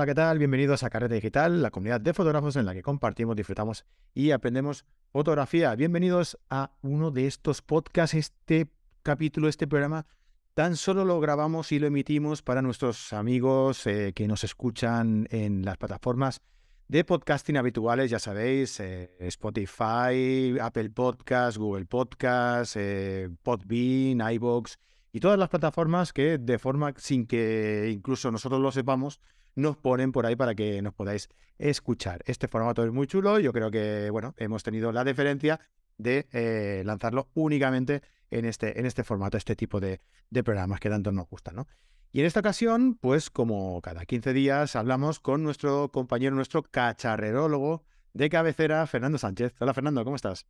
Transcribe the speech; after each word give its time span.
Hola, 0.00 0.06
¿qué 0.06 0.14
tal? 0.14 0.38
Bienvenidos 0.38 0.82
a 0.82 0.88
Carrete 0.88 1.16
Digital, 1.16 1.60
la 1.60 1.70
comunidad 1.70 2.00
de 2.00 2.14
fotógrafos 2.14 2.56
en 2.56 2.64
la 2.64 2.72
que 2.72 2.80
compartimos, 2.80 3.36
disfrutamos 3.36 3.84
y 4.14 4.30
aprendemos 4.30 4.86
fotografía. 5.12 5.74
Bienvenidos 5.74 6.38
a 6.48 6.70
uno 6.80 7.10
de 7.10 7.26
estos 7.26 7.60
podcasts, 7.60 8.14
este 8.14 8.70
capítulo, 9.02 9.46
este 9.46 9.66
programa. 9.66 10.06
Tan 10.54 10.76
solo 10.76 11.04
lo 11.04 11.20
grabamos 11.20 11.70
y 11.72 11.78
lo 11.78 11.86
emitimos 11.86 12.40
para 12.40 12.62
nuestros 12.62 13.12
amigos 13.12 13.86
eh, 13.86 14.14
que 14.14 14.26
nos 14.26 14.42
escuchan 14.42 15.28
en 15.30 15.66
las 15.66 15.76
plataformas 15.76 16.40
de 16.88 17.04
podcasting 17.04 17.58
habituales, 17.58 18.10
ya 18.10 18.18
sabéis, 18.18 18.80
eh, 18.80 19.14
Spotify, 19.20 20.58
Apple 20.62 20.88
Podcasts, 20.94 21.58
Google 21.58 21.84
Podcasts, 21.84 22.74
eh, 22.76 23.28
Podbean, 23.42 24.22
iBox 24.32 24.78
y 25.12 25.20
todas 25.20 25.38
las 25.38 25.50
plataformas 25.50 26.14
que 26.14 26.38
de 26.38 26.58
forma 26.58 26.94
sin 26.96 27.26
que 27.26 27.90
incluso 27.92 28.30
nosotros 28.30 28.62
lo 28.62 28.72
sepamos, 28.72 29.20
nos 29.54 29.76
ponen 29.76 30.12
por 30.12 30.26
ahí 30.26 30.36
para 30.36 30.54
que 30.54 30.80
nos 30.82 30.94
podáis 30.94 31.28
escuchar. 31.58 32.22
Este 32.26 32.48
formato 32.48 32.84
es 32.84 32.92
muy 32.92 33.06
chulo, 33.06 33.38
yo 33.38 33.52
creo 33.52 33.70
que, 33.70 34.10
bueno, 34.10 34.34
hemos 34.38 34.62
tenido 34.62 34.92
la 34.92 35.04
deferencia 35.04 35.60
de 35.98 36.28
eh, 36.32 36.82
lanzarlo 36.84 37.28
únicamente 37.34 38.02
en 38.30 38.44
este, 38.44 38.78
en 38.78 38.86
este 38.86 39.04
formato, 39.04 39.36
este 39.36 39.56
tipo 39.56 39.80
de, 39.80 40.00
programas 40.44 40.80
que 40.80 40.88
tanto 40.88 41.12
nos 41.12 41.28
gustan, 41.28 41.56
¿no? 41.56 41.66
Y 42.12 42.20
en 42.20 42.26
esta 42.26 42.40
ocasión, 42.40 42.96
pues 42.96 43.30
como 43.30 43.80
cada 43.82 44.04
15 44.04 44.32
días, 44.32 44.74
hablamos 44.74 45.20
con 45.20 45.42
nuestro 45.44 45.90
compañero, 45.92 46.34
nuestro 46.34 46.62
cacharrerólogo 46.62 47.84
de 48.14 48.28
cabecera, 48.28 48.84
Fernando 48.86 49.18
Sánchez. 49.18 49.54
Hola 49.60 49.74
Fernando, 49.74 50.02
¿cómo 50.02 50.16
estás? 50.16 50.46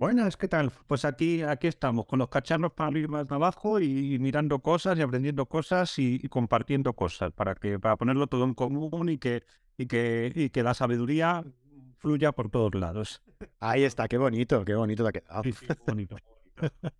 Buenas, 0.00 0.38
¿qué 0.38 0.48
tal? 0.48 0.72
Pues 0.86 1.04
aquí, 1.04 1.42
aquí 1.42 1.66
estamos, 1.66 2.06
con 2.06 2.20
los 2.20 2.30
cacharros 2.30 2.72
para 2.72 2.98
y 2.98 3.06
para 3.06 3.34
abajo 3.36 3.78
y, 3.80 4.18
mirando 4.18 4.58
cosas 4.60 4.98
y 4.98 5.02
aprendiendo 5.02 5.44
cosas 5.44 5.98
y, 5.98 6.18
compartiendo 6.30 6.94
cosas 6.94 7.32
para 7.32 7.54
que 7.54 7.78
para 7.78 7.96
ponerlo 7.98 8.26
todo 8.26 8.44
en 8.44 8.54
común 8.54 9.10
y 9.10 9.18
que, 9.18 9.42
y 9.76 9.84
que, 9.84 10.32
y 10.34 10.48
que 10.48 10.62
la 10.62 10.72
sabiduría 10.72 11.44
fluya 11.98 12.32
por 12.32 12.48
todos 12.48 12.74
lados. 12.74 13.20
Ahí 13.60 13.84
está, 13.84 14.08
qué 14.08 14.16
bonito, 14.16 14.64
qué 14.64 14.74
bonito 14.74 15.02
te 15.02 15.08
ha 15.10 15.12
quedado. 15.20 15.42
Sí, 15.42 15.52
sí, 15.52 15.66
bonito, 15.86 16.16
bonito. 16.16 16.74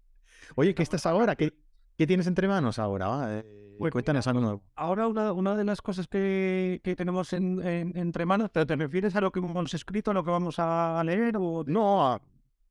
Oye, 0.57 0.75
¿qué 0.75 0.83
estás 0.83 1.07
ahora? 1.07 1.37
¿Qué, 1.37 1.55
qué 1.97 2.07
tienes 2.07 2.27
entre 2.27 2.49
manos 2.49 2.79
ahora? 2.79 3.39
Eh, 3.39 3.77
Pues 3.79 3.93
cuéntanos 3.93 4.27
algo 4.27 4.41
nuevo. 4.43 4.63
Ahora 4.77 5.07
una, 5.07 5.33
una 5.33 5.57
de 5.57 5.65
las 5.65 5.81
cosas 5.81 6.07
que, 6.07 6.83
que 6.85 6.97
tenemos 6.97 7.33
en, 7.33 7.67
en- 7.67 7.97
entre 7.97 8.27
manos, 8.27 8.51
¿pero 8.53 8.67
te 8.67 8.77
refieres 8.77 9.17
a 9.17 9.23
lo 9.23 9.33
que 9.33 9.39
hemos 9.39 9.73
escrito, 9.73 10.11
a 10.11 10.15
lo 10.15 10.23
que 10.23 10.31
vamos 10.31 10.57
a 10.59 11.03
leer? 11.03 11.39
O... 11.39 11.65
No, 11.67 12.07
a, 12.07 12.21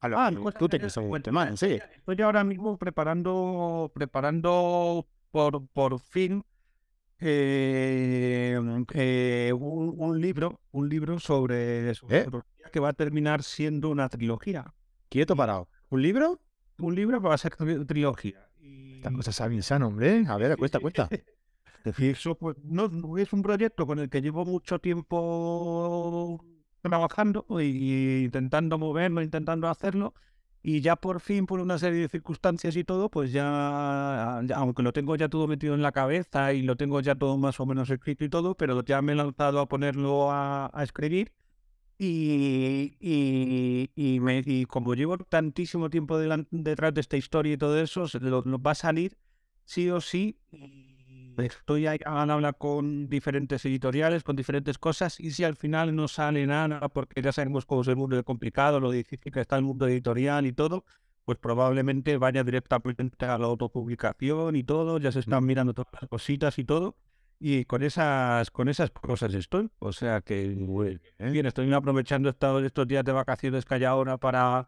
a 0.01 0.07
lo 0.07 0.19
Ah, 0.19 0.29
que 0.29 0.35
no, 0.35 0.51
tú 0.51 0.69
te 0.69 1.31
manos, 1.31 1.59
sí. 1.59 1.79
Estoy 1.97 2.21
ahora 2.21 2.43
mismo 2.43 2.77
preparando, 2.77 3.91
preparando 3.93 5.05
por, 5.31 5.67
por 5.67 5.99
fin 5.99 6.43
eh, 7.19 8.57
eh, 8.93 9.53
un, 9.53 9.93
un 9.97 10.21
libro, 10.21 10.61
un 10.71 10.87
libro 10.89 11.19
sobre, 11.19 11.93
sobre 11.95 12.19
¿Eh? 12.19 12.27
que 12.71 12.79
va 12.79 12.89
a 12.89 12.93
terminar 12.93 13.43
siendo 13.43 13.89
una 13.89 14.07
trilogía. 14.09 14.73
Quieto 15.09 15.35
parado. 15.35 15.67
¿Un 15.89 16.01
libro? 16.01 16.39
Un 16.79 16.95
libro 16.95 17.21
que 17.21 17.27
va 17.27 17.35
a 17.35 17.37
ser 17.37 17.53
tri- 17.53 17.85
trilogía. 17.85 18.47
Y- 18.61 18.95
Estas 18.97 19.13
cosas 19.13 19.35
saben 19.35 19.63
sano, 19.63 19.87
hombre. 19.87 20.23
A 20.27 20.37
ver, 20.37 20.55
cuesta, 20.57 20.79
cuesta. 20.79 21.09
Eso 21.99 22.35
pues, 22.35 22.57
no 22.63 23.17
es 23.17 23.31
un 23.33 23.41
proyecto 23.41 23.85
con 23.87 23.99
el 23.99 24.09
que 24.09 24.21
llevo 24.21 24.45
mucho 24.45 24.79
tiempo 24.79 26.43
trabajando 26.81 27.45
y 27.61 28.23
intentando 28.25 28.77
moverlo, 28.77 29.21
intentando 29.21 29.67
hacerlo. 29.69 30.13
Y 30.61 30.81
ya 30.81 30.97
por 30.97 31.21
fin, 31.21 31.45
por 31.45 31.61
una 31.61 31.77
serie 31.79 32.01
de 32.01 32.09
circunstancias 32.09 32.75
y 32.75 32.83
todo, 32.83 33.09
pues 33.09 33.31
ya, 33.31 34.41
ya- 34.45 34.57
aunque 34.57 34.83
lo 34.83 34.91
tengo 34.93 35.15
ya 35.15 35.29
todo 35.29 35.47
metido 35.47 35.73
en 35.73 35.81
la 35.81 35.91
cabeza 35.93 36.51
y 36.53 36.63
lo 36.63 36.75
tengo 36.75 36.99
ya 37.01 37.15
todo 37.15 37.37
más 37.37 37.59
o 37.61 37.65
menos 37.65 37.89
escrito 37.89 38.25
y 38.25 38.29
todo, 38.29 38.55
pero 38.55 38.83
ya 38.83 39.01
me 39.01 39.13
he 39.13 39.15
lanzado 39.15 39.59
a 39.61 39.67
ponerlo 39.69 40.31
a, 40.31 40.69
a 40.73 40.83
escribir. 40.83 41.31
Y, 41.97 42.95
y, 43.01 43.91
y, 43.95 44.19
me- 44.21 44.41
y 44.45 44.65
como 44.65 44.93
llevo 44.95 45.17
tantísimo 45.17 45.89
tiempo 45.89 46.17
delan- 46.19 46.47
detrás 46.51 46.93
de 46.93 47.01
esta 47.01 47.17
historia 47.17 47.53
y 47.53 47.57
todo 47.57 47.79
eso, 47.81 48.05
lo, 48.21 48.41
lo 48.43 48.61
va 48.61 48.71
a 48.71 48.75
salir 48.75 49.17
sí 49.65 49.89
o 49.89 49.99
sí. 50.01 50.37
Estoy 51.39 51.87
ahí 51.87 51.99
al 52.05 52.29
habla 52.29 52.53
con 52.53 53.09
diferentes 53.09 53.63
editoriales, 53.65 54.23
con 54.23 54.35
diferentes 54.35 54.77
cosas, 54.77 55.19
y 55.19 55.31
si 55.31 55.43
al 55.43 55.55
final 55.55 55.95
no 55.95 56.07
sale 56.07 56.45
nada, 56.45 56.89
porque 56.89 57.21
ya 57.21 57.31
sabemos 57.31 57.65
cómo 57.65 57.81
es 57.81 57.87
el 57.87 57.95
mundo 57.95 58.15
de 58.15 58.23
complicado, 58.23 58.79
lo 58.79 58.91
difícil 58.91 59.31
que 59.31 59.41
está 59.41 59.55
el 59.55 59.63
mundo 59.63 59.87
editorial 59.87 60.45
y 60.45 60.53
todo, 60.53 60.85
pues 61.25 61.37
probablemente 61.37 62.17
vaya 62.17 62.43
directamente 62.43 63.25
a 63.25 63.37
la 63.37 63.45
autopublicación 63.45 64.55
y 64.55 64.63
todo, 64.63 64.97
ya 64.97 65.11
se 65.11 65.19
están 65.19 65.45
mirando 65.45 65.73
todas 65.73 65.93
las 65.93 66.09
cositas 66.09 66.57
y 66.57 66.65
todo, 66.65 66.95
y 67.39 67.65
con 67.65 67.83
esas, 67.83 68.51
con 68.51 68.67
esas 68.67 68.91
cosas 68.91 69.33
estoy. 69.33 69.69
O 69.79 69.93
sea 69.93 70.21
que 70.21 70.47
bien. 70.47 71.45
estoy 71.45 71.71
aprovechando 71.73 72.29
estos 72.29 72.87
días 72.87 73.03
de 73.03 73.11
vacaciones 73.11 73.65
que 73.65 73.75
hay 73.75 73.85
ahora 73.85 74.17
para, 74.17 74.67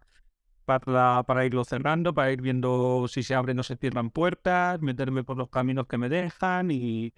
para, 0.79 1.23
para 1.23 1.45
irlo 1.45 1.63
cerrando, 1.65 2.13
para 2.13 2.31
ir 2.31 2.41
viendo 2.41 3.05
si 3.07 3.23
se 3.23 3.35
abren 3.35 3.59
o 3.59 3.63
se 3.63 3.75
cierran 3.77 4.09
puertas, 4.09 4.81
meterme 4.81 5.23
por 5.23 5.37
los 5.37 5.49
caminos 5.49 5.87
que 5.87 5.97
me 5.97 6.09
dejan 6.09 6.71
y, 6.71 7.13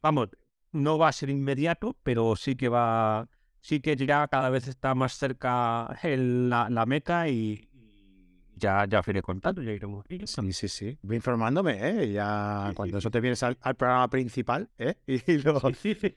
vamos, 0.00 0.28
no 0.72 0.98
va 0.98 1.08
a 1.08 1.12
ser 1.12 1.30
inmediato, 1.30 1.96
pero 2.02 2.36
sí 2.36 2.56
que 2.56 2.68
va, 2.68 3.28
sí 3.60 3.80
que 3.80 3.96
ya 3.96 4.26
cada 4.28 4.50
vez 4.50 4.68
está 4.68 4.94
más 4.94 5.14
cerca 5.14 5.98
el- 6.02 6.48
la, 6.48 6.68
la 6.70 6.86
meta 6.86 7.28
y, 7.28 7.68
y 7.72 8.58
ya, 8.58 8.86
iré 9.06 9.22
contando, 9.22 9.62
ya 9.62 9.72
iremos. 9.72 10.06
Sí, 10.08 10.52
sí, 10.52 10.68
sí. 10.68 10.98
Voy 11.02 11.16
informándome, 11.16 11.78
¿eh? 11.80 12.12
Ya 12.12 12.66
Sí, 12.68 12.74
cuando 12.74 12.96
sí, 12.96 12.98
eso 13.00 13.10
te 13.10 13.20
vienes 13.20 13.42
al, 13.42 13.58
al 13.60 13.74
programa 13.74 14.08
principal, 14.08 14.70
¿eh? 14.78 14.94
Y 15.06 15.38
lo, 15.38 15.60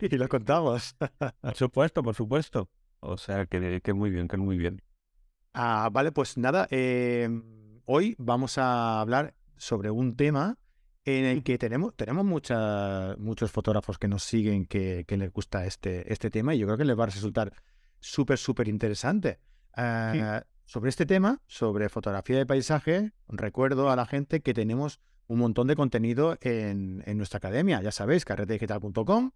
y 0.02 0.18
lo 0.18 0.28
contamos. 0.30 0.96
Por 1.42 1.56
supuesto, 1.56 2.04
por 2.04 2.14
supuesto. 2.16 2.70
O 3.00 3.18
sea 3.18 3.46
que, 3.46 3.82
que 3.82 3.94
muy 3.94 4.10
bien, 4.10 4.28
que 4.28 4.38
muy 4.38 4.58
bien. 4.58 4.82
Ah, 5.58 5.90
vale, 5.92 6.12
pues 6.12 6.38
nada, 6.38 6.68
eh, 6.70 7.30
hoy 7.86 8.16
vamos 8.18 8.58
a 8.58 9.00
hablar 9.00 9.34
sobre 9.56 9.90
un 9.90 10.16
tema 10.16 10.58
en 11.06 11.24
el 11.26 11.44
que 11.44 11.58
tenemos, 11.58 11.96
tenemos 11.96 12.26
mucha- 12.26 13.16
muchos 13.18 13.52
fotógrafos 13.52 13.98
que 13.98 14.08
nos 14.08 14.24
siguen 14.24 14.66
que, 14.66 15.06
que 15.08 15.18
les 15.18 15.32
gusta 15.32 15.66
este, 15.66 16.12
este 16.12 16.30
tema 16.30 16.54
y 16.56 16.60
yo 16.60 16.66
creo 16.68 16.78
que 16.78 16.84
les 16.86 16.98
va 17.00 17.04
a 17.04 17.08
resultar 17.08 17.54
súper, 18.00 18.38
súper 18.38 18.68
interesante. 18.68 19.40
Ah, 19.74 20.44
Sobre 20.68 20.90
este 20.90 21.06
tema, 21.06 21.42
sobre 21.46 21.90
fotografía 21.90 22.38
de 22.38 22.46
paisaje, 22.48 23.12
recuerdo 23.28 23.92
a 23.92 23.96
la 23.96 24.08
gente 24.08 24.42
que 24.42 24.54
tenemos 24.56 25.00
un 25.28 25.38
montón 25.38 25.68
de 25.68 25.76
contenido 25.76 26.38
en, 26.42 27.04
en 27.06 27.18
nuestra 27.18 27.38
academia. 27.38 27.82
Ya 27.84 27.92
sabéis, 27.92 28.26
carretedigital.com. 28.26 29.32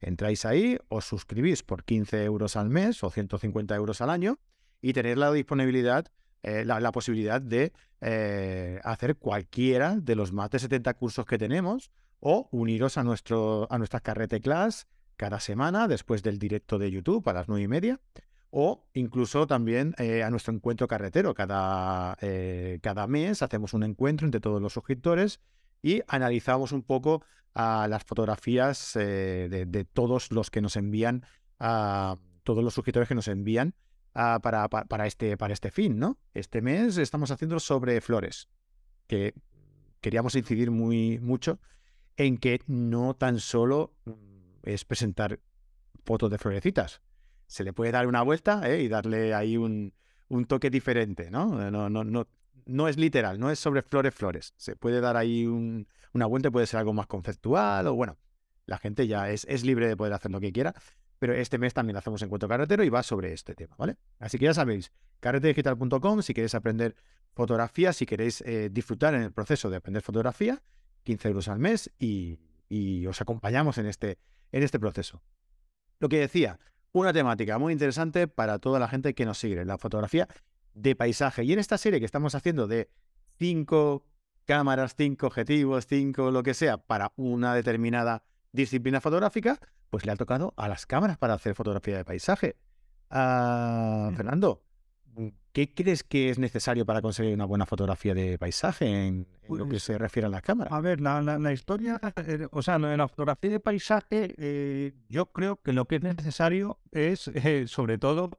Entráis 0.00 0.44
ahí, 0.44 0.78
os 0.88 1.06
suscribís 1.06 1.62
por 1.62 1.84
15 1.84 2.22
euros 2.24 2.56
al 2.56 2.68
mes 2.68 3.02
o 3.02 3.08
150 3.10 3.74
euros 3.74 4.02
al 4.02 4.10
año 4.10 4.38
y 4.84 4.92
tener 4.92 5.16
la 5.16 5.32
disponibilidad, 5.32 6.04
eh, 6.42 6.62
la, 6.66 6.92
posibilidad 6.92 7.40
de 7.40 7.72
eh, 8.02 8.80
hacer 8.84 9.16
cualquiera 9.16 9.96
de 9.96 10.14
los 10.14 10.30
más 10.30 10.50
de 10.50 10.58
70 10.58 10.92
cursos 10.92 11.24
que 11.24 11.38
tenemos 11.38 11.90
o 12.20 12.50
uniros 12.52 12.98
a, 12.98 13.02
nuestro, 13.02 13.66
a 13.70 13.78
nuestra 13.78 14.00
carrete 14.00 14.42
class 14.42 14.86
cada 15.16 15.40
semana 15.40 15.88
después 15.88 16.22
del 16.22 16.38
directo 16.38 16.78
de 16.78 16.90
YouTube 16.90 17.26
a 17.30 17.32
las 17.32 17.48
9 17.48 17.62
y 17.62 17.68
media 17.68 18.00
o 18.50 18.84
incluso 18.92 19.46
también 19.46 19.94
eh, 19.96 20.22
a 20.22 20.28
nuestro 20.28 20.52
encuentro 20.52 20.86
carretero. 20.86 21.32
Cada, 21.32 22.18
cada 22.82 23.06
mes 23.06 23.40
hacemos 23.40 23.72
un 23.72 23.84
encuentro 23.84 24.26
entre 24.26 24.42
todos 24.42 24.60
los 24.60 24.74
suscriptores 24.74 25.40
y 25.80 26.02
analizamos 26.08 26.72
un 26.72 26.82
poco 26.82 27.24
a 27.54 27.88
las 27.88 28.04
fotografías 28.04 28.92
de, 28.94 29.64
de 29.66 29.84
todos 29.86 30.30
los 30.30 30.50
que 30.50 30.60
nos 30.60 30.76
envían, 30.76 31.24
a 31.58 32.18
todos 32.42 32.62
los 32.62 32.74
suscriptores 32.74 33.08
que 33.08 33.14
nos 33.14 33.28
envían 33.28 33.74
ah, 34.14 34.40
para, 34.42 34.68
pa- 34.68 34.84
para 34.84 35.06
este, 35.06 35.36
para 35.36 35.52
este 35.52 35.70
fin, 35.70 35.98
¿no? 35.98 36.18
Este 36.34 36.62
mes 36.62 36.98
estamos 36.98 37.30
haciendo 37.30 37.58
sobre 37.60 38.00
flores, 38.00 38.48
que 39.06 39.34
queríamos 40.00 40.34
incidir 40.36 40.70
muy 40.70 41.18
mucho 41.20 41.58
en 42.16 42.38
que 42.38 42.60
no 42.66 43.14
tan 43.14 43.40
solo 43.40 43.92
mm, 44.04 44.12
es 44.62 44.84
presentar 44.84 45.40
fotos 46.04 46.30
de 46.30 46.38
florecitas. 46.38 47.00
Se 47.46 47.64
le 47.64 47.72
puede 47.72 47.92
dar 47.92 48.06
una 48.06 48.22
vuelta 48.22 48.68
¿eh? 48.70 48.82
y 48.82 48.88
darle 48.88 49.34
ahí 49.34 49.56
un, 49.56 49.92
un 50.28 50.44
toque 50.46 50.70
diferente, 50.70 51.30
¿no? 51.30 51.70
No, 51.70 51.90
no, 51.90 52.04
no, 52.04 52.26
no 52.66 52.88
es 52.88 52.96
literal, 52.96 53.38
no 53.38 53.50
es 53.50 53.58
sobre 53.58 53.82
flores, 53.82 54.14
flores. 54.14 54.54
Se 54.56 54.76
puede 54.76 55.00
dar 55.00 55.16
ahí 55.16 55.46
un- 55.46 55.86
una 56.12 56.26
vuelta, 56.26 56.50
puede 56.50 56.66
ser 56.66 56.78
algo 56.80 56.92
más 56.92 57.06
conceptual 57.06 57.86
o 57.88 57.94
bueno, 57.94 58.16
la 58.66 58.78
gente 58.78 59.06
ya 59.06 59.30
es, 59.30 59.44
es 59.48 59.64
libre 59.64 59.88
de 59.88 59.96
poder 59.96 60.12
hacer 60.14 60.30
lo 60.30 60.40
que 60.40 60.52
quiera, 60.52 60.74
pero 61.24 61.32
este 61.32 61.56
mes 61.56 61.72
también 61.72 61.96
hacemos 61.96 62.20
encuentro 62.20 62.46
carretero 62.50 62.84
y 62.84 62.90
va 62.90 63.02
sobre 63.02 63.32
este 63.32 63.54
tema, 63.54 63.74
¿vale? 63.78 63.96
Así 64.18 64.38
que 64.38 64.44
ya 64.44 64.52
sabéis, 64.52 64.92
carretedigital.com 65.20 66.20
si 66.20 66.34
queréis 66.34 66.54
aprender 66.54 66.96
fotografía, 67.32 67.94
si 67.94 68.04
queréis 68.04 68.42
eh, 68.42 68.68
disfrutar 68.70 69.14
en 69.14 69.22
el 69.22 69.32
proceso 69.32 69.70
de 69.70 69.78
aprender 69.78 70.02
fotografía, 70.02 70.62
15 71.04 71.28
euros 71.28 71.48
al 71.48 71.60
mes 71.60 71.90
y, 71.98 72.38
os 73.08 73.22
acompañamos 73.22 73.78
en 73.78 73.86
este, 73.86 74.18
en 74.52 74.64
este 74.64 74.78
proceso. 74.78 75.22
Lo 75.98 76.10
que 76.10 76.18
decía, 76.18 76.58
una 76.92 77.14
temática 77.14 77.56
muy 77.56 77.72
interesante 77.72 78.28
para 78.28 78.58
toda 78.58 78.78
la 78.78 78.86
gente 78.86 79.14
que 79.14 79.24
nos 79.24 79.38
sigue, 79.38 79.64
la 79.64 79.78
fotografía 79.78 80.28
de 80.74 80.94
paisaje. 80.94 81.42
Y 81.44 81.54
en 81.54 81.58
esta 81.58 81.78
serie 81.78 82.00
que 82.00 82.04
estamos 82.04 82.34
haciendo 82.34 82.66
de 82.66 82.90
cinco 83.38 84.04
cámaras, 84.44 84.94
cinco 84.94 85.28
objetivos, 85.28 85.86
cinco 85.86 86.30
lo 86.30 86.42
que 86.42 86.52
sea, 86.52 86.76
para 86.76 87.14
una 87.16 87.54
determinada 87.54 88.24
disciplina 88.54 89.00
fotográfica, 89.00 89.58
pues 89.90 90.06
le 90.06 90.12
ha 90.12 90.16
tocado 90.16 90.54
a 90.56 90.68
las 90.68 90.86
cámaras 90.86 91.18
para 91.18 91.34
hacer 91.34 91.54
fotografía 91.54 91.96
de 91.98 92.04
paisaje. 92.04 92.56
Ah, 93.10 94.10
Fernando, 94.16 94.62
¿qué 95.52 95.72
crees 95.74 96.02
que 96.04 96.30
es 96.30 96.38
necesario 96.38 96.86
para 96.86 97.02
conseguir 97.02 97.34
una 97.34 97.44
buena 97.44 97.66
fotografía 97.66 98.14
de 98.14 98.38
paisaje 98.38 99.06
en, 99.06 99.26
lo 99.48 99.64
que 99.64 99.70
Pues, 99.70 99.82
se 99.82 99.98
refiere 99.98 100.26
a 100.26 100.30
la 100.30 100.40
cámara? 100.40 100.74
A 100.74 100.80
ver, 100.80 101.00
la, 101.00 101.20
la- 101.20 101.38
la 101.38 101.52
historia, 101.52 102.00
eh, 102.26 102.46
o 102.50 102.62
sea, 102.62 102.78
de 102.78 102.96
la 102.96 103.08
fotografía 103.08 103.50
de 103.50 103.60
paisaje, 103.60 104.34
eh, 104.38 104.92
yo 105.08 105.26
creo 105.26 105.56
que 105.60 105.72
lo 105.72 105.84
que 105.86 105.96
es 105.96 106.02
necesario 106.02 106.78
es, 106.92 107.28
eh, 107.28 107.64
sobre 107.66 107.98
todo, 107.98 108.30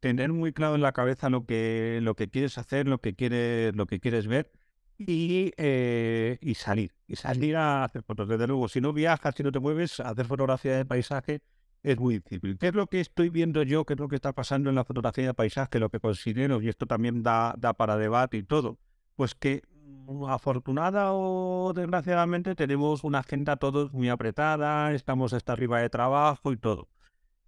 tener 0.00 0.32
muy 0.32 0.52
claro 0.52 0.74
en 0.76 0.82
la 0.82 0.92
cabeza 0.92 1.30
lo 1.30 1.46
que, 1.46 1.98
lo 2.02 2.14
que 2.14 2.28
quieres 2.28 2.58
hacer, 2.58 2.86
lo 2.88 2.98
que 2.98 3.14
quieres, 3.14 3.74
lo 3.74 3.86
que 3.86 4.00
quieres 4.00 4.26
ver 4.26 4.50
y, 4.98 5.52
eh, 5.56 6.38
y 6.40 6.54
salir. 6.54 6.92
Y 7.06 7.16
salir 7.16 7.56
a 7.56 7.84
hacer 7.84 8.02
fotos. 8.02 8.28
Desde 8.28 8.46
luego, 8.46 8.68
si 8.68 8.80
no 8.80 8.92
viajas, 8.92 9.34
si 9.36 9.42
no 9.42 9.52
te 9.52 9.60
mueves, 9.60 10.00
hacer 10.00 10.26
fotografía 10.26 10.76
de 10.76 10.84
paisaje 10.84 11.42
es 11.82 11.98
muy 11.98 12.14
difícil. 12.14 12.56
¿Qué 12.58 12.68
es 12.68 12.74
lo 12.74 12.86
que 12.86 13.00
estoy 13.00 13.28
viendo 13.28 13.62
yo? 13.62 13.84
¿Qué 13.84 13.92
es 13.92 14.00
lo 14.00 14.08
que 14.08 14.16
está 14.16 14.32
pasando 14.32 14.70
en 14.70 14.76
la 14.76 14.84
fotografía 14.84 15.26
de 15.26 15.34
paisaje? 15.34 15.78
Lo 15.78 15.90
que 15.90 16.00
considero, 16.00 16.62
y 16.62 16.68
esto 16.68 16.86
también 16.86 17.22
da, 17.22 17.54
da 17.58 17.74
para 17.74 17.96
debate 17.98 18.38
y 18.38 18.42
todo, 18.42 18.78
pues 19.16 19.34
que 19.34 19.62
mm, 20.06 20.24
afortunada 20.24 21.12
o 21.12 21.72
desgraciadamente 21.74 22.54
tenemos 22.54 23.04
una 23.04 23.18
agenda 23.18 23.56
todos 23.56 23.92
muy 23.92 24.08
apretada, 24.08 24.92
estamos 24.92 25.34
hasta 25.34 25.52
arriba 25.52 25.80
de 25.80 25.90
trabajo 25.90 26.52
y 26.52 26.56
todo. 26.56 26.88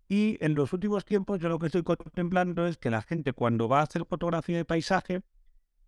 Y 0.08 0.36
en 0.44 0.54
los 0.54 0.72
últimos 0.72 1.04
tiempos 1.04 1.40
yo 1.40 1.48
lo 1.48 1.58
que 1.58 1.66
estoy 1.66 1.82
contemplando 1.82 2.66
es 2.66 2.76
que 2.76 2.90
la 2.90 3.02
gente 3.02 3.32
cuando 3.32 3.68
va 3.68 3.80
a 3.80 3.84
hacer 3.84 4.04
fotografía 4.04 4.58
de 4.58 4.64
paisaje 4.64 5.22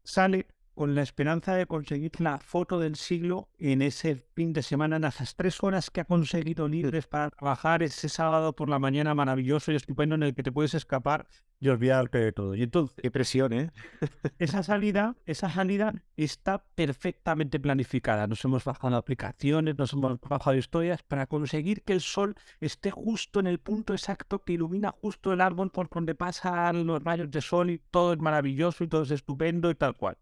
sale 0.04 0.46
con 0.78 0.94
la 0.94 1.02
esperanza 1.02 1.56
de 1.56 1.66
conseguir 1.66 2.12
la 2.20 2.38
foto 2.38 2.78
del 2.78 2.94
siglo 2.94 3.48
en 3.58 3.82
ese 3.82 4.14
fin 4.36 4.52
de 4.52 4.62
semana, 4.62 4.94
en 4.94 5.02
esas 5.02 5.34
tres 5.34 5.60
horas 5.64 5.90
que 5.90 6.02
ha 6.02 6.04
conseguido 6.04 6.68
libres 6.68 7.08
para 7.08 7.30
trabajar, 7.30 7.82
ese 7.82 8.08
sábado 8.08 8.54
por 8.54 8.68
la 8.68 8.78
mañana 8.78 9.12
maravilloso 9.12 9.72
y 9.72 9.74
estupendo 9.74 10.14
en 10.14 10.22
el 10.22 10.36
que 10.36 10.44
te 10.44 10.52
puedes 10.52 10.74
escapar 10.74 11.26
y 11.58 11.68
olvidarte 11.68 12.18
de 12.18 12.30
todo. 12.30 12.54
Y 12.54 12.62
entonces, 12.62 12.94
Qué 13.02 13.10
presión, 13.10 13.52
¿eh? 13.54 13.72
esa 14.38 14.62
salida, 14.62 15.16
esa 15.26 15.50
salida 15.50 15.92
está 16.16 16.64
perfectamente 16.76 17.58
planificada. 17.58 18.28
Nos 18.28 18.44
hemos 18.44 18.64
bajado 18.64 18.94
aplicaciones, 18.94 19.76
nos 19.76 19.92
hemos 19.94 20.20
bajado 20.20 20.56
historias 20.56 21.02
para 21.02 21.26
conseguir 21.26 21.82
que 21.82 21.94
el 21.94 22.00
sol 22.00 22.36
esté 22.60 22.92
justo 22.92 23.40
en 23.40 23.48
el 23.48 23.58
punto 23.58 23.94
exacto 23.94 24.44
que 24.44 24.52
ilumina 24.52 24.92
justo 24.92 25.32
el 25.32 25.40
árbol 25.40 25.72
por 25.72 25.90
donde 25.90 26.14
pasan 26.14 26.86
los 26.86 27.02
rayos 27.02 27.32
de 27.32 27.40
sol 27.40 27.68
y 27.70 27.78
todo 27.90 28.12
es 28.12 28.20
maravilloso 28.20 28.84
y 28.84 28.86
todo 28.86 29.02
es 29.02 29.10
estupendo 29.10 29.72
y 29.72 29.74
tal 29.74 29.96
cual. 29.96 30.18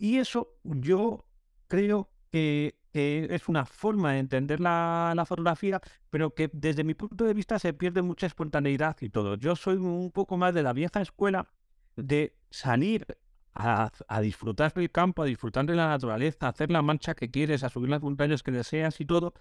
Y 0.00 0.16
eso 0.16 0.56
yo 0.64 1.26
creo 1.68 2.10
que, 2.30 2.74
es 2.94 3.48
una 3.48 3.66
forma 3.66 4.14
de 4.14 4.20
entender 4.20 4.58
la, 4.58 5.24
fotografía, 5.28 5.80
pero 6.08 6.34
que 6.34 6.48
desde 6.52 6.84
mi 6.84 6.94
punto 6.94 7.24
de 7.24 7.34
vista 7.34 7.58
se 7.58 7.74
pierde 7.74 8.00
mucha 8.00 8.26
espontaneidad 8.26 8.96
y 9.02 9.10
todo. 9.10 9.36
Yo 9.36 9.54
soy 9.54 9.76
un 9.76 10.10
poco 10.10 10.38
más 10.38 10.54
de 10.54 10.62
la 10.62 10.72
vieja 10.72 11.02
escuela 11.02 11.52
de 11.96 12.34
salir 12.50 13.06
a, 13.54 13.92
a 14.08 14.20
disfrutar 14.22 14.72
del 14.72 14.90
campo, 14.90 15.22
a 15.22 15.26
disfrutar 15.26 15.66
de 15.66 15.74
la 15.74 15.88
naturaleza, 15.88 16.46
a 16.46 16.48
hacer 16.48 16.70
la 16.70 16.80
mancha 16.80 17.14
que 17.14 17.30
quieres, 17.30 17.62
a 17.62 17.68
subir 17.68 17.90
las 17.90 18.00
montañas 18.00 18.42
que 18.42 18.52
deseas 18.52 19.00
y 19.00 19.04
todo. 19.04 19.34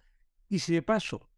Y 0.49 0.59
si 0.59 0.73
de 0.73 0.81
paso 0.81 1.29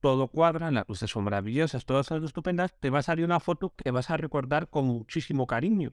todo 0.00 0.28
cuadra, 0.28 0.70
las 0.70 0.88
luces 0.88 1.10
son 1.10 1.24
maravillosas, 1.24 1.84
todas 1.84 2.06
son 2.06 2.24
estupendas, 2.24 2.74
te 2.80 2.88
va 2.88 3.00
a 3.00 3.02
salir 3.02 3.26
una 3.26 3.40
foto 3.40 3.74
que 3.76 3.90
vas 3.90 4.08
a 4.08 4.16
recordar 4.16 4.70
con 4.70 4.86
muchísimo 4.86 5.46
cariño 5.46 5.92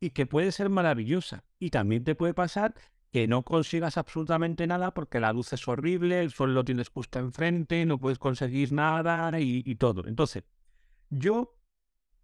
y 0.00 0.10
que 0.10 0.26
puede 0.26 0.52
ser 0.52 0.68
maravillosa. 0.70 1.44
Y 1.58 1.70
también 1.70 2.04
te 2.04 2.14
puede 2.14 2.34
pasar 2.34 2.74
que 3.12 3.26
no 3.28 3.44
consigas 3.44 3.96
absolutamente 3.96 4.66
nada 4.66 4.92
porque 4.92 5.20
la 5.20 5.32
luz 5.32 5.52
es 5.52 5.66
horrible, 5.68 6.20
el 6.20 6.32
sol 6.32 6.54
lo 6.54 6.64
tienes 6.64 6.90
justo 6.90 7.18
enfrente, 7.18 7.86
no 7.86 7.98
puedes 7.98 8.18
conseguir 8.18 8.72
nada 8.72 9.30
y, 9.40 9.74
todo. 9.76 10.06
Entonces, 10.06 10.44
yo 11.10 11.56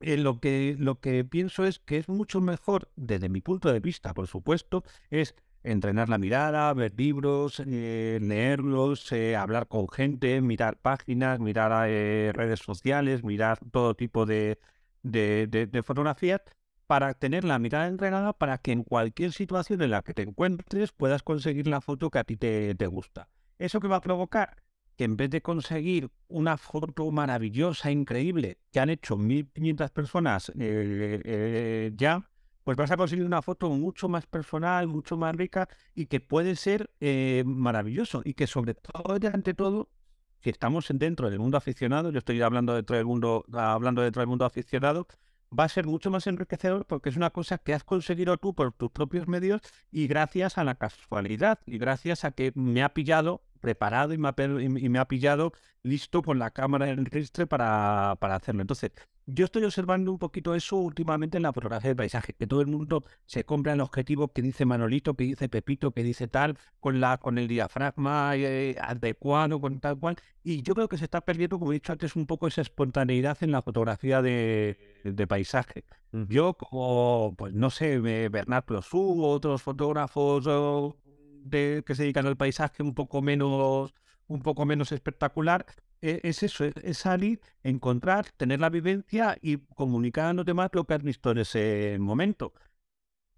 eh, 0.00 0.16
lo, 0.16 0.40
que, 0.40 0.76
lo 0.78 1.00
que 1.00 1.24
pienso 1.24 1.64
es 1.64 1.78
que 1.78 1.98
es 1.98 2.08
mucho 2.08 2.40
mejor, 2.40 2.90
desde 2.96 3.28
mi 3.28 3.40
punto 3.40 3.72
de 3.72 3.80
vista, 3.80 4.14
por 4.14 4.26
supuesto, 4.26 4.84
es 5.10 5.34
entrenar 5.62 6.08
la 6.08 6.18
mirada, 6.18 6.74
ver 6.74 6.92
libros, 6.98 7.62
eh, 7.66 8.18
leerlos, 8.20 9.12
eh, 9.12 9.36
hablar 9.36 9.68
con 9.68 9.88
gente, 9.88 10.40
mirar 10.40 10.78
páginas, 10.80 11.38
mirar 11.40 11.70
redes 11.88 12.60
sociales, 12.60 13.24
mirar 13.24 13.60
todo 13.70 13.94
tipo 13.94 14.26
de- 14.26 14.58
de 15.02 15.82
fotografías 15.84 16.42
para 16.92 17.14
tener 17.14 17.42
la 17.44 17.58
mirada 17.58 17.86
entrenada 17.88 18.34
para 18.34 18.58
que 18.58 18.70
en 18.70 18.82
cualquier 18.84 19.32
situación 19.32 19.80
en 19.80 19.92
la 19.92 20.02
que 20.02 20.12
te 20.12 20.20
encuentres 20.20 20.92
puedas 20.92 21.22
conseguir 21.22 21.66
la 21.66 21.80
foto 21.80 22.10
que 22.10 22.18
a 22.18 22.24
ti 22.24 22.36
te, 22.36 22.74
te 22.74 22.86
gusta. 22.86 23.30
¿Eso 23.58 23.80
que 23.80 23.88
va 23.88 23.96
a 23.96 24.00
provocar? 24.02 24.56
Que 24.94 25.04
en 25.04 25.16
vez 25.16 25.30
de 25.30 25.40
conseguir 25.40 26.10
una 26.28 26.58
foto 26.58 27.10
maravillosa, 27.10 27.90
increíble, 27.90 28.58
que 28.70 28.78
han 28.80 28.90
hecho 28.90 29.16
1.500 29.16 29.90
personas 29.90 30.50
eh, 30.50 31.22
eh, 31.24 31.92
ya, 31.96 32.28
pues 32.62 32.76
vas 32.76 32.90
a 32.90 32.98
conseguir 32.98 33.24
una 33.24 33.40
foto 33.40 33.70
mucho 33.70 34.10
más 34.10 34.26
personal, 34.26 34.86
mucho 34.86 35.16
más 35.16 35.34
rica 35.34 35.70
y 35.94 36.06
que 36.06 36.20
puede 36.20 36.56
ser 36.56 36.90
eh, 37.00 37.42
maravilloso 37.46 38.20
y 38.22 38.34
que 38.34 38.46
sobre 38.46 38.74
todo 38.74 39.16
y 39.18 39.26
ante 39.28 39.54
todo, 39.54 39.88
si 40.42 40.50
estamos 40.50 40.90
en- 40.90 40.98
dentro 40.98 41.30
del 41.30 41.38
mundo 41.38 41.56
aficionado, 41.56 42.10
yo 42.10 42.18
estoy 42.18 42.42
hablando 42.42 42.74
dentro 42.74 42.96
del 42.96 43.06
mundo, 43.06 43.46
hablando 43.54 44.02
dentro 44.02 44.20
del 44.20 44.28
mundo 44.28 44.44
aficionado, 44.44 45.06
va 45.58 45.64
a 45.64 45.68
ser 45.68 45.86
mucho 45.86 46.10
más 46.10 46.26
enriquecedor 46.26 46.86
porque 46.86 47.08
es 47.10 47.16
una 47.16 47.30
cosa 47.30 47.58
que 47.58 47.74
has 47.74 47.84
conseguido 47.84 48.36
tú 48.38 48.54
por 48.54 48.72
tus 48.72 48.90
propios 48.90 49.28
medios 49.28 49.60
y 49.90 50.06
gracias 50.06 50.58
a 50.58 50.64
la 50.64 50.74
casualidad 50.76 51.58
y 51.66 51.78
gracias 51.78 52.24
a 52.24 52.32
que 52.32 52.52
me 52.54 52.82
ha 52.82 52.94
pillado 52.94 53.42
preparado 53.60 54.12
y 54.12 54.18
me 54.18 54.28
ha, 54.28 54.34
y 54.38 54.88
me- 54.88 54.98
ha 54.98 55.06
pillado 55.06 55.52
listo 55.84 56.22
con 56.22 56.38
la 56.40 56.50
cámara 56.50 56.90
en 56.90 56.98
el 56.98 57.06
ristre 57.06 57.46
para, 57.46 58.16
para 58.20 58.34
hacerlo. 58.36 58.60
Entonces, 58.62 58.90
yo 59.26 59.44
estoy 59.44 59.62
observando 59.64 60.10
un 60.10 60.18
poquito 60.18 60.54
eso 60.56 60.76
últimamente 60.76 61.36
en 61.36 61.44
la 61.44 61.52
fotografía 61.52 61.90
de 61.90 61.96
paisaje, 61.96 62.32
que 62.34 62.46
todo 62.48 62.60
el 62.60 62.66
mundo 62.66 63.04
se 63.24 63.44
compra 63.44 63.72
el 63.72 63.80
objetivo 63.80 64.32
que 64.32 64.42
dice 64.42 64.64
Manolito, 64.64 65.14
que 65.14 65.24
dice 65.24 65.48
Pepito, 65.48 65.92
que 65.92 66.02
dice 66.02 66.26
tal, 66.28 66.58
con 66.80 67.00
la 67.00 67.18
con 67.18 67.38
el 67.38 67.46
diafragma 67.48 68.34
eh, 68.36 68.76
adecuado, 68.80 69.60
con 69.60 69.78
tal 69.80 69.96
cual. 69.98 70.16
Y 70.42 70.62
yo 70.62 70.74
creo 70.74 70.88
que 70.88 70.98
se 70.98 71.04
está 71.04 71.20
perdiendo, 71.20 71.58
como 71.60 71.70
he 71.72 71.74
dicho 71.76 71.92
antes, 71.92 72.16
un 72.16 72.26
poco 72.26 72.48
esa 72.48 72.62
espontaneidad 72.62 73.38
en 73.42 73.52
la 73.52 73.62
fotografía 73.62 74.22
de, 74.22 74.91
de 75.04 75.26
paisaje. 75.26 75.84
Yo, 76.28 76.54
como, 76.54 77.34
pues 77.36 77.54
no 77.54 77.70
sé, 77.70 77.94
eh, 77.94 78.28
Bernard 78.28 78.64
Plossou 78.64 79.16
u 79.16 79.24
otros 79.24 79.62
fotógrafos 79.62 80.44
de, 81.44 81.82
que 81.86 81.94
se 81.94 82.02
dedican 82.02 82.26
al 82.26 82.36
paisaje 82.36 82.82
un 82.82 82.94
poco 82.94 83.22
menos, 83.22 83.94
un 84.26 84.42
poco 84.42 84.66
menos 84.66 84.92
espectacular, 84.92 85.64
eh, 86.02 86.20
es 86.24 86.42
eso, 86.42 86.64
es, 86.64 86.74
es 86.82 86.98
salir, 86.98 87.40
encontrar, 87.62 88.26
tener 88.36 88.60
la 88.60 88.68
vivencia 88.68 89.38
y 89.40 89.58
comunicar 89.74 90.26
a 90.26 90.32
los 90.34 90.44
demás 90.44 90.70
lo 90.72 90.84
que 90.84 90.94
has 90.94 91.02
visto 91.02 91.30
en 91.30 91.38
ese 91.38 91.96
momento. 91.98 92.52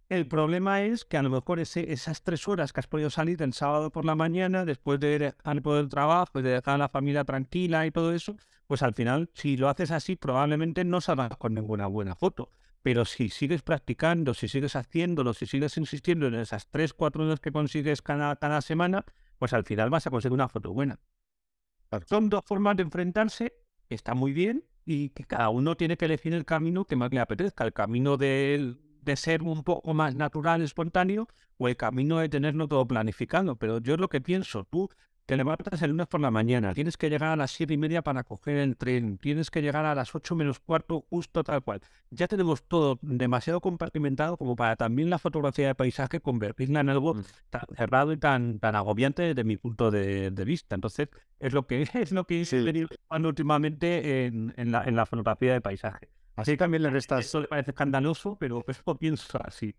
El 0.09 0.29
problema 0.29 0.83
es 0.83 1.05
que 1.05 1.17
a 1.17 1.23
lo 1.23 1.31
mejor 1.31 1.61
ese, 1.61 1.91
esas 1.93 2.23
tres 2.23 2.47
horas 2.47 2.73
que 2.73 2.81
has 2.81 2.87
podido 2.87 3.09
salir 3.09 3.41
el 3.43 3.55
sábado 3.55 3.91
por 3.91 4.05
la 4.05 4.15
mañana, 4.15 4.65
después 4.67 5.01
de 5.01 5.19
dejar 5.19 5.63
por 5.63 5.79
el 5.79 5.89
trabajo 5.89 6.41
y 6.41 6.43
de 6.43 6.51
dejar 6.51 6.75
a 6.75 6.79
la 6.79 6.89
familia 6.91 7.25
tranquila 7.25 7.87
y 7.87 7.91
todo 7.91 8.13
eso, 8.13 8.37
pues 8.67 8.83
al 8.83 8.95
final, 8.95 9.31
si 9.33 9.57
lo 9.57 9.69
haces 9.69 9.91
así, 9.91 10.17
probablemente 10.17 10.85
no 10.85 11.01
salgas 11.01 11.37
con 11.39 11.55
ninguna 11.55 11.87
buena 11.87 12.15
foto. 12.15 12.51
Pero 12.83 13.07
si 13.07 13.31
sigues 13.31 13.63
practicando, 13.63 14.35
si 14.35 14.47
sigues 14.47 14.77
haciéndolo, 14.77 15.33
si 15.33 15.47
sigues 15.47 15.79
insistiendo 15.79 16.27
en 16.27 16.35
esas 16.35 16.69
tres, 16.69 16.93
cuatro 16.93 17.25
horas 17.25 17.41
que 17.41 17.51
consigues 17.51 18.03
cada, 18.03 18.37
cada 18.37 18.61
semana, 18.61 19.07
pues 19.39 19.55
al 19.55 19.65
final 19.65 19.89
vas 19.89 20.07
a 20.07 20.11
conseguir 20.11 20.35
una 20.35 20.51
foto 20.51 20.73
buena. 20.75 21.01
Claro. 21.89 22.05
Son 22.07 22.29
dos 22.29 22.43
formas 22.45 22.77
de 22.77 22.83
enfrentarse, 22.83 23.55
está 23.89 24.15
muy 24.15 24.35
bien, 24.35 24.65
y 24.85 25.09
que 25.11 25.25
cada 25.25 25.49
uno 25.49 25.77
tiene 25.77 25.97
que 25.97 26.05
elegir 26.05 26.35
el 26.35 26.45
camino 26.45 26.85
que 26.85 26.97
más 26.97 27.11
le 27.11 27.21
apetezca, 27.21 27.65
el 27.65 27.73
camino 27.73 28.19
de, 28.19 28.77
de 29.05 29.17
ser 29.17 29.43
un 29.43 29.63
poco 29.63 29.95
más 29.95 30.15
natural, 30.15 30.63
espontáneo, 30.63 31.29
o 31.59 31.69
el 31.69 31.77
camino 31.77 32.19
de 32.19 32.29
tenerlo 32.29 32.69
todo 32.69 32.87
planificado. 32.87 33.57
Pero 33.57 33.79
yo 33.79 33.95
es 33.95 34.01
lo 34.01 34.09
que 34.09 34.21
pienso, 34.21 34.65
tú 34.65 34.89
te 35.27 35.39
levantas 35.39 35.81
el 35.81 35.89
lunes 35.93 36.07
por 36.07 36.21
la 36.21 36.31
mañana, 36.31 36.75
tienes 36.75 36.99
que 36.99 37.09
llegar 37.09 37.31
a 37.31 37.37
las 37.37 37.51
siete 37.51 37.73
y 37.73 37.79
media 37.79 38.03
para 38.03 38.25
coger 38.25 38.59
el 38.59 38.77
tren, 38.77 39.17
tienes 39.17 39.51
que 39.51 39.63
llegar 39.63 39.87
a 39.87 39.95
las 39.95 40.15
ocho 40.15 40.35
menos 40.37 40.61
cuarto, 40.61 41.07
justo 41.09 41.43
tal 41.43 41.63
cual. 41.63 41.81
Ya 42.11 42.29
tenemos 42.29 42.63
todo 42.65 42.99
demasiado 43.01 43.63
compartimentado 43.63 44.37
como 44.37 44.55
para 44.55 44.77
también 44.77 45.09
la 45.09 45.19
fotografía 45.19 45.69
de 45.69 45.75
paisaje 45.75 46.21
convertirla 46.21 46.81
en 46.81 46.91
algo 46.91 47.15
Mm. 47.15 47.23
tan 47.49 47.63
cerrado 47.75 48.13
y 48.13 48.19
tan, 48.19 48.59
tan 48.59 48.77
agobiante 48.77 49.23
desde 49.23 49.45
mi 49.45 49.57
punto 49.57 49.91
de, 49.91 50.31
de 50.31 50.45
vista. 50.45 50.75
Entonces, 50.75 51.09
es 51.41 51.55
lo 51.55 51.67
que 51.67 51.83
es 51.95 52.13
lo 52.13 52.25
que 52.27 52.45
Sí. 52.45 52.57
he 52.57 52.63
venido 52.63 52.89
observando 52.91 53.29
últimamente 53.31 54.27
en, 54.27 54.53
en 54.59 54.73
la, 54.73 54.85
en 54.85 54.95
la 54.95 55.07
fotografía 55.07 55.55
de 55.55 55.63
paisaje. 55.63 56.11
Así 56.37 56.57
también 56.57 56.83
le 56.83 56.91
restas, 56.91 57.25
Esto 57.27 57.41
le 57.41 57.49
parece 57.49 57.71
escandaloso, 57.71 58.37
pero 58.39 58.63
pues 58.63 58.83
lo 58.87 58.97
pienso 58.99 59.39
así. 59.45 59.75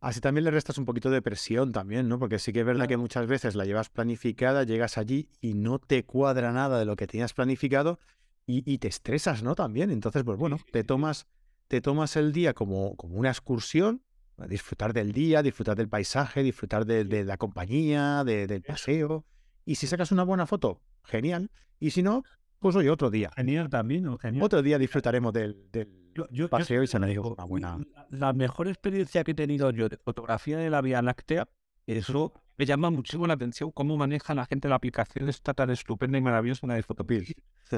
así 0.00 0.20
también 0.20 0.44
le 0.44 0.50
restas 0.50 0.78
un 0.78 0.84
poquito 0.84 1.10
de 1.10 1.20
presión 1.22 1.72
también, 1.72 2.08
¿no? 2.08 2.18
Porque 2.18 2.38
sí 2.38 2.52
que 2.52 2.60
es 2.60 2.66
verdad 2.66 2.86
que 2.86 2.96
muchas 2.96 3.26
veces 3.26 3.54
la 3.54 3.64
llevas 3.64 3.88
planificada, 3.88 4.62
llegas 4.64 4.98
allí 4.98 5.28
y 5.40 5.54
no 5.54 5.78
te 5.78 6.04
cuadra 6.04 6.52
nada 6.52 6.78
de 6.78 6.84
lo 6.84 6.96
que 6.96 7.06
tenías 7.06 7.32
planificado 7.34 7.98
y, 8.46 8.62
y 8.70 8.78
te 8.78 8.88
estresas, 8.88 9.42
¿no? 9.42 9.54
También. 9.54 9.90
Entonces, 9.90 10.22
pues 10.22 10.38
bueno, 10.38 10.58
sí, 10.58 10.64
te 10.70 10.84
tomas, 10.84 11.26
te 11.66 11.80
tomas 11.80 12.14
el 12.16 12.32
día 12.32 12.54
como, 12.54 12.94
como 12.96 13.16
una 13.16 13.30
excursión, 13.30 14.02
a 14.38 14.46
disfrutar 14.46 14.92
del 14.92 15.12
día, 15.12 15.42
disfrutar 15.42 15.76
del 15.76 15.88
paisaje, 15.88 16.42
disfrutar 16.42 16.84
de, 16.84 17.04
de 17.04 17.24
la 17.24 17.36
compañía, 17.38 18.22
de- 18.22 18.46
del 18.46 18.58
Eso. 18.62 18.66
paseo. 18.72 19.24
Y 19.64 19.76
si 19.76 19.86
sacas 19.86 20.12
una 20.12 20.22
buena 20.24 20.46
foto, 20.46 20.82
genial. 21.02 21.50
Y 21.80 21.90
si 21.90 22.02
no, 22.02 22.22
pues 22.58 22.76
hoy 22.76 22.88
otro 22.88 23.10
día. 23.10 23.30
Genial 23.36 23.68
también. 23.68 24.18
Genial. 24.18 24.44
Otro 24.44 24.62
día 24.62 24.78
disfrutaremos 24.78 25.32
del, 25.32 25.68
del 25.72 25.88
Yo- 26.14 26.26
yo- 26.28 26.44
yo 26.44 26.48
paseo 26.48 26.82
y 26.82 26.86
se 26.86 26.98
digo, 26.98 27.08
dijo 27.08 27.34
una 27.34 27.44
buena. 27.44 27.78
La 28.10 28.32
mejor 28.32 28.68
experiencia 28.68 29.22
que 29.22 29.32
he 29.32 29.34
tenido 29.34 29.70
yo 29.70 29.88
de 29.88 29.98
fotografía 29.98 30.56
de 30.58 30.70
la 30.70 30.80
Vía 30.80 31.02
Láctea, 31.02 31.48
eso 31.86 32.32
me 32.58 32.64
llama 32.64 32.88
muchísimo 32.90 33.26
la 33.26 33.34
atención 33.34 33.70
cómo 33.70 33.96
maneja 33.98 34.34
la 34.34 34.46
gente 34.46 34.66
la 34.68 34.76
aplicación 34.76 35.28
esta 35.28 35.52
tan 35.52 35.68
estupenda 35.70 36.16
y 36.16 36.22
maravillosa 36.22 36.66
la 36.66 36.74
de 36.74 36.82
Photopills, 36.82 37.34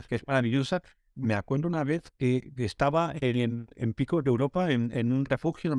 que 0.09 0.15
es 0.15 0.27
maravillosa. 0.27 0.81
Me 1.17 1.35
acuerdo 1.35 1.67
una 1.67 1.83
vez 1.83 2.03
que 2.17 2.53
estaba 2.59 3.13
en, 3.21 3.67
en 3.75 3.93
Pico 3.95 4.23
de 4.23 4.31
Europa, 4.31 4.71
en, 4.71 4.93
en 4.97 5.13
un 5.13 5.25
refugio, 5.25 5.73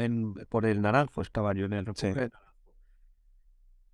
en- 0.00 0.32
por 0.48 0.64
el 0.64 0.80
Naranjo 0.80 1.20
estaba 1.20 1.52
yo 1.52 1.66
en 1.66 1.74
el 1.74 1.84
refugio. 1.84 2.14
Naranjo. 2.14 2.45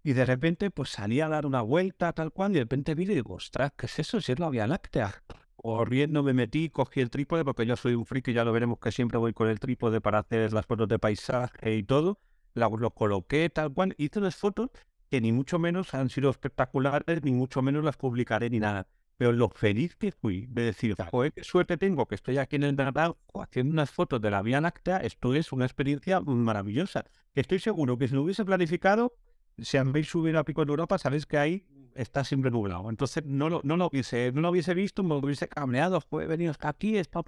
Y 0.04 0.14
de 0.14 0.24
repente, 0.26 0.70
pues 0.70 0.90
salí 0.90 1.20
a 1.20 1.28
dar 1.28 1.46
una 1.46 1.62
vuelta, 1.62 2.12
tal 2.12 2.32
cual, 2.32 2.50
y 2.52 2.54
de 2.54 2.60
repente 2.60 2.94
vi 2.94 3.04
y 3.04 3.06
digo, 3.06 3.34
ostras, 3.34 3.72
¿qué 3.76 3.86
es 3.86 3.98
eso? 4.00 4.20
Si 4.20 4.32
es 4.32 4.38
la 4.38 4.50
Vía 4.50 4.66
Láctea. 4.66 5.22
Corriendo 5.54 6.24
me 6.24 6.32
metí, 6.32 6.70
cogí 6.70 7.00
el 7.00 7.10
trípode, 7.10 7.44
porque 7.44 7.64
yo 7.66 7.76
soy 7.76 7.94
un 7.94 8.04
friki, 8.04 8.32
ya 8.32 8.44
lo 8.44 8.52
veremos 8.52 8.80
que 8.80 8.90
siempre 8.90 9.18
voy 9.18 9.32
con 9.32 9.48
el 9.48 9.60
trípode 9.60 10.00
para 10.00 10.18
hacer 10.18 10.52
las 10.52 10.66
fotos 10.66 10.88
de 10.88 10.98
paisaje 10.98 11.76
y 11.76 11.84
todo. 11.84 12.18
La- 12.54 12.68
lo 12.68 12.90
coloqué, 12.90 13.48
tal 13.48 13.72
cual, 13.72 13.94
hice 13.96 14.18
unas 14.18 14.34
fotos 14.34 14.70
que 15.08 15.20
ni 15.20 15.30
mucho 15.30 15.58
menos 15.60 15.94
han 15.94 16.08
sido 16.10 16.30
espectaculares, 16.30 17.22
ni 17.22 17.30
mucho 17.32 17.62
menos 17.62 17.84
las 17.84 17.96
publicaré 17.96 18.50
ni 18.50 18.58
nada. 18.58 18.88
Pero 19.18 19.30
lo 19.32 19.50
feliz 19.50 19.94
que 19.94 20.10
fui 20.10 20.46
de 20.48 20.62
decir, 20.62 20.96
joder, 20.96 21.32
qué 21.32 21.44
suerte 21.44 21.76
tengo 21.76 22.06
que 22.06 22.16
estoy 22.16 22.38
aquí 22.38 22.56
en 22.56 22.64
el 22.64 22.74
Naranjo 22.74 23.18
haciendo 23.40 23.72
unas 23.72 23.90
fotos 23.92 24.20
de 24.20 24.30
la 24.32 24.42
Vía 24.42 24.60
Láctea, 24.60 24.96
esto 24.96 25.32
es 25.34 25.52
una 25.52 25.64
experiencia 25.64 26.18
maravillosa. 26.20 27.04
Estoy 27.34 27.60
seguro 27.60 27.96
que 27.98 28.08
si 28.08 28.14
lo 28.14 28.22
hubiese 28.22 28.44
planificado, 28.44 29.14
si 29.58 29.76
habéis 29.76 30.08
subido 30.08 30.38
a 30.38 30.44
Pico 30.44 30.64
de 30.64 30.70
Europa, 30.70 30.98
sabéis 30.98 31.26
que 31.26 31.38
ahí 31.38 31.66
está 31.94 32.24
siempre 32.24 32.50
nublado. 32.50 32.88
Entonces 32.90 33.24
no 33.24 33.48
lo, 33.48 33.60
no 33.64 33.76
lo 33.76 33.86
hubiese, 33.86 34.32
no 34.32 34.40
lo 34.40 34.50
hubiese 34.50 34.74
visto, 34.74 35.02
me 35.02 35.14
hubiese 35.16 35.48
cabreado, 35.48 36.00
fue 36.00 36.26
venido 36.26 36.50
hasta 36.50 36.68
aquí, 36.68 36.96
está 36.96 37.22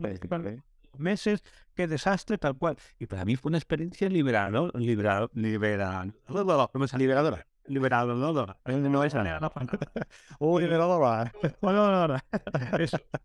meses, 0.98 1.42
qué 1.74 1.86
desastre, 1.86 2.38
tal 2.38 2.56
cual. 2.56 2.76
Y 2.98 3.06
para 3.06 3.24
mí 3.24 3.36
fue 3.36 3.50
una 3.50 3.58
experiencia 3.58 4.08
liberador, 4.08 4.74
liberador, 4.78 5.30
liberador, 5.34 6.12
no 6.72 6.80
me 6.80 6.88
sale 6.88 7.04
Liberadora. 7.04 7.46
liberadora. 7.66 8.88
No 8.90 9.04
es. 9.04 9.14
Oh, 10.38 10.60
liberadora. 10.60 11.32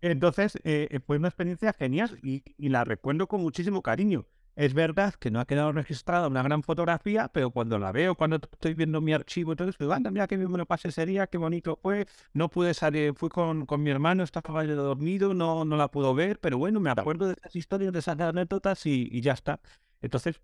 Entonces, 0.01 0.55
eh, 0.63 0.87
eh, 0.91 0.99
fue 1.05 1.17
una 1.17 1.27
experiencia 1.27 1.73
genial 1.73 2.17
y, 2.23 2.43
y 2.57 2.69
la 2.69 2.83
recuerdo 2.83 3.27
con 3.27 3.41
muchísimo 3.41 3.81
cariño. 3.81 4.25
Es 4.55 4.73
verdad 4.73 5.13
que 5.13 5.31
no 5.31 5.39
ha 5.39 5.45
quedado 5.45 5.71
registrada 5.71 6.27
una 6.27 6.43
gran 6.43 6.63
fotografía, 6.63 7.29
pero 7.29 7.51
cuando 7.51 7.79
la 7.79 7.91
veo, 7.91 8.15
cuando 8.15 8.37
estoy 8.37 8.73
viendo 8.73 8.99
mi 8.99 9.13
archivo 9.13 9.53
eso, 9.53 9.65
digo, 9.79 9.93
anda, 9.93 10.11
mira 10.11 10.27
qué 10.27 10.35
bien 10.37 10.51
me 10.51 10.57
lo 10.57 10.65
pasé 10.65 10.89
ese 10.89 11.05
día, 11.05 11.27
qué 11.27 11.37
bonito 11.37 11.79
fue. 11.81 12.07
No 12.33 12.49
pude 12.49 12.73
salir, 12.73 13.13
fui 13.15 13.29
con, 13.29 13.65
con 13.65 13.81
mi 13.81 13.89
hermano, 13.89 14.23
estaba 14.23 14.65
dormido, 14.65 15.33
no, 15.33 15.63
no 15.63 15.77
la 15.77 15.89
pudo 15.89 16.13
ver, 16.13 16.39
pero 16.39 16.57
bueno, 16.57 16.79
me 16.79 16.89
acuerdo 16.89 17.27
de 17.27 17.35
esas 17.39 17.55
historias, 17.55 17.93
de 17.93 17.99
esas 17.99 18.19
anécdotas 18.19 18.85
y, 18.85 19.07
y 19.11 19.21
ya 19.21 19.33
está. 19.33 19.61
Entonces, 20.01 20.41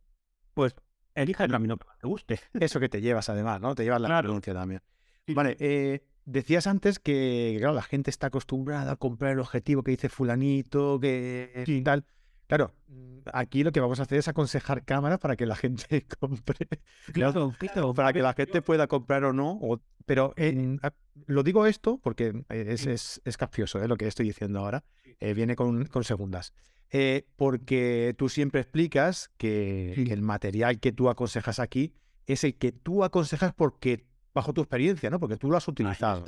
pues, 0.54 0.76
elija 1.14 1.44
el 1.44 1.52
camino 1.52 1.78
que 1.78 1.88
más 1.88 1.98
te 1.98 2.08
guste. 2.08 2.40
Eso 2.54 2.80
que 2.80 2.90
te 2.90 3.02
llevas 3.02 3.30
además, 3.30 3.60
¿no? 3.60 3.76
Te 3.76 3.84
llevas 3.84 4.02
la 4.02 4.08
Claro. 4.08 4.40
también. 4.40 4.82
Vale, 5.28 5.58
eh, 5.60 6.04
decías 6.26 6.68
antes 6.68 7.00
que, 7.00 7.56
claro, 7.60 7.74
la 7.74 7.82
gente 7.82 8.10
está 8.12 8.28
acostumbrada 8.28 8.94
a 8.94 8.96
comprar 8.96 9.32
el 9.34 9.40
objetivo 9.40 9.84
que 9.84 9.92
dice 9.92 10.08
fulanito, 10.10 11.00
que 11.00 11.64
Sí. 11.66 11.82
tal. 11.82 12.06
Claro, 12.48 12.74
mm, 12.88 13.18
aquí 13.34 13.64
lo 13.64 13.72
que 13.72 13.80
vamos 13.80 14.00
a 14.00 14.04
hacer 14.04 14.20
es 14.20 14.28
aconsejar 14.28 14.86
cámaras 14.86 15.20
para 15.20 15.36
que 15.36 15.46
la 15.46 15.56
gente 15.56 16.06
compre, 16.20 16.68
Claro, 17.14 17.54
claro. 17.58 17.94
para 17.94 18.14
que 18.14 18.22
la 18.22 18.34
gente 18.34 18.62
pueda 18.62 18.88
comprar 18.88 19.24
o 19.24 19.34
no. 19.34 19.58
o- 19.62 19.82
pero 20.06 20.34
eh, 20.38 20.78
lo 21.26 21.42
digo 21.42 21.66
esto 21.66 22.00
porque 22.04 22.44
eh, 22.50 22.66
es, 22.70 22.86
es, 22.86 23.22
es 23.26 23.38
capcioso 23.38 23.82
eh, 23.84 23.88
lo 23.88 23.98
que 23.98 24.06
estoy 24.08 24.28
diciendo 24.28 24.60
ahora. 24.60 24.84
Eh, 25.20 25.34
viene 25.34 25.56
con, 25.56 25.86
con 25.86 26.04
segundas. 26.04 26.54
Porque 27.36 28.14
tú 28.18 28.30
siempre 28.30 28.62
explicas 28.62 29.30
que, 29.38 29.94
Sí. 29.96 30.04
que 30.06 30.14
el 30.14 30.22
material 30.22 30.80
que 30.80 30.92
tú 30.92 31.10
aconsejas 31.10 31.60
aquí 31.60 31.94
es 32.28 32.44
el 32.44 32.56
que 32.56 32.72
tú 32.72 33.04
aconsejas 33.04 33.54
porque 33.54 34.06
bajo 34.34 34.54
tu 34.54 34.62
experiencia, 34.62 35.10
¿no? 35.10 35.20
Porque 35.20 35.38
tú 35.38 35.50
lo 35.50 35.58
has 35.58 35.68
utilizado. 35.68 36.24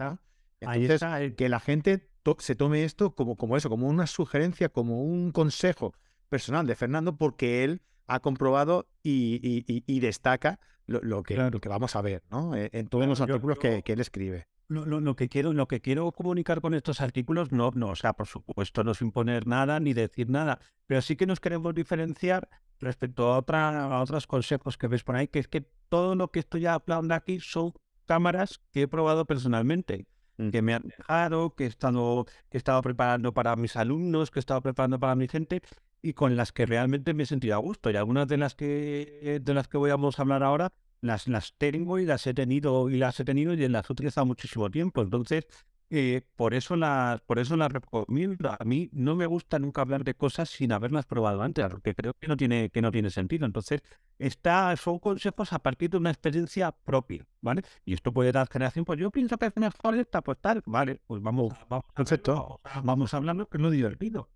Ahí 0.62 0.82
Entonces, 0.84 0.94
está. 0.96 1.22
eh, 1.24 1.36
que 1.36 1.50
la 1.50 1.60
gente 1.60 2.10
to- 2.24 2.38
se 2.40 2.56
tome 2.56 2.84
esto 2.84 3.14
como, 3.14 3.36
como 3.36 3.58
eso, 3.58 3.70
como 3.70 3.88
una 3.88 4.08
sugerencia, 4.08 4.70
como 4.70 5.04
un 5.04 5.32
consejo 5.32 5.94
personal 6.30 6.66
de 6.68 6.76
Fernando, 6.76 7.16
porque 7.16 7.64
él 7.64 7.82
ha 8.08 8.20
comprobado 8.20 8.88
y, 9.04 9.40
y- 9.42 9.66
y- 9.68 9.84
y 9.86 10.00
destaca 10.00 10.60
lo, 10.86 11.02
lo 11.02 11.24
que, 11.24 11.36
Claro. 11.36 11.52
lo 11.52 11.60
que 11.60 11.70
vamos 11.70 11.96
a 11.96 12.02
ver, 12.02 12.24
¿no? 12.32 12.56
Eh, 12.56 12.70
En 12.74 12.88
todos 12.88 13.06
los 13.08 13.18
Claro, 13.20 13.34
artículos 13.34 13.60
que, 13.60 13.78
yo- 13.78 13.84
que 13.84 13.94
él 13.94 14.00
escribe. 14.00 14.48
Lo 14.70 15.16
que 15.16 15.30
quiero, 15.30 15.54
lo 15.54 15.68
que 15.70 15.80
quiero 15.80 16.12
comunicar 16.12 16.60
con 16.60 16.74
estos 16.74 17.00
artículos, 17.00 17.54
no, 17.54 17.72
no, 17.74 17.88
o 17.90 17.96
sea, 17.96 18.12
por 18.14 18.28
supuesto, 18.28 18.84
no 18.84 18.92
es 18.92 19.02
imponer 19.02 19.48
nada 19.48 19.80
ni 19.80 19.94
decir 19.94 20.30
nada, 20.30 20.60
pero 20.88 21.02
sí 21.02 21.16
que 21.16 21.26
nos 21.26 21.40
queremos 21.40 21.74
diferenciar 21.74 22.50
respecto 22.80 23.32
a, 23.34 23.38
otra, 23.38 23.86
a 23.86 24.02
otros 24.02 24.28
consejos 24.28 24.78
que 24.78 24.88
ves 24.88 25.04
por 25.06 25.16
ahí, 25.16 25.30
que 25.30 25.40
es 25.40 25.48
que 25.48 25.62
todo 25.88 26.16
lo 26.16 26.32
que 26.32 26.40
estoy 26.40 26.66
hablando 26.66 27.14
aquí 27.14 27.40
son 27.40 27.74
cámaras 28.06 28.60
que 28.74 28.82
he 28.84 28.88
probado 28.90 29.26
personalmente, 29.26 30.06
Mm. 30.40 30.50
que 30.52 30.62
me 30.62 30.76
han 30.76 30.84
dejado, 30.84 31.56
que 31.56 31.64
he 31.64 31.68
estado, 31.68 32.26
que 32.52 32.58
he 32.58 32.60
estado 32.60 32.80
preparando 32.84 33.34
para 33.34 33.56
mis 33.56 33.76
alumnos, 33.76 34.30
que 34.30 34.38
he 34.38 34.42
estado 34.42 34.62
preparando 34.62 35.00
para 35.00 35.16
mi 35.16 35.28
gente 35.28 35.62
y 36.02 36.14
con 36.14 36.36
las 36.36 36.52
que 36.52 36.66
realmente 36.66 37.14
me 37.14 37.24
he 37.24 37.26
sentido 37.26 37.56
a 37.56 37.60
gusto. 37.60 37.90
Y 37.90 37.96
algunas 37.96 38.28
de 38.28 38.38
las 38.38 38.56
que 38.56 39.40
de 39.44 39.54
las 39.54 39.68
que 39.68 39.78
vamos 39.78 40.20
a 40.20 40.22
hablar 40.22 40.44
ahora 40.44 40.74
las, 41.02 41.28
las 41.28 41.54
tengo 41.58 42.00
y 42.00 42.06
las 42.06 42.26
he 42.28 42.34
tenido 42.34 42.90
y 42.90 42.98
las 42.98 43.20
he 43.20 43.26
tenido 43.26 43.54
y 43.54 43.68
las 43.68 43.90
he 43.90 43.94
utilizado 43.94 44.26
muchísimo 44.26 44.70
tiempo. 44.70 45.02
Entonces, 45.02 45.48
eh, 45.90 46.22
por 46.36 46.54
eso 46.54 46.76
las, 46.76 47.22
por 47.22 47.40
eso 47.40 47.56
las 47.56 47.72
recomiendo. 47.72 48.50
A 48.52 48.64
mí 48.66 48.90
no 48.92 49.16
me 49.16 49.26
gusta 49.26 49.58
nunca 49.60 49.82
hablar 49.82 50.04
de 50.04 50.16
cosas 50.16 50.50
sin 50.50 50.72
haberlas 50.72 51.06
probado 51.06 51.42
antes, 51.42 51.66
porque 51.70 51.96
creo 51.96 52.14
que 52.20 52.28
no 52.28 52.36
tiene, 52.36 52.70
que 52.70 52.82
no 52.82 52.92
tiene 52.92 53.10
sentido. 53.10 53.46
Entonces, 53.46 53.82
está, 54.20 54.76
son 54.76 55.00
consejos 55.00 55.54
a 55.54 55.60
partir 55.60 55.90
de 55.90 55.98
una 55.98 56.10
experiencia 56.10 56.72
propia, 56.72 57.26
¿vale? 57.42 57.62
Y 57.86 57.94
esto 57.94 58.12
puede 58.12 58.32
dar 58.32 58.50
generación, 58.50 58.84
pues 58.84 59.00
yo 59.00 59.12
pienso 59.12 59.38
que 59.38 59.46
es 59.46 59.56
mejor 59.56 59.96
esta, 59.96 60.22
pues 60.22 60.38
tal, 60.42 60.62
vale, 60.66 61.00
pues 61.08 61.22
vamos, 61.22 61.54
vamos, 61.70 61.86
Perfecto. 61.94 62.60
vamos, 62.64 62.84
vamos 62.84 63.14
hablando, 63.14 63.48
que 63.48 63.58
es 63.58 63.64
lo 63.64 63.70
divertido. 63.70 64.30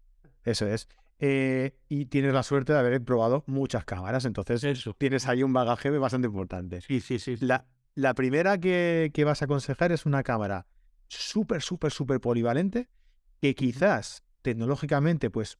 Eso 0.43 0.67
es. 0.67 0.87
Eh, 1.19 1.75
y 1.87 2.07
tienes 2.07 2.33
la 2.33 2.41
suerte 2.41 2.73
de 2.73 2.79
haber 2.79 3.03
probado 3.03 3.43
muchas 3.45 3.85
cámaras, 3.85 4.25
entonces 4.25 4.63
Eso. 4.63 4.95
tienes 4.97 5.27
ahí 5.27 5.43
un 5.43 5.53
bagaje 5.53 5.89
bastante 5.91 6.27
importante. 6.27 6.81
Sí, 6.81 6.99
sí, 6.99 7.19
sí. 7.19 7.37
La, 7.39 7.67
la 7.93 8.15
primera 8.15 8.57
que, 8.57 9.11
que 9.13 9.23
vas 9.23 9.41
a 9.41 9.45
aconsejar 9.45 9.91
es 9.91 10.05
una 10.05 10.23
cámara 10.23 10.65
súper, 11.07 11.61
súper, 11.61 11.91
súper 11.91 12.19
polivalente, 12.19 12.89
que 13.39 13.53
quizás 13.53 14.23
tecnológicamente, 14.41 15.29
pues, 15.29 15.59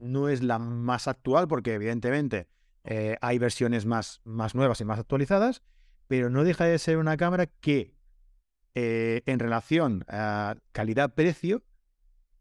no 0.00 0.28
es 0.28 0.42
la 0.42 0.58
más 0.58 1.08
actual, 1.08 1.48
porque 1.48 1.74
evidentemente 1.74 2.48
eh, 2.84 3.16
hay 3.20 3.38
versiones 3.38 3.86
más, 3.86 4.20
más 4.24 4.54
nuevas 4.54 4.80
y 4.80 4.84
más 4.84 4.98
actualizadas, 4.98 5.62
pero 6.06 6.30
no 6.30 6.44
deja 6.44 6.64
de 6.64 6.78
ser 6.78 6.96
una 6.98 7.16
cámara 7.16 7.46
que, 7.46 7.94
eh, 8.74 9.22
en 9.26 9.38
relación 9.38 10.04
a 10.08 10.56
calidad-precio, 10.72 11.62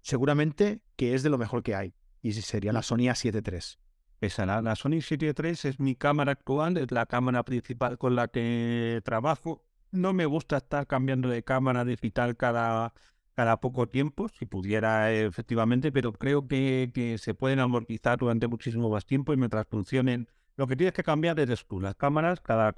seguramente 0.02 0.82
que 0.96 1.14
es 1.14 1.24
de 1.24 1.30
lo 1.30 1.38
mejor 1.38 1.64
que 1.64 1.76
hay. 1.76 1.94
Y 2.22 2.34
sería 2.34 2.74
la 2.74 2.82
Sony 2.82 3.08
A7 3.08 3.42
III. 3.46 3.80
Esa, 4.22 4.46
la, 4.46 4.62
la 4.62 4.76
Sony 4.76 5.02
7 5.02 5.34
III 5.42 5.52
es 5.52 5.80
mi 5.80 5.96
cámara 5.96 6.34
actual, 6.34 6.78
es 6.78 6.92
la 6.92 7.06
cámara 7.06 7.44
principal 7.44 7.98
con 7.98 8.16
la 8.16 8.28
que 8.28 9.02
trabajo. 9.06 9.64
No 9.92 10.14
me 10.14 10.26
gusta 10.26 10.58
estar 10.58 10.86
cambiando 10.88 11.30
de 11.30 11.44
cámara 11.44 11.86
digital 11.86 12.36
cada, 12.36 12.94
cada 13.36 13.62
poco 13.62 13.88
tiempo, 13.88 14.28
si 14.28 14.46
pudiera 14.46 15.14
efectivamente, 15.14 15.92
pero 15.94 16.12
creo 16.12 16.48
que, 16.48 16.92
que 16.94 17.18
se 17.18 17.34
pueden 17.34 17.60
amortizar 17.60 18.18
durante 18.18 18.48
muchísimo 18.48 18.90
más 18.90 19.06
tiempo 19.06 19.34
y 19.34 19.38
mientras 19.38 19.66
funcionen. 19.68 20.28
Lo 20.60 20.68
que 20.68 20.76
tienes 20.76 20.94
que 20.94 21.04
cambiar 21.04 21.40
eres 21.40 21.66
tú, 21.66 21.80
las 21.80 21.96
cámaras 21.96 22.42
cada, 22.42 22.74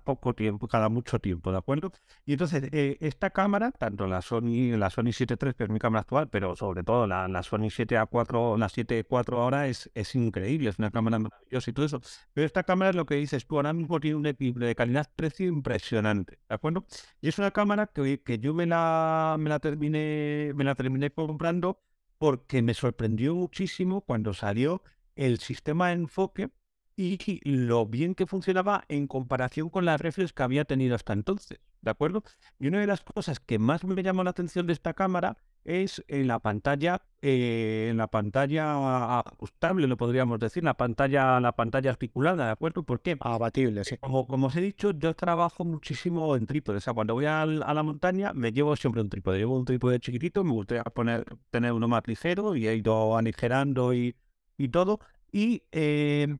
poco 0.00 0.34
tiempo, 0.34 0.68
cada 0.68 0.90
mucho 0.90 1.18
tiempo, 1.18 1.50
¿de 1.50 1.56
acuerdo? 1.56 1.90
Y 2.26 2.32
entonces, 2.32 2.68
eh, 2.72 2.98
esta 3.00 3.30
cámara, 3.30 3.72
tanto 3.72 4.06
la 4.06 4.20
Sony, 4.20 4.76
la 4.76 4.90
Sony 4.90 5.12
7 5.12 5.38
III, 5.40 5.54
que 5.54 5.64
es 5.64 5.70
mi 5.70 5.78
cámara 5.78 6.02
actual, 6.02 6.28
pero 6.28 6.54
sobre 6.56 6.84
todo 6.84 7.06
la, 7.06 7.42
Sony 7.42 7.70
7A4, 7.70 8.58
la 8.58 8.68
7 8.68 9.06
ahora 9.30 9.66
es, 9.66 9.90
es 9.94 10.14
increíble, 10.14 10.68
es 10.68 10.78
una 10.78 10.90
cámara 10.90 11.18
maravillosa 11.18 11.70
y 11.70 11.72
todo 11.72 11.86
eso. 11.86 12.02
Pero 12.34 12.44
esta 12.44 12.64
cámara 12.64 12.90
es 12.90 12.96
lo 12.96 13.06
que 13.06 13.14
dices 13.14 13.46
tú, 13.46 13.56
ahora 13.56 13.72
mismo 13.72 13.98
tiene 13.98 14.16
un 14.16 14.26
equilibrio 14.26 14.68
de 14.68 14.74
calidad-precio 14.74 15.46
impresionante, 15.46 16.38
¿de 16.46 16.54
acuerdo? 16.54 16.84
Y 17.22 17.28
es 17.28 17.38
una 17.38 17.50
cámara 17.50 17.86
que, 17.86 18.20
que 18.20 18.38
yo 18.38 18.52
me 18.52 18.66
la, 18.66 19.36
me 19.38 19.48
la 19.48 19.58
terminé, 19.58 20.52
me 20.54 20.64
la 20.64 20.74
terminé 20.74 21.08
comprando 21.08 21.80
porque 22.18 22.60
me 22.60 22.74
sorprendió 22.74 23.34
muchísimo 23.34 24.02
cuando 24.02 24.34
salió 24.34 24.82
el 25.14 25.38
sistema 25.38 25.88
de 25.88 25.94
enfoque 25.94 26.50
y 26.96 27.40
lo 27.44 27.86
bien 27.86 28.14
que 28.14 28.26
funcionaba 28.26 28.84
en 28.88 29.06
comparación 29.06 29.68
con 29.68 29.84
las 29.84 30.00
reflex 30.00 30.32
que 30.32 30.42
había 30.42 30.64
tenido 30.64 30.94
hasta 30.94 31.12
entonces, 31.12 31.60
¿de 31.82 31.90
acuerdo? 31.90 32.22
Y 32.58 32.68
una 32.68 32.80
de 32.80 32.86
las 32.86 33.02
cosas 33.02 33.38
que 33.38 33.58
más 33.58 33.84
me 33.84 34.02
llamó 34.02 34.24
la 34.24 34.30
atención 34.30 34.66
de 34.66 34.72
esta 34.72 34.94
cámara 34.94 35.36
es 35.66 36.02
en 36.08 36.28
la 36.28 36.38
pantalla, 36.38 37.02
eh, 37.20 37.88
en 37.90 37.96
la 37.96 38.06
pantalla 38.06 39.18
ajustable, 39.18 39.86
lo 39.88 39.96
podríamos 39.96 40.38
decir, 40.38 40.62
la 40.64 40.74
pantalla, 40.74 41.40
la 41.40 41.52
pantalla 41.52 41.90
articulada, 41.90 42.46
¿de 42.46 42.50
acuerdo? 42.52 42.84
¿Por 42.84 43.02
qué? 43.02 43.16
Abatible, 43.20 43.84
sí. 43.84 43.96
Como, 43.98 44.26
como 44.26 44.46
os 44.46 44.56
he 44.56 44.60
dicho, 44.60 44.92
yo 44.92 45.14
trabajo 45.14 45.64
muchísimo 45.64 46.36
en 46.36 46.46
trípode. 46.46 46.78
O 46.78 46.80
sea, 46.80 46.94
cuando 46.94 47.14
voy 47.14 47.26
a, 47.26 47.44
la 47.46 47.82
montaña, 47.82 48.32
me 48.32 48.52
llevo 48.52 48.76
siempre 48.76 49.02
un 49.02 49.08
trípode. 49.10 49.38
Llevo 49.38 49.58
un 49.58 49.64
trípode 49.64 49.98
chiquitito, 49.98 50.44
me 50.44 50.52
gustaría 50.52 50.84
poner, 50.84 51.24
tener 51.50 51.72
uno 51.72 51.88
más 51.88 52.02
ligero 52.06 52.54
y 52.54 52.68
he 52.68 52.76
ido 52.76 53.16
aligerando 53.16 53.92
y, 53.92 54.16
y 54.56 54.68
todo. 54.68 55.00
Y 55.32 55.64
eh, 55.72 56.36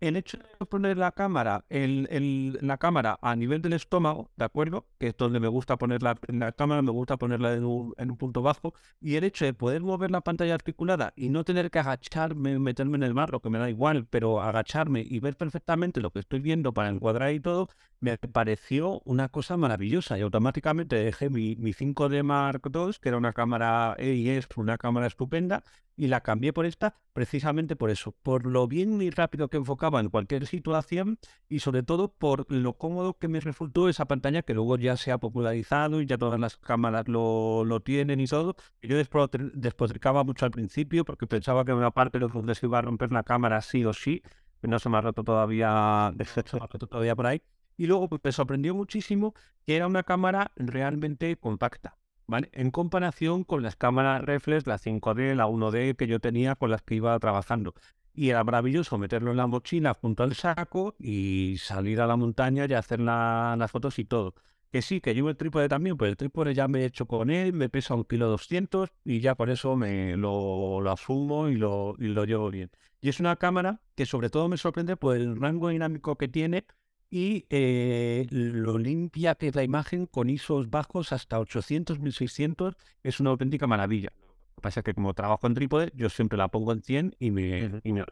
el 0.00 0.16
hecho 0.16 0.38
de 0.38 0.66
poner 0.66 0.96
la 0.96 1.12
cámara, 1.12 1.64
el, 1.68 2.58
la 2.60 2.78
cámara 2.78 3.18
a 3.20 3.34
nivel 3.36 3.62
del 3.62 3.72
estómago, 3.72 4.30
¿de 4.36 4.44
acuerdo? 4.44 4.86
Que 4.98 5.08
es 5.08 5.16
donde 5.16 5.40
me 5.40 5.48
gusta 5.48 5.76
poner 5.76 6.02
la, 6.02 6.16
la 6.28 6.52
cámara, 6.52 6.82
me 6.82 6.90
gusta 6.90 7.16
ponerla 7.16 7.54
en 7.54 7.64
un, 7.64 7.94
en 7.98 8.10
un, 8.10 8.16
punto 8.16 8.42
bajo. 8.42 8.74
Y 9.00 9.16
el 9.16 9.24
hecho 9.24 9.44
de 9.44 9.54
poder 9.54 9.82
mover 9.82 10.10
la 10.10 10.20
pantalla 10.20 10.54
articulada 10.54 11.12
y 11.16 11.28
no 11.30 11.44
tener 11.44 11.70
que 11.70 11.80
agacharme, 11.80 12.58
meterme 12.58 12.96
en 12.96 13.02
el 13.02 13.14
mar, 13.14 13.30
lo 13.30 13.40
que 13.40 13.50
me 13.50 13.58
da 13.58 13.70
igual, 13.70 14.06
pero 14.06 14.40
agacharme 14.40 15.04
y 15.08 15.18
ver 15.20 15.36
perfectamente 15.36 16.00
lo 16.00 16.10
que 16.10 16.20
estoy 16.20 16.40
viendo 16.40 16.72
para 16.72 16.88
encuadrar 16.88 17.32
y 17.32 17.40
todo, 17.40 17.68
me 18.00 18.16
pareció 18.18 19.00
una 19.04 19.28
cosa 19.28 19.56
maravillosa. 19.56 20.18
Y 20.18 20.22
automáticamente 20.22 20.96
dejé 20.96 21.30
mi, 21.30 21.56
mi 21.56 21.72
5D 21.72 22.22
Mark 22.22 22.62
II, 22.72 22.92
que 23.00 23.08
era 23.08 23.18
una 23.18 23.32
cámara 23.32 23.96
EIS, 23.98 24.48
una 24.56 24.78
cámara 24.78 25.06
estupenda, 25.06 25.62
y 25.98 26.06
la 26.06 26.22
cambié 26.22 26.52
por 26.54 26.64
esta 26.64 26.94
precisamente 27.12 27.76
por 27.76 27.90
eso, 27.90 28.14
por 28.22 28.46
lo 28.46 28.68
bien 28.68 29.02
y 29.02 29.10
rápido 29.10 29.48
que 29.48 29.56
enfocaba 29.56 30.00
en 30.00 30.08
cualquier 30.08 30.46
situación 30.46 31.18
y 31.48 31.58
sobre 31.58 31.82
todo 31.82 32.12
por 32.12 32.50
lo 32.50 32.74
cómodo 32.74 33.18
que 33.18 33.28
me 33.28 33.40
resultó 33.40 33.88
esa 33.88 34.06
pantalla 34.06 34.42
que 34.42 34.54
luego 34.54 34.76
ya 34.78 34.96
se 34.96 35.10
ha 35.10 35.18
popularizado 35.18 36.00
y 36.00 36.06
ya 36.06 36.16
todas 36.16 36.38
las 36.38 36.56
cámaras 36.56 37.08
lo, 37.08 37.64
lo 37.64 37.80
tienen 37.80 38.20
y 38.20 38.26
todo. 38.26 38.56
yo 38.80 38.96
despotricaba 38.96 40.22
mucho 40.22 40.44
al 40.46 40.52
principio 40.52 41.04
porque 41.04 41.26
pensaba 41.26 41.64
que 41.64 41.72
una 41.72 41.90
parte 41.90 42.20
de 42.20 42.28
donde 42.28 42.54
se 42.54 42.66
iba 42.66 42.78
a 42.78 42.82
romper 42.82 43.10
la 43.10 43.24
cámara 43.24 43.60
sí 43.60 43.84
o 43.84 43.92
sí, 43.92 44.22
no 44.62 44.78
se 44.78 44.88
me 44.88 44.98
ha 44.98 45.00
roto 45.00 45.24
todavía, 45.24 46.14
se 46.24 46.56
me 46.56 46.62
ha 46.62 46.66
roto 46.66 46.86
todavía 46.86 47.16
por 47.16 47.26
ahí. 47.26 47.42
Y 47.76 47.86
luego 47.86 48.08
pues, 48.08 48.20
me 48.24 48.32
sorprendió 48.32 48.74
muchísimo 48.74 49.34
que 49.66 49.76
era 49.76 49.86
una 49.86 50.02
cámara 50.02 50.52
realmente 50.56 51.36
compacta. 51.36 51.96
En 52.30 52.70
comparación 52.70 53.42
con 53.42 53.62
las 53.62 53.76
cámaras 53.76 54.22
reflex, 54.22 54.66
la 54.66 54.76
5D, 54.78 55.34
la 55.34 55.46
1D 55.46 55.96
que 55.96 56.06
yo 56.06 56.20
tenía 56.20 56.56
con 56.56 56.70
las 56.70 56.82
que 56.82 56.94
iba 56.96 57.18
trabajando. 57.18 57.74
Y 58.12 58.28
era 58.28 58.44
maravilloso 58.44 58.98
meterlo 58.98 59.30
en 59.30 59.38
la 59.38 59.46
mochila 59.46 59.94
junto 59.94 60.24
al 60.24 60.34
saco 60.34 60.94
y 60.98 61.56
salir 61.58 62.02
a 62.02 62.06
la 62.06 62.16
montaña 62.16 62.66
y 62.68 62.74
hacer 62.74 63.00
las 63.00 63.70
fotos 63.70 63.98
y 63.98 64.04
todo. 64.04 64.34
Que 64.70 64.82
sí, 64.82 65.00
que 65.00 65.14
llevo 65.14 65.30
el 65.30 65.38
trípode 65.38 65.68
también, 65.70 65.96
pues 65.96 66.10
el 66.10 66.18
trípode 66.18 66.52
ya 66.52 66.68
me 66.68 66.80
he 66.80 66.84
hecho 66.84 67.06
con 67.06 67.30
él, 67.30 67.54
me 67.54 67.70
pesa 67.70 67.94
un 67.94 68.04
kilo 68.04 68.28
doscientos 68.28 68.90
y 69.04 69.20
ya 69.20 69.34
por 69.34 69.48
eso 69.48 69.76
me 69.76 70.14
lo, 70.18 70.82
lo 70.82 70.90
asumo 70.92 71.48
y 71.48 71.54
lo, 71.54 71.94
y 71.98 72.08
lo 72.08 72.26
llevo 72.26 72.50
bien. 72.50 72.70
Y 73.00 73.08
es 73.08 73.20
una 73.20 73.36
cámara 73.36 73.80
que 73.94 74.04
sobre 74.04 74.28
todo 74.28 74.48
me 74.48 74.58
sorprende 74.58 74.96
por 74.98 75.16
el 75.16 75.40
rango 75.40 75.70
dinámico 75.70 76.16
que 76.16 76.28
tiene 76.28 76.66
y 77.10 77.46
eh, 77.48 78.26
lo 78.30 78.78
limpia 78.78 79.34
que 79.34 79.48
es 79.48 79.54
la 79.54 79.62
imagen 79.62 80.06
con 80.06 80.28
ISOs 80.28 80.68
bajos 80.68 81.12
hasta 81.12 81.38
800, 81.38 82.00
1600 82.00 82.76
es 83.02 83.20
una 83.20 83.30
auténtica 83.30 83.66
maravilla. 83.66 84.12
Lo 84.18 84.54
que 84.56 84.60
pasa 84.62 84.80
es 84.80 84.84
que 84.84 84.94
como 84.94 85.14
trabajo 85.14 85.46
en 85.46 85.54
trípode, 85.54 85.92
yo 85.94 86.10
siempre 86.10 86.36
la 86.36 86.48
pongo 86.48 86.72
en 86.72 86.82
100 86.82 87.16
y 87.18 87.30
me... 87.30 87.80
y 87.82 87.92
me... 87.92 88.04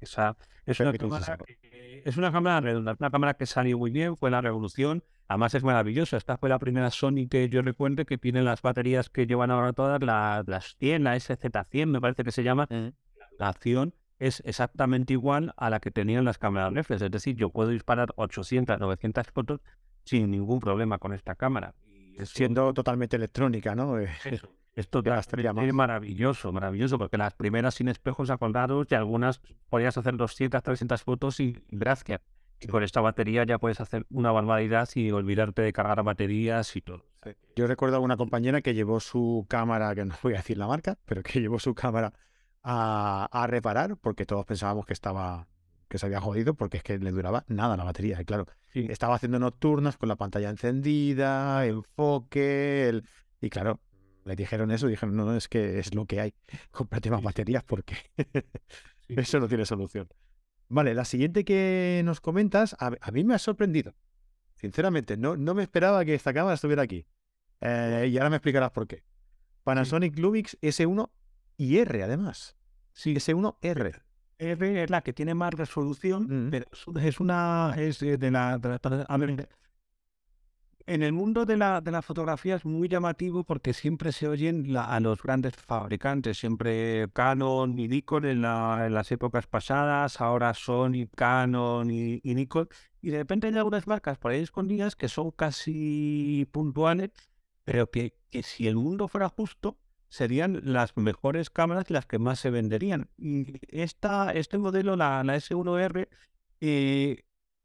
Esa, 0.00 0.36
es, 0.64 0.78
una 0.78 0.92
cámara 0.92 1.38
es 2.04 2.16
una 2.16 2.30
cámara 2.30 2.60
redonda, 2.60 2.96
una 2.98 3.10
cámara 3.10 3.34
que 3.34 3.46
salió 3.46 3.78
muy 3.78 3.90
bien, 3.90 4.16
fue 4.16 4.30
la 4.30 4.40
revolución, 4.40 5.02
además 5.26 5.54
es 5.54 5.64
maravillosa. 5.64 6.16
Esta 6.16 6.36
fue 6.36 6.48
la 6.48 6.60
primera 6.60 6.90
Sony 6.92 7.26
que 7.28 7.48
yo 7.48 7.62
recuerdo 7.62 8.04
que 8.04 8.16
tiene 8.16 8.42
las 8.42 8.62
baterías 8.62 9.10
que 9.10 9.26
llevan 9.26 9.50
ahora 9.50 9.72
todas, 9.72 10.00
las, 10.00 10.46
las 10.46 10.76
100, 10.76 11.02
la 11.02 11.16
SZ100 11.16 11.86
me 11.86 12.00
parece 12.00 12.22
que 12.22 12.30
se 12.30 12.44
llama, 12.44 12.68
la 12.70 13.48
acción 13.48 13.92
es 14.18 14.42
exactamente 14.44 15.12
igual 15.12 15.54
a 15.56 15.70
la 15.70 15.80
que 15.80 15.90
tenían 15.90 16.24
las 16.24 16.38
cámaras 16.38 16.72
reflex. 16.72 17.02
Es 17.02 17.10
decir, 17.10 17.36
yo 17.36 17.50
puedo 17.50 17.70
disparar 17.70 18.12
800, 18.16 18.78
900 18.78 19.26
fotos 19.28 19.60
sin 20.04 20.30
ningún 20.30 20.60
problema 20.60 20.98
con 20.98 21.12
esta 21.12 21.34
cámara. 21.34 21.74
Siendo 22.24 22.74
totalmente 22.74 23.16
electrónica, 23.16 23.74
¿no? 23.74 23.98
Eh, 23.98 24.08
Eso. 24.24 24.52
Esto 24.74 25.02
es 25.04 25.74
maravilloso, 25.74 26.52
maravilloso, 26.52 26.98
porque 26.98 27.16
las 27.16 27.34
primeras 27.34 27.74
sin 27.74 27.88
espejos 27.88 28.30
acoldados 28.30 28.86
y 28.90 28.94
algunas 28.94 29.40
podías 29.68 29.96
hacer 29.98 30.16
200, 30.16 30.62
300 30.62 31.02
fotos 31.02 31.40
y 31.40 31.56
gracias. 31.68 32.20
Y 32.60 32.66
con 32.66 32.82
esta 32.82 33.00
batería 33.00 33.44
ya 33.44 33.58
puedes 33.58 33.80
hacer 33.80 34.04
una 34.10 34.32
barbaridad 34.32 34.88
y 34.94 35.10
olvidarte 35.12 35.62
de 35.62 35.72
cargar 35.72 36.02
baterías 36.02 36.74
y 36.74 36.80
todo. 36.80 37.04
Yo 37.54 37.66
recuerdo 37.66 37.96
a 37.96 38.00
una 38.00 38.16
compañera 38.16 38.62
que 38.62 38.74
llevó 38.74 39.00
su 39.00 39.46
cámara, 39.48 39.94
que 39.94 40.04
no 40.04 40.14
voy 40.22 40.34
a 40.34 40.38
decir 40.38 40.58
la 40.58 40.66
marca, 40.66 40.96
pero 41.04 41.22
que 41.22 41.40
llevó 41.40 41.58
su 41.58 41.74
cámara 41.74 42.12
a, 42.70 43.46
reparar 43.48 43.96
porque 43.96 44.26
todos 44.26 44.44
pensábamos 44.44 44.84
que 44.84 44.92
estaba 44.92 45.48
que 45.88 45.96
se 45.96 46.04
había 46.04 46.20
jodido 46.20 46.52
porque 46.52 46.76
es 46.76 46.82
que 46.82 46.98
le 46.98 47.10
duraba 47.10 47.44
nada 47.48 47.76
la 47.78 47.84
batería. 47.84 48.20
Y 48.20 48.26
claro, 48.26 48.44
estaba 48.74 49.14
haciendo 49.14 49.38
nocturnas 49.38 49.96
con 49.96 50.10
la 50.10 50.16
pantalla 50.16 50.50
encendida, 50.50 51.64
enfoque, 51.64 53.02
y 53.40 53.48
claro, 53.48 53.80
le 54.26 54.36
dijeron 54.36 54.70
eso 54.70 54.86
dijeron, 54.86 55.16
no, 55.16 55.24
no, 55.24 55.34
es 55.34 55.48
que 55.48 55.78
es 55.78 55.94
lo 55.94 56.04
que 56.04 56.20
hay. 56.20 56.34
Cómprate 56.70 57.10
más 57.10 57.22
baterías 57.22 57.64
porque 57.64 57.96
eso 59.08 59.40
no 59.40 59.48
tiene 59.48 59.64
solución. 59.64 60.08
Vale, 60.68 60.92
la 60.92 61.06
siguiente 61.06 61.46
que 61.46 62.02
nos 62.04 62.20
comentas, 62.20 62.76
a, 62.78 62.90
mí 63.10 63.24
me 63.24 63.34
ha 63.34 63.38
sorprendido. 63.38 63.94
Sinceramente, 64.56 65.16
no, 65.16 65.38
no 65.38 65.54
me 65.54 65.62
esperaba 65.62 66.04
que 66.04 66.14
esta 66.14 66.34
cámara 66.34 66.54
estuviera 66.54 66.82
aquí. 66.82 67.06
Eh, 67.62 68.10
y 68.12 68.18
ahora 68.18 68.28
me 68.28 68.36
explicarás 68.36 68.72
por 68.72 68.86
qué. 68.86 69.04
Panasonic 69.64 70.18
Lumix 70.18 70.58
S1 70.60 71.08
y 71.56 71.78
R 71.78 72.02
además. 72.02 72.57
Sí, 72.98 73.14
S1R. 73.14 74.02
R 74.40 74.82
es 74.82 74.90
la 74.90 75.02
que 75.02 75.12
tiene 75.12 75.32
más 75.32 75.54
resolución, 75.54 76.48
mm. 76.48 76.50
pero 76.50 76.66
es 77.00 77.20
una. 77.20 77.72
Es 77.76 78.00
de 78.00 78.30
la, 78.32 78.58
en 80.86 81.02
el 81.04 81.12
mundo 81.12 81.46
de 81.46 81.56
la, 81.56 81.80
de 81.80 81.92
la 81.92 82.02
fotografía 82.02 82.56
es 82.56 82.64
muy 82.64 82.88
llamativo 82.88 83.44
porque 83.44 83.72
siempre 83.72 84.10
se 84.10 84.26
oyen 84.26 84.76
a 84.76 84.98
los 84.98 85.22
grandes 85.22 85.54
fabricantes, 85.54 86.38
siempre 86.38 87.06
Canon 87.12 87.78
y 87.78 87.86
Nikon 87.86 88.24
en, 88.24 88.42
las 88.42 89.12
épocas 89.12 89.46
pasadas, 89.46 90.20
ahora 90.20 90.52
Sony, 90.54 91.06
Canon 91.14 91.90
y, 91.92 92.20
y, 92.24 92.34
Nikon, 92.34 92.68
y 93.00 93.10
de 93.10 93.18
repente 93.18 93.46
hay 93.46 93.54
algunas 93.54 93.86
marcas 93.86 94.18
por 94.18 94.32
ahí 94.32 94.40
escondidas 94.40 94.96
que 94.96 95.06
son 95.06 95.30
casi 95.30 96.48
puntuales, 96.50 97.10
pero 97.62 97.88
que, 97.90 98.16
que 98.30 98.42
si 98.42 98.66
el 98.66 98.74
mundo 98.74 99.06
fuera 99.06 99.28
justo, 99.28 99.78
serían 100.08 100.60
las 100.64 100.96
mejores 100.96 101.50
cámaras 101.50 101.86
y 101.88 101.92
las 101.92 102.06
que 102.06 102.18
más 102.18 102.40
se 102.40 102.50
venderían. 102.50 103.08
Y 103.18 103.60
esta, 103.68 104.32
este 104.32 104.58
modelo, 104.58 104.96
la, 104.96 105.22
la 105.24 105.36
S1R, 105.36 106.08
eh, 106.60 107.24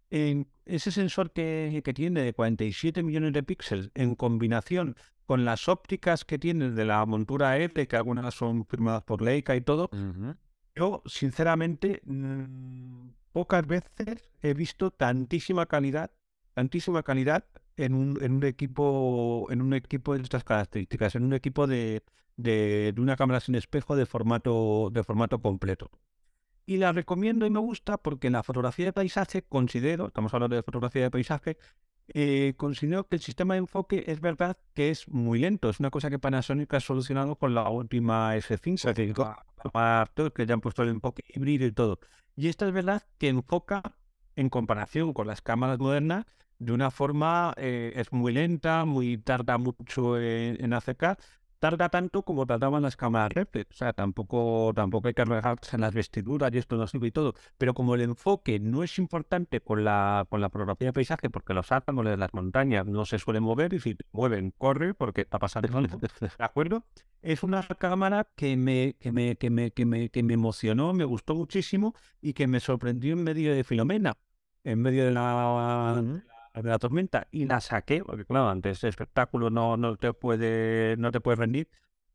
en 0.09 0.47
ese 0.65 0.91
sensor 0.91 1.31
que, 1.31 1.81
que, 1.83 1.93
tiene 1.93 2.21
de 2.21 2.33
47 2.33 3.01
millones 3.03 3.33
de 3.33 3.43
píxeles 3.43 3.91
en 3.95 4.15
combinación 4.15 4.95
con 5.25 5.45
las 5.45 5.67
ópticas 5.67 6.25
que 6.25 6.37
tiene 6.37 6.71
de 6.71 6.85
la 6.85 7.05
montura 7.05 7.57
R, 7.57 7.87
que 7.87 7.95
algunas 7.95 8.33
son 8.33 8.65
firmadas 8.65 9.03
por 9.03 9.21
Leica 9.21 9.55
y 9.55 9.61
todo, 9.61 9.89
yo 10.75 11.01
sinceramente 11.05 12.01
mm, 12.05 13.07
pocas 13.31 13.65
veces 13.65 14.29
he 14.41 14.53
visto 14.53 14.91
tantísima 14.91 15.65
calidad, 15.65 16.11
tantísima 16.53 17.03
calidad 17.03 17.45
en 17.77 17.93
un, 17.93 18.17
en 18.21 18.33
un 18.33 18.43
equipo 18.43 19.47
en 19.49 19.61
un 19.61 19.73
equipo 19.73 20.15
de 20.15 20.23
estas 20.23 20.43
características, 20.43 21.15
en 21.15 21.23
un 21.23 21.33
equipo 21.33 21.67
de, 21.67 22.03
de, 22.37 22.93
una 22.97 23.15
cámara 23.15 23.39
sin 23.39 23.55
espejo 23.55 23.95
de 23.95 24.05
formato, 24.05 24.89
de 24.91 25.03
formato 25.03 25.41
completo. 25.41 25.89
Y 26.65 26.77
la 26.77 26.93
recomiendo 26.93 27.45
y 27.45 27.49
me 27.49 27.59
gusta 27.59 27.97
porque 27.97 28.27
en 28.27 28.33
la 28.33 28.43
fotografía 28.43 28.85
de 28.85 28.93
paisaje 28.93 29.41
considero, 29.43 30.07
estamos 30.07 30.33
hablando 30.33 30.55
de 30.55 30.63
fotografía 30.63 31.03
de 31.03 31.11
paisaje, 31.11 31.57
eh, 32.07 32.53
considero 32.57 33.07
que 33.07 33.15
el 33.17 33.21
sistema 33.21 33.53
de 33.55 33.59
enfoque 33.59 34.03
es 34.07 34.21
verdad 34.21 34.57
que 34.73 34.89
es 34.89 35.07
muy 35.09 35.39
lento. 35.39 35.69
Es 35.69 35.79
una 35.79 35.89
cosa 35.89 36.09
que 36.09 36.19
Panasonic 36.19 36.73
ha 36.73 36.79
solucionado 36.79 37.35
con 37.35 37.53
la 37.53 37.69
última 37.69 38.35
S5, 38.35 38.93
que 40.33 40.45
ya 40.45 40.53
han 40.53 40.61
puesto 40.61 40.83
el 40.83 40.89
enfoque 40.89 41.23
híbrido 41.29 41.65
y 41.65 41.71
todo. 41.71 41.99
Y 42.35 42.47
esta 42.47 42.65
es 42.67 42.73
verdad 42.73 43.03
que 43.17 43.29
enfoca 43.29 43.81
en 44.35 44.49
comparación 44.49 45.13
con 45.13 45.27
las 45.27 45.41
cámaras 45.41 45.79
modernas 45.79 46.25
de 46.59 46.71
una 46.71 46.91
forma, 46.91 47.53
eh, 47.57 47.93
es 47.95 48.11
muy 48.11 48.33
lenta, 48.33 48.85
muy 48.85 49.17
tarda 49.17 49.57
mucho 49.57 50.19
en, 50.19 50.63
en 50.63 50.73
acercar, 50.73 51.17
tarda 51.63 51.87
tanto 51.87 52.23
como 52.23 52.45
tardaban 52.45 52.81
las 52.81 52.97
cámaras 52.97 53.31
reflex. 53.31 53.71
O 53.71 53.73
sea, 53.73 53.93
tampoco, 53.93 54.73
tampoco 54.75 55.07
hay 55.07 55.13
que 55.13 55.23
regarse 55.23 55.77
en 55.77 55.81
las 55.81 55.93
vestiduras 55.93 56.53
y 56.53 56.57
esto 56.57 56.75
no 56.75 56.87
sirve 56.87 57.07
y 57.07 57.11
todo. 57.11 57.35
Pero 57.57 57.73
como 57.73 57.95
el 57.95 58.01
enfoque 58.01 58.59
no 58.59 58.83
es 58.83 58.99
importante 58.99 59.61
con 59.61 59.85
la, 59.85 60.25
con 60.29 60.41
la 60.41 60.49
fotografía 60.49 60.89
de 60.89 60.93
paisaje, 60.93 61.29
porque 61.29 61.53
los 61.53 61.71
árboles 61.71 62.11
de 62.11 62.17
las 62.17 62.33
montañas 62.33 62.85
no 62.85 63.05
se 63.05 63.17
suelen 63.17 63.43
mover 63.43 63.73
y 63.73 63.79
si 63.79 63.95
mueven, 64.11 64.51
corre 64.57 64.93
porque 64.93 65.21
está 65.21 65.39
pasando. 65.39 65.69
¿De 66.19 66.29
acuerdo? 66.39 66.83
Es 67.21 67.43
una 67.43 67.63
cámara 67.79 68.27
que 68.35 68.57
me, 68.57 68.97
que 68.99 69.13
me, 69.13 69.37
que 69.37 69.49
me, 69.49 69.71
que 69.71 69.85
me, 69.85 70.09
que 70.09 70.21
me 70.21 70.33
emocionó, 70.33 70.91
me 70.91 71.05
gustó 71.05 71.33
muchísimo 71.33 71.95
y 72.21 72.33
que 72.33 72.45
me 72.45 72.59
sorprendió 72.59 73.13
en 73.13 73.23
medio 73.23 73.55
de 73.55 73.63
Filomena, 73.63 74.17
en 74.65 74.81
medio 74.81 75.05
de 75.05 75.11
la, 75.11 76.03
de 76.61 76.69
la 76.69 76.79
tormenta 76.79 77.27
y 77.31 77.45
la 77.45 77.59
saqué, 77.61 78.03
porque 78.03 78.25
claro, 78.25 78.49
antes 78.49 78.77
ese 78.77 78.87
espectáculo 78.89 79.49
no, 79.49 79.77
no 79.77 79.95
te 79.97 80.13
puede, 80.13 80.95
no 80.97 81.11
te 81.11 81.19
puede 81.19 81.37
rendir. 81.37 81.69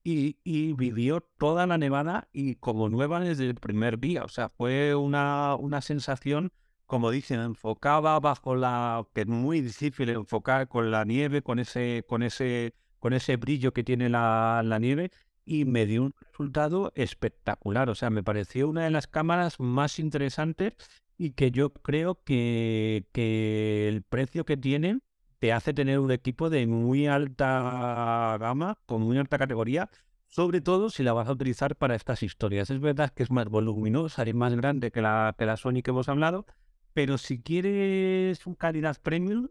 y, 0.05 0.38
y, 0.44 0.72
vivió 0.74 1.20
toda 1.38 1.66
la 1.66 1.77
nevada 1.79 2.29
y 2.33 2.55
como 2.57 2.88
nueva 2.88 3.20
desde 3.20 3.46
el 3.46 3.57
primer 3.57 3.98
día. 3.98 4.24
O 4.24 4.29
sea, 4.29 4.48
fue 4.48 4.94
una, 4.94 5.55
una 5.57 5.81
sensación, 5.83 6.53
como 6.87 7.11
dicen, 7.11 7.40
enfocaba 7.40 8.18
bajo 8.20 8.55
la... 8.57 9.07
que 9.14 9.22
es 9.22 9.27
muy 9.27 9.61
difícil 9.61 10.09
enfocar 10.11 10.68
con 10.68 10.90
la 10.90 11.05
nieve, 11.05 11.42
con 11.42 11.59
ese, 11.59 12.05
con 12.09 12.22
ese, 12.22 12.74
con 13.01 13.12
ese 13.12 13.37
brillo 13.37 13.72
que 13.72 13.85
tiene 13.85 14.09
la, 14.09 14.62
la 14.64 14.79
nieve 14.79 15.11
y 15.44 15.64
me 15.64 15.87
dio 15.87 16.05
un 16.05 16.14
resultado 16.20 16.92
espectacular. 16.94 17.90
O 17.90 17.94
sea, 17.94 18.11
me 18.11 18.22
pareció 18.22 18.68
una 18.68 18.85
de 18.85 18.90
las 18.90 19.07
cámaras 19.09 19.61
más 19.61 19.98
interesantes 19.98 20.74
y 21.19 21.33
que 21.33 21.51
yo 21.51 21.73
creo 21.73 22.23
que, 22.25 23.07
que 23.13 23.89
el 23.89 24.03
precio 24.03 24.45
que 24.45 24.57
tienen 24.57 25.03
te 25.41 25.53
hace 25.53 25.75
tener 25.75 25.99
un 25.99 26.11
equipo 26.13 26.49
de 26.49 26.67
muy 26.67 27.07
alta 27.07 28.37
gama, 28.41 28.79
con 28.87 29.03
muy 29.03 29.19
alta 29.19 29.39
categoría, 29.39 29.91
sobre 30.29 30.61
todo 30.61 30.91
si 30.91 31.03
la 31.03 31.13
vas 31.13 31.29
a 31.29 31.33
utilizar 31.33 31.77
para 31.77 31.97
estas 31.97 32.23
historias. 32.23 32.71
Es 32.71 32.81
verdad 32.81 33.11
que 33.11 33.25
es 33.25 33.31
más 33.31 33.49
voluminosa 33.49 34.27
y 34.29 34.33
más 34.33 34.55
grande 34.55 34.91
que 34.91 35.03
la, 35.03 35.35
que 35.37 35.47
la 35.47 35.57
Sony 35.57 35.83
que 35.83 35.91
hemos 35.91 36.09
hablado, 36.09 36.47
pero 36.95 37.19
si 37.19 37.41
quieres 37.41 38.47
un 38.47 38.55
calidad 38.55 38.97
premium, 39.03 39.49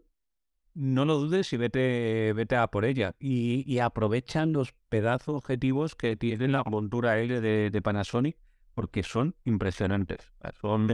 no 0.74 1.04
lo 1.04 1.18
dudes 1.18 1.52
y 1.52 1.56
vete, 1.56 2.32
vete 2.34 2.56
a 2.56 2.68
por 2.68 2.84
ella. 2.84 3.14
Y, 3.18 3.78
aprovechan 3.80 4.52
los 4.52 4.72
pedazos 4.88 5.34
objetivos 5.36 5.94
que 5.96 6.16
tiene 6.16 6.48
la 6.48 6.62
montura 6.64 7.18
L 7.18 7.40
de 7.40 7.82
Panasonic, 7.82 8.36
porque 8.74 9.02
son 9.02 9.34
impresionantes. 9.44 10.32
Son 10.60 10.86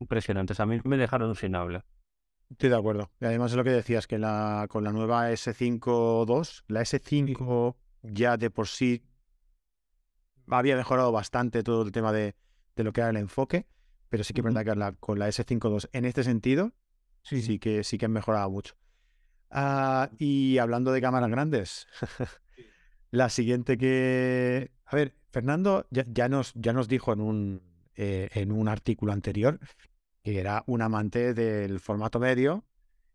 impresionantes. 0.00 0.58
A 0.60 0.66
mí 0.66 0.80
me 0.84 0.96
dejaron 0.96 1.34
sin 1.36 1.54
habla. 1.54 1.84
Estoy 2.50 2.70
de 2.70 2.76
acuerdo. 2.76 3.10
Y 3.20 3.26
además 3.26 3.52
es 3.52 3.56
lo 3.56 3.64
que 3.64 3.70
decías, 3.70 4.06
que 4.06 4.18
la, 4.18 4.66
con 4.68 4.82
la 4.82 4.92
nueva 4.92 5.30
S5 5.30 6.26
II, 6.26 6.74
la 6.74 6.80
S5 6.80 7.76
ya 8.02 8.36
de 8.36 8.50
por 8.50 8.66
sí 8.66 9.04
había 10.48 10.76
mejorado 10.76 11.12
bastante 11.12 11.62
todo 11.62 11.82
el 11.82 11.92
tema 11.92 12.12
de, 12.12 12.34
lo 12.76 12.92
que 12.92 13.02
era 13.02 13.10
el 13.10 13.16
enfoque, 13.16 13.66
pero 14.08 14.24
sí 14.24 14.32
que 14.32 14.40
es 14.40 14.44
verdad 14.44 14.64
que 14.64 14.96
con 14.98 15.18
la 15.18 15.28
S5 15.28 15.70
II 15.70 15.88
en 15.92 16.04
este 16.06 16.24
sentido 16.24 16.72
sí, 17.22 17.42
sí 17.42 17.58
que 17.58 17.84
sí 17.84 17.98
que 17.98 18.06
han 18.06 18.12
mejorado 18.12 18.50
mucho. 18.50 18.74
Ah, 19.50 20.10
y 20.18 20.58
hablando 20.58 20.92
de 20.92 21.00
cámaras 21.00 21.30
grandes, 21.30 21.86
la 23.10 23.28
siguiente 23.28 23.76
que... 23.76 24.72
A 24.86 24.96
ver, 24.96 25.14
Fernando 25.30 25.86
ya, 25.90 26.28
nos, 26.28 26.52
ya 26.54 26.72
nos 26.72 26.88
dijo 26.88 27.12
en 27.12 27.20
un, 27.20 27.62
eh, 27.94 28.28
en 28.32 28.50
un 28.50 28.68
artículo 28.68 29.12
anterior 29.12 29.60
que 30.22 30.38
era 30.38 30.64
un 30.66 30.82
amante 30.82 31.34
del 31.34 31.80
formato 31.80 32.20
medio 32.20 32.64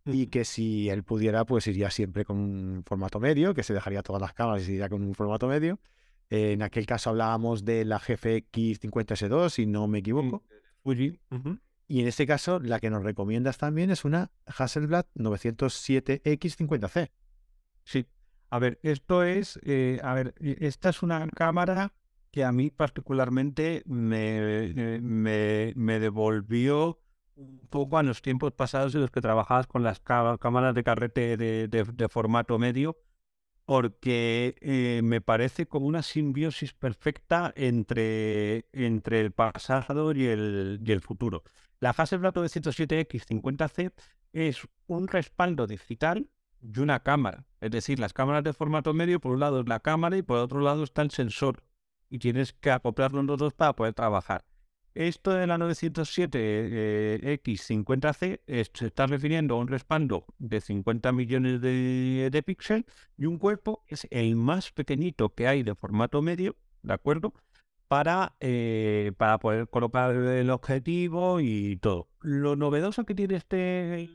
y 0.06 0.28
que 0.28 0.46
si 0.46 0.90
él 0.90 1.04
pudiera, 1.04 1.46
pues 1.46 1.68
iría 1.68 1.90
siempre 1.90 2.26
con 2.26 2.38
un 2.38 2.84
formato 2.86 3.20
medio, 3.20 3.54
que 3.54 3.64
se 3.64 3.74
dejaría 3.74 4.04
todas 4.04 4.22
las 4.22 4.34
cámaras 4.34 4.68
y 4.68 4.74
iría 4.74 4.90
con 4.90 5.02
un 5.02 5.16
formato 5.16 5.48
medio. 5.48 5.80
en 6.30 6.62
aquel 6.62 6.86
caso 6.86 7.12
hablábamos 7.12 7.66
de 7.66 7.86
la 7.86 8.00
GFX 8.00 8.82
50S2, 8.82 9.50
si 9.50 9.66
no 9.66 9.88
me 9.88 10.00
equivoco. 10.00 10.44
Y 11.88 12.02
en 12.02 12.08
este 12.08 12.26
caso, 12.26 12.60
la 12.60 12.80
que 12.80 12.90
nos 12.90 13.04
recomiendas 13.04 13.58
también 13.58 13.92
es 13.92 14.06
una 14.06 14.32
Hasselblad 14.46 15.06
907X50C. 15.16 17.12
Sí. 17.84 18.08
A 18.50 18.60
ver, 18.60 18.80
esto 18.82 19.24
es, 19.24 19.60
eh, 19.64 20.00
a 20.04 20.14
ver, 20.14 20.34
esta 20.40 20.90
es 20.90 21.04
una 21.04 21.28
cámara 21.30 21.94
que 22.36 22.44
a 22.44 22.52
mí 22.52 22.70
particularmente 22.70 23.82
me, 23.86 24.66
eh, 24.66 25.00
me, 25.02 25.72
me, 25.78 26.00
devolvió 26.02 27.00
un 27.38 27.62
poco 27.70 27.98
a 27.98 28.04
los 28.04 28.22
tiempos 28.22 28.52
pasados 28.52 28.94
en 28.94 29.00
los 29.00 29.10
que 29.10 29.22
trabajabas 29.22 29.68
con 29.68 29.84
las 29.84 30.02
cámaras 30.02 30.76
de 30.76 30.84
carrete 30.84 31.38
de, 31.38 31.70
de, 31.70 32.10
formato 32.10 32.60
medio, 32.60 32.98
porque 33.64 34.58
eh, 34.60 35.00
me 35.02 35.22
parece 35.22 35.66
como 35.66 35.86
una 35.86 36.02
simbiosis 36.02 36.74
perfecta 36.74 37.54
entre, 37.56 38.66
entre 38.74 39.22
el 39.22 39.32
pasado 39.32 40.12
y 40.12 40.26
el, 40.26 40.82
y 40.86 40.92
el 40.92 41.00
futuro. 41.00 41.42
La 41.80 41.92
Hasselblad 41.92 42.34
907X50C 42.34 43.94
es 44.34 44.68
un 44.88 45.08
respaldo 45.08 45.68
digital 45.68 46.28
y 46.62 46.80
una 46.82 47.00
cámara. 47.00 47.46
Es 47.62 47.72
decir, 47.72 47.98
las 47.98 48.12
cámaras 48.12 48.44
de 48.44 48.52
formato 48.52 48.94
medio, 48.94 49.22
por 49.22 49.32
un 49.32 49.40
lado 49.40 49.62
es 49.62 49.70
la 49.70 49.80
cámara 49.80 50.18
y 50.18 50.22
por 50.22 50.40
otro 50.40 50.60
lado 50.60 50.84
está 50.84 51.02
el 51.02 51.12
sensor 51.12 51.64
y 52.16 52.18
tienes 52.18 52.54
que 52.54 52.72
acoplarlo 52.72 53.22
los 53.24 53.38
dos 53.38 53.54
para 53.54 53.74
poder 53.74 53.94
trabajar. 53.94 54.46
Esto 54.94 55.32
de 55.32 55.48
la 55.48 55.58
907X50C 55.58 58.40
eh, 58.48 58.66
se 58.74 58.88
está 58.88 59.06
refiriendo 59.06 59.56
a 59.56 59.58
un 59.58 59.68
respaldo 59.68 60.24
de 60.38 60.62
50 60.62 61.12
millones 61.12 61.60
de, 61.60 62.44
píxeles 62.46 62.86
y 63.18 63.26
un 63.26 63.38
cuerpo 63.38 63.84
es 63.88 64.08
el 64.12 64.38
más 64.38 64.72
pequeñito 64.72 65.36
que 65.36 65.50
hay 65.50 65.64
de 65.64 65.76
formato 65.76 66.22
medio, 66.22 66.56
¿de 66.84 66.94
acuerdo? 66.94 67.34
Para, 67.90 68.38
eh, 68.40 69.12
para 69.18 69.38
poder 69.38 69.68
colocar 69.68 70.16
el 70.16 70.50
objetivo 70.50 71.42
y 71.42 71.76
todo. 71.76 72.08
Lo 72.22 72.56
novedoso 72.56 73.04
que 73.04 73.16
tiene 73.16 73.36
este 73.36 74.10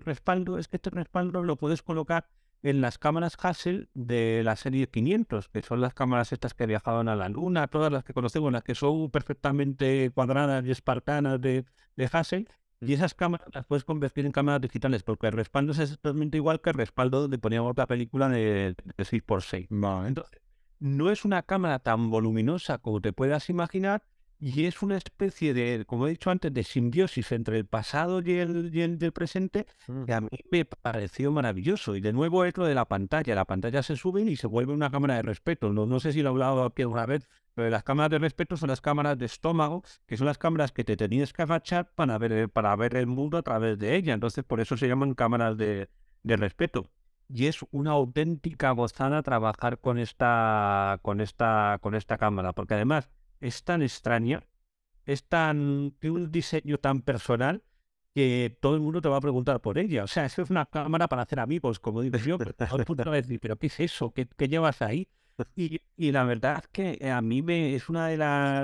respaldo 0.00 0.58
es 0.58 0.66
que 0.66 0.78
este 0.78 0.90
respaldo 0.90 1.44
lo 1.44 1.54
puedes 1.54 1.82
colocar 1.82 2.26
en 2.68 2.80
las 2.80 2.98
cámaras 2.98 3.36
Hassel 3.40 3.88
de 3.94 4.42
la 4.44 4.56
serie 4.56 4.88
500, 4.88 5.48
que 5.48 5.62
son 5.62 5.80
las 5.80 5.94
cámaras 5.94 6.32
estas 6.32 6.52
que 6.54 6.66
viajaban 6.66 7.08
a 7.08 7.14
la 7.14 7.28
Luna, 7.28 7.68
todas 7.68 7.92
las 7.92 8.02
que 8.02 8.12
conocemos, 8.12 8.52
las 8.52 8.64
que 8.64 8.74
son 8.74 9.10
perfectamente 9.10 10.10
cuadradas 10.10 10.64
y 10.66 10.72
espartanas 10.72 11.40
de, 11.40 11.64
de 11.94 12.10
Hassel, 12.12 12.48
y 12.80 12.92
esas 12.92 13.14
cámaras 13.14 13.48
las 13.54 13.64
puedes 13.66 13.84
convertir 13.84 14.26
en 14.26 14.32
cámaras 14.32 14.60
digitales, 14.60 15.04
porque 15.04 15.28
el 15.28 15.32
respaldo 15.32 15.72
es 15.72 15.78
exactamente 15.78 16.38
igual 16.38 16.60
que 16.60 16.70
el 16.70 16.76
respaldo 16.76 17.22
donde 17.22 17.38
poníamos 17.38 17.76
la 17.76 17.86
película 17.86 18.28
de, 18.28 18.74
6x6. 18.98 19.68
Entonces, 20.06 20.40
no 20.80 21.10
es 21.10 21.24
una 21.24 21.42
cámara 21.42 21.78
tan 21.78 22.10
voluminosa 22.10 22.78
como 22.78 23.00
te 23.00 23.12
puedas 23.12 23.48
imaginar, 23.48 24.02
y 24.38 24.66
es 24.66 24.82
una 24.82 24.98
especie 24.98 25.54
de, 25.54 25.84
como 25.86 26.06
he 26.06 26.10
dicho 26.10 26.30
antes, 26.30 26.52
de 26.52 26.62
simbiosis 26.62 27.32
entre 27.32 27.56
el 27.56 27.64
pasado 27.64 28.20
y 28.20 28.32
el, 28.32 28.98
del 28.98 29.12
presente 29.12 29.66
mm. 29.88 30.04
que 30.04 30.12
a 30.12 30.20
mí 30.20 30.28
me 30.50 30.64
pareció 30.66 31.32
maravilloso. 31.32 31.96
Y 31.96 32.00
de 32.00 32.12
nuevo 32.12 32.44
es 32.44 32.56
lo 32.56 32.66
de 32.66 32.74
la 32.74 32.84
pantalla. 32.84 33.34
La 33.34 33.46
pantalla 33.46 33.82
se 33.82 33.96
sube 33.96 34.22
y 34.22 34.36
se 34.36 34.46
vuelve 34.46 34.74
una 34.74 34.90
cámara 34.90 35.16
de 35.16 35.22
respeto. 35.22 35.72
No, 35.72 35.86
no 35.86 36.00
sé 36.00 36.12
si 36.12 36.20
lo 36.20 36.28
he 36.28 36.32
hablado 36.32 36.64
aquí 36.64 36.82
alguna 36.82 37.06
vez, 37.06 37.28
pero 37.54 37.70
las 37.70 37.82
cámaras 37.82 38.10
de 38.10 38.18
respeto 38.18 38.58
son 38.58 38.68
las 38.68 38.82
cámaras 38.82 39.18
de 39.18 39.24
estómago, 39.24 39.82
que 40.06 40.18
son 40.18 40.26
las 40.26 40.36
cámaras 40.36 40.72
que 40.72 40.84
te 40.84 40.96
tenías 40.98 41.32
que 41.32 41.42
agachar 41.42 41.90
para 41.94 42.18
ver, 42.18 42.50
para 42.50 42.76
ver 42.76 42.96
el 42.96 43.06
mundo 43.06 43.38
a 43.38 43.42
través 43.42 43.78
de 43.78 43.96
ella. 43.96 44.12
Entonces, 44.12 44.44
por 44.44 44.60
eso 44.60 44.76
se 44.76 44.86
llaman 44.86 45.14
cámaras 45.14 45.56
de, 45.56 45.88
de 46.22 46.36
respeto. 46.36 46.90
Y 47.28 47.46
es 47.46 47.60
una 47.70 47.92
auténtica 47.92 48.70
gozada 48.72 49.22
trabajar 49.22 49.78
con 49.80 49.98
esta, 49.98 51.00
con 51.02 51.22
esta, 51.22 51.78
con 51.80 51.94
esta 51.94 52.18
cámara, 52.18 52.52
porque 52.52 52.74
además 52.74 53.10
es 53.46 53.64
tan 53.64 53.82
extraña, 53.82 54.46
es 55.04 55.24
tan, 55.24 55.92
tiene 55.98 56.16
un 56.16 56.32
diseño 56.32 56.78
tan 56.78 57.02
personal 57.02 57.62
que 58.14 58.56
todo 58.60 58.74
el 58.74 58.80
mundo 58.80 59.02
te 59.02 59.08
va 59.08 59.18
a 59.18 59.20
preguntar 59.20 59.60
por 59.60 59.78
ella. 59.78 60.04
O 60.04 60.06
sea, 60.06 60.24
es 60.24 60.38
una 60.38 60.64
cámara 60.66 61.06
para 61.06 61.22
hacer 61.22 61.38
amigos, 61.38 61.78
como 61.78 62.00
digo 62.00 62.16
yo. 62.16 62.38
Pero 62.38 62.54
todo 62.54 62.78
el 62.78 62.84
mundo 62.88 63.04
va 63.04 63.12
a 63.12 63.16
decir, 63.16 63.38
¿pero 63.40 63.56
qué 63.56 63.66
es 63.66 63.78
eso? 63.78 64.12
¿Qué, 64.12 64.48
llevas 64.48 64.80
ahí? 64.80 65.06
Y, 65.54 65.82
y, 65.98 66.12
la 66.12 66.24
verdad 66.24 66.62
es 66.62 66.68
que 66.68 67.10
a 67.10 67.20
mí 67.20 67.42
me, 67.42 67.74
es 67.74 67.90
una 67.90 68.08
de, 68.08 68.16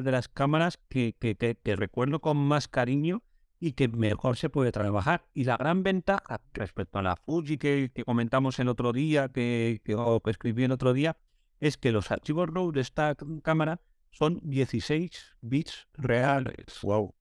de 0.02 0.10
las 0.10 0.28
cámaras 0.28 0.78
que, 0.88 1.14
que, 1.18 1.76
recuerdo 1.76 2.20
con 2.20 2.38
más 2.38 2.66
cariño 2.66 3.22
y 3.60 3.72
que 3.72 3.88
mejor 3.88 4.38
se 4.38 4.48
puede 4.48 4.72
trabajar. 4.72 5.26
Y 5.34 5.44
la 5.44 5.58
gran 5.58 5.82
ventaja 5.82 6.40
respecto 6.54 6.98
a 6.98 7.02
la 7.02 7.16
Fuji 7.16 7.58
que, 7.58 7.90
comentamos 8.06 8.58
el 8.58 8.68
otro 8.68 8.94
día, 8.94 9.28
que, 9.28 9.82
que, 9.84 9.94
que 10.24 10.30
escribí 10.30 10.64
el 10.64 10.72
otro 10.72 10.94
día, 10.94 11.18
es 11.60 11.76
que 11.76 11.92
los 11.92 12.10
archivos 12.10 12.48
RAW 12.48 12.72
de 12.72 12.80
esta 12.80 13.14
cámara 13.42 13.82
son 14.12 14.40
16 14.42 15.36
bits 15.40 15.88
reales. 15.94 16.80
Wow. 16.82 17.14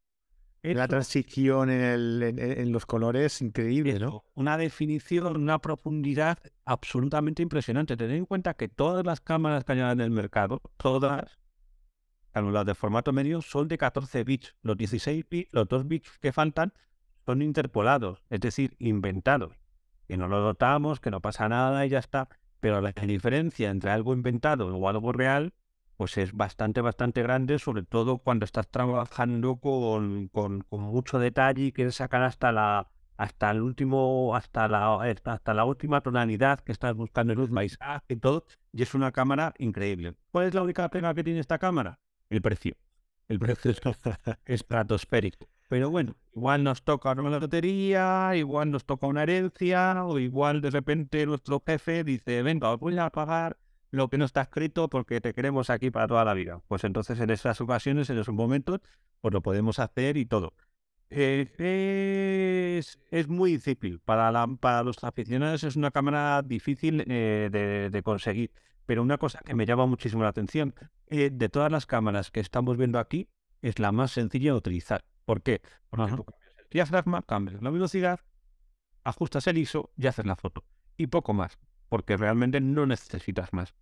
la 0.61 0.87
transición 0.87 1.71
en, 1.71 2.71
los 2.71 2.85
colores 2.85 3.41
increíble, 3.41 3.97
¿no? 3.97 4.25
Una 4.35 4.57
definición, 4.57 5.37
una 5.37 5.59
profundidad 5.59 6.37
absolutamente 6.65 7.41
impresionante. 7.41 7.97
Tened 7.97 8.15
en 8.15 8.25
cuenta 8.25 8.53
que 8.53 8.67
todas 8.67 9.05
las 9.05 9.21
cámaras 9.21 9.63
que 9.63 9.71
hay 9.71 9.79
en 9.79 10.01
el 10.01 10.11
mercado, 10.11 10.61
todas, 10.77 11.39
las 12.33 12.65
de 12.65 12.75
formato 12.75 13.11
medio, 13.11 13.41
son 13.41 13.67
de 13.67 13.77
14 13.77 14.23
bits. 14.23 14.55
Los 14.61 14.77
16 14.77 15.25
bits, 15.27 15.53
los 15.53 15.67
2 15.67 15.87
bits 15.87 16.19
que 16.19 16.31
faltan, 16.31 16.73
son 17.25 17.41
interpolados, 17.41 18.23
es 18.29 18.41
decir, 18.41 18.75
inventados. 18.79 19.55
Que 20.07 20.17
no 20.17 20.27
lo 20.27 20.41
notamos, 20.41 20.99
que 20.99 21.09
no 21.09 21.21
pasa 21.21 21.47
nada 21.47 21.85
y 21.85 21.89
ya 21.89 21.99
está. 21.99 22.27
Pero 22.59 22.81
la 22.81 22.91
diferencia 22.91 23.71
entre 23.71 23.91
algo 23.91 24.13
inventado 24.13 24.75
o 24.75 24.89
algo 24.89 25.13
real 25.13 25.53
pues 25.97 26.17
es 26.17 26.33
bastante, 26.33 26.81
bastante 26.81 27.21
grande, 27.21 27.59
sobre 27.59 27.83
todo 27.83 28.17
cuando 28.17 28.45
estás 28.45 28.67
trabajando 28.69 29.57
con, 29.57 30.29
con, 30.29 30.65
mucho 30.71 31.19
detalle 31.19 31.65
y 31.65 31.71
quieres 31.71 31.95
sacar 31.95 32.23
hasta 32.23 32.51
la 32.51 32.87
hasta 33.17 33.51
el 33.51 33.61
último, 33.61 34.35
hasta 34.35 34.67
la 34.67 34.95
hasta 35.25 35.53
la 35.53 35.65
última 35.65 36.01
tonalidad 36.01 36.59
que 36.61 36.71
estás 36.71 36.95
buscando 36.95 37.33
en 37.33 37.39
luz 37.39 37.51
paisaje 37.53 38.05
y 38.09 38.15
todo, 38.15 38.45
y 38.73 38.81
es 38.81 38.93
una 38.95 39.11
cámara 39.11 39.53
increíble. 39.59 40.15
¿Cuál 40.31 40.47
es 40.47 40.53
la 40.53 40.63
única 40.63 40.89
pega 40.89 41.13
que 41.13 41.23
tiene 41.23 41.39
esta 41.39 41.59
cámara? 41.59 41.99
El 42.29 42.41
precio. 42.41 42.75
El 43.27 43.39
precio 43.39 43.71
es 43.75 43.79
estratosférico. 44.45 45.47
Pero 45.71 45.89
bueno, 45.89 46.17
igual 46.35 46.65
nos 46.65 46.83
toca 46.83 47.13
una 47.13 47.39
lotería, 47.39 48.31
igual 48.35 48.71
nos 48.71 48.83
toca 48.83 49.07
una 49.07 49.23
herencia, 49.23 50.03
o 50.03 50.19
igual 50.19 50.59
de 50.59 50.69
repente 50.69 51.25
nuestro 51.25 51.63
jefe 51.65 52.03
dice, 52.03 52.43
venga, 52.43 52.73
os 52.73 52.79
voy 52.79 52.97
a 52.97 53.09
pagar 53.09 53.55
lo 53.91 54.09
que 54.09 54.17
no 54.17 54.25
está 54.25 54.41
escrito 54.41 54.89
porque 54.89 55.21
te 55.21 55.33
queremos 55.33 55.69
aquí 55.69 55.91
para 55.91 56.07
toda 56.07 56.25
la 56.25 56.33
vida. 56.33 56.61
Pues 56.67 56.83
entonces 56.83 57.19
en 57.19 57.29
esas 57.29 57.59
ocasiones, 57.61 58.09
en 58.09 58.17
esos 58.17 58.33
momentos, 58.33 58.79
pues 59.19 59.33
lo 59.33 59.41
podemos 59.41 59.79
hacer 59.79 60.17
y 60.17 60.25
todo. 60.25 60.53
Eh, 61.09 62.77
es, 62.79 62.97
es, 63.11 63.27
muy 63.27 63.53
difícil. 63.53 63.99
Para, 63.99 64.31
la, 64.31 64.47
para 64.47 64.81
los 64.81 65.03
aficionados 65.03 65.63
es 65.65 65.75
una 65.75 65.91
cámara 65.91 66.41
difícil 66.41 67.03
eh, 67.05 67.49
de, 67.51 67.89
de, 67.89 68.03
conseguir. 68.03 68.51
Pero 68.85 69.01
una 69.01 69.17
cosa 69.17 69.41
que 69.45 69.53
me 69.53 69.65
llama 69.65 69.85
muchísimo 69.85 70.23
la 70.23 70.29
atención, 70.29 70.73
eh, 71.07 71.29
de 71.31 71.49
todas 71.49 71.69
las 71.69 71.85
cámaras 71.85 72.31
que 72.31 72.39
estamos 72.39 72.77
viendo 72.77 72.97
aquí, 72.97 73.27
es 73.61 73.77
la 73.77 73.91
más 73.91 74.11
sencilla 74.11 74.51
de 74.51 74.57
utilizar. 74.57 75.03
¿Por 75.25 75.41
qué? 75.41 75.61
Porque 75.89 76.15
tú 76.15 76.23
cambias 76.23 76.55
el 76.57 76.67
diafragma, 76.71 77.21
cambias 77.23 77.61
la 77.61 77.69
velocidad, 77.69 78.21
ajustas 79.03 79.47
el 79.47 79.57
ISO 79.57 79.91
y 79.97 80.07
haces 80.07 80.25
la 80.25 80.37
foto. 80.37 80.63
Y 80.95 81.07
poco 81.07 81.33
más, 81.33 81.59
porque 81.91 82.15
realmente 82.15 82.61
no 82.61 82.85
necesitas 82.85 83.51
más. 83.51 83.75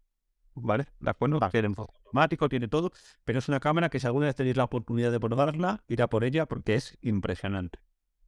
¿vale? 0.56 0.88
¿De 1.00 1.12
acuerdo? 1.12 1.39
Tiene 1.52 1.67
enfoque 1.67 1.93
automático, 2.00 2.50
tiene 2.50 2.67
todo, 2.67 2.91
pero 3.24 3.38
es 3.38 3.48
una 3.48 3.60
cámara 3.60 3.89
que 3.89 4.00
si 4.00 4.08
alguna 4.08 4.26
vez 4.26 4.36
tenéis 4.36 4.58
la 4.58 4.63
oportunidad 4.63 5.12
de 5.12 5.19
probarla, 5.19 5.84
irá 5.88 6.08
por 6.08 6.24
ella 6.24 6.48
porque 6.48 6.74
es 6.74 6.98
impresionante. 7.04 7.78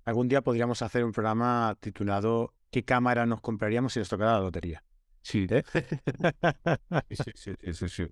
Algún 0.06 0.28
día 0.28 0.44
podríamos 0.44 0.84
hacer 0.84 1.04
un 1.04 1.12
programa 1.12 1.76
titulado 1.80 2.54
¿Qué 2.70 2.86
cámara 2.86 3.26
nos 3.26 3.42
compraríamos 3.42 3.94
si 3.94 4.00
nos 4.00 4.10
tocara 4.10 4.34
la 4.34 4.42
lotería? 4.42 4.84
Sí, 5.24 5.48
¿Eh? 5.50 5.64
sí, 7.10 7.32
sí, 7.34 7.74
sí, 7.74 7.90
sí, 7.90 8.08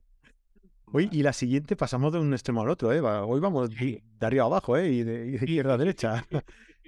Hoy, 0.92 1.08
y 1.12 1.22
la 1.22 1.34
siguiente 1.34 1.76
pasamos 1.76 2.12
de 2.14 2.20
un 2.20 2.34
extremo 2.34 2.64
al 2.64 2.70
otro, 2.70 2.92
¿eh? 2.92 3.00
Hoy 3.00 3.40
vamos 3.40 3.70
de 3.70 4.02
arriba 4.22 4.44
a 4.44 4.48
abajo, 4.48 4.76
¿eh? 4.76 4.90
Y 4.90 5.04
de, 5.04 5.28
izquierda 5.36 5.76
a 5.76 5.78
derecha. 5.78 6.26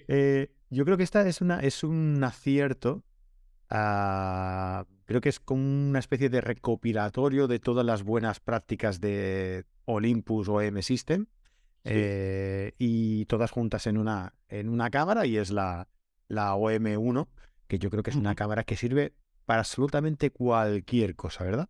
Eh, 0.08 0.52
yo 0.72 0.84
creo 0.84 0.98
que 0.98 1.04
esta 1.04 1.26
es, 1.26 1.42
una, 1.42 1.60
es 1.60 1.84
un 1.84 2.22
acierto 2.24 3.04
a 3.72 4.86
Creo 5.12 5.20
que 5.20 5.28
es 5.28 5.42
como 5.42 5.62
una 5.62 6.00
especie 6.00 6.30
de 6.30 6.40
recopilatorio 6.40 7.50
de 7.50 7.60
todas 7.60 7.86
las 7.86 8.04
buenas 8.04 8.40
prácticas 8.40 9.02
de 9.02 9.66
Olympus 9.84 10.48
o 10.48 10.62
M 10.62 10.82
System. 10.82 11.26
Eh, 11.84 12.72
y 12.78 13.26
todas 13.26 13.52
juntas 13.52 13.88
en 13.88 13.98
una, 13.98 14.36
en 14.48 14.70
una 14.70 14.90
cámara 14.90 15.26
y 15.26 15.36
es 15.36 15.52
la, 15.52 15.90
la 16.30 16.56
OM1, 16.56 17.28
que 17.68 17.78
yo 17.78 17.90
creo 17.90 18.04
que 18.04 18.12
es 18.12 18.16
una 18.16 18.36
cámara 18.36 18.64
que 18.64 18.78
sirve 18.78 19.14
para 19.46 19.60
absolutamente 19.60 20.32
cualquier 20.32 21.18
cosa, 21.18 21.44
¿verdad? 21.44 21.70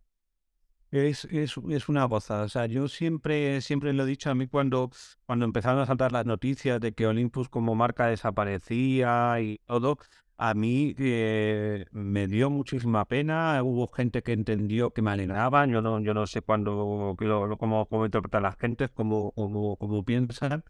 Es, 0.92 1.24
es, 1.24 1.56
es, 1.68 1.88
una 1.88 2.04
gozada. 2.04 2.44
O 2.44 2.48
sea, 2.48 2.66
yo 2.66 2.86
siempre, 2.86 3.60
siempre 3.60 3.92
lo 3.92 4.04
he 4.04 4.06
dicho 4.06 4.30
a 4.30 4.36
mí 4.36 4.46
cuando, 4.46 4.92
cuando 5.26 5.46
empezaron 5.46 5.80
a 5.80 5.86
saltar 5.86 6.12
las 6.12 6.26
noticias 6.26 6.78
de 6.80 6.92
que 6.92 7.08
Olympus 7.08 7.48
como 7.48 7.74
marca 7.74 8.06
desaparecía 8.06 9.40
y 9.40 9.58
todo 9.66 9.98
a 10.42 10.54
mí 10.54 10.94
eh, 10.98 11.86
me 11.92 12.26
dio 12.26 12.50
muchísima 12.50 13.04
pena. 13.06 13.62
Hubo 13.62 13.86
gente 13.86 14.22
que 14.24 14.32
entendió 14.32 14.92
que 14.92 15.00
me 15.00 15.12
alegraban. 15.12 15.70
Yo 15.70 15.82
no, 15.82 16.00
yo 16.00 16.14
no 16.14 16.26
sé 16.26 16.42
cuándo, 16.42 17.14
cómo, 17.58 17.86
cómo 17.86 18.04
interpretan 18.06 18.42
las 18.42 18.56
gentes, 18.56 18.90
cómo, 18.90 19.30
cómo, 19.36 19.76
cómo, 19.76 20.04
piensan. 20.04 20.64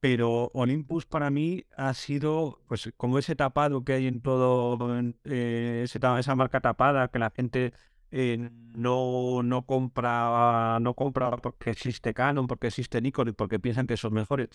Pero 0.00 0.50
Olympus 0.54 1.06
para 1.06 1.30
mí 1.30 1.64
ha 1.76 1.92
sido, 1.94 2.60
pues, 2.68 2.92
como 2.96 3.18
ese 3.18 3.34
tapado 3.34 3.84
que 3.84 3.94
hay 3.94 4.06
en 4.06 4.20
todo, 4.22 4.78
eh, 5.24 5.82
esa 5.84 6.34
marca 6.36 6.60
tapada 6.60 7.08
que 7.08 7.18
la 7.18 7.30
gente 7.30 7.72
eh, 8.12 8.38
no, 8.76 9.42
no 9.42 9.66
compra, 9.66 10.78
no 10.80 10.94
compra 10.94 11.36
porque 11.38 11.70
existe 11.70 12.14
Canon, 12.14 12.46
porque 12.46 12.68
existe 12.68 13.00
Nikon 13.00 13.28
y 13.30 13.32
porque 13.32 13.58
piensan 13.58 13.88
que 13.88 13.96
son 13.96 14.14
mejores. 14.14 14.50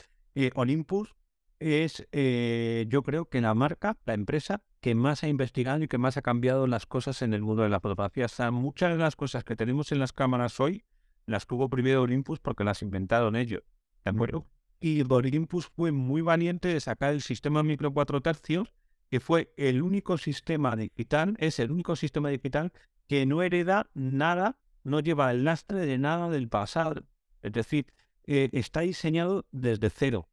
Olympus 0.55 1.15
es, 1.61 2.07
eh, 2.11 2.85
yo 2.89 3.03
creo 3.03 3.25
que 3.25 3.39
la 3.39 3.53
marca, 3.53 3.97
la 4.05 4.15
empresa 4.15 4.63
que 4.81 4.95
más 4.95 5.23
ha 5.23 5.27
investigado 5.27 5.83
y 5.83 5.87
que 5.87 5.99
más 5.99 6.17
ha 6.17 6.23
cambiado 6.23 6.65
las 6.65 6.87
cosas 6.87 7.21
en 7.21 7.33
el 7.33 7.43
mundo 7.43 7.61
de 7.61 7.69
la 7.69 7.79
fotografía. 7.79 8.25
O 8.25 8.29
sea, 8.29 8.49
muchas 8.49 8.91
de 8.91 8.97
las 8.97 9.15
cosas 9.15 9.43
que 9.43 9.55
tenemos 9.55 9.91
en 9.91 9.99
las 9.99 10.11
cámaras 10.11 10.59
hoy 10.59 10.83
las 11.27 11.45
tuvo 11.45 11.69
primero 11.69 12.01
Olympus 12.01 12.39
porque 12.39 12.63
las 12.63 12.81
inventaron 12.81 13.35
ellos. 13.35 13.61
¿De 14.03 14.09
acuerdo? 14.09 14.47
Y 14.79 15.03
Olympus 15.07 15.67
fue 15.67 15.91
muy 15.91 16.21
valiente 16.21 16.67
de 16.67 16.79
sacar 16.79 17.13
el 17.13 17.21
sistema 17.21 17.61
micro 17.61 17.93
4 17.93 18.21
tercios, 18.21 18.73
que 19.11 19.19
fue 19.19 19.53
el 19.55 19.83
único 19.83 20.17
sistema 20.17 20.75
digital, 20.75 21.35
es 21.37 21.59
el 21.59 21.69
único 21.71 21.95
sistema 21.95 22.29
digital 22.29 22.73
que 23.07 23.27
no 23.27 23.43
hereda 23.43 23.87
nada, 23.93 24.57
no 24.83 24.99
lleva 24.99 25.29
el 25.29 25.43
lastre 25.43 25.85
de 25.85 25.99
nada 25.99 26.29
del 26.29 26.49
pasado. 26.49 27.03
Es 27.43 27.51
decir, 27.51 27.85
eh, 28.25 28.49
está 28.53 28.79
diseñado 28.79 29.45
desde 29.51 29.91
cero. 29.91 30.30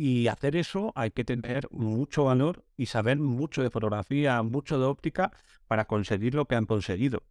Y 0.00 0.28
hacer 0.28 0.54
eso 0.54 0.92
hay 0.94 1.10
que 1.10 1.24
tener 1.24 1.66
mucho 1.72 2.22
valor 2.22 2.64
y 2.76 2.86
saber 2.86 3.18
mucho 3.18 3.64
de 3.64 3.70
fotografía, 3.70 4.40
mucho 4.44 4.78
de 4.78 4.86
óptica 4.86 5.32
para 5.66 5.86
conseguir 5.86 6.36
lo 6.36 6.44
que 6.44 6.54
han 6.54 6.66
conseguido. 6.66 7.24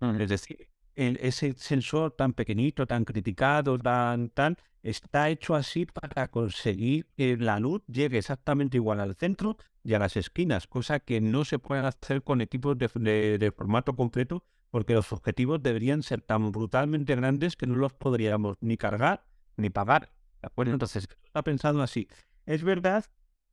Es 0.00 0.30
decir, 0.30 0.70
ese 0.96 1.52
sensor 1.52 2.12
tan 2.12 2.32
pequeñito, 2.32 2.86
tan 2.86 3.04
criticado, 3.04 3.78
tan, 3.78 4.30
tan, 4.30 4.56
está 4.82 5.28
hecho 5.28 5.54
así 5.54 5.84
para 5.84 6.28
conseguir 6.28 7.06
que 7.14 7.36
la 7.36 7.60
luz 7.60 7.82
llegue 7.88 8.16
exactamente 8.16 8.78
igual 8.78 9.00
al 9.00 9.16
centro 9.16 9.58
y 9.82 9.92
a 9.92 9.98
las 9.98 10.16
esquinas, 10.16 10.66
cosa 10.66 11.00
que 11.00 11.20
no 11.20 11.44
se 11.44 11.58
puede 11.58 11.86
hacer 11.86 12.22
con 12.22 12.40
equipos 12.40 12.78
de, 12.78 13.38
de 13.38 13.52
formato 13.52 13.96
completo 13.96 14.44
porque 14.70 14.94
los 14.94 15.12
objetivos 15.12 15.62
deberían 15.62 16.02
ser 16.02 16.22
tan 16.22 16.52
brutalmente 16.52 17.14
grandes 17.16 17.54
que 17.54 17.66
no 17.66 17.74
los 17.74 17.92
podríamos 17.92 18.56
ni 18.62 18.78
cargar 18.78 19.26
ni 19.58 19.68
pagar. 19.68 20.10
Entonces, 20.56 21.08
está 21.24 21.42
pensando 21.42 21.82
así. 21.82 22.08
Es 22.46 22.62
verdad, 22.62 23.04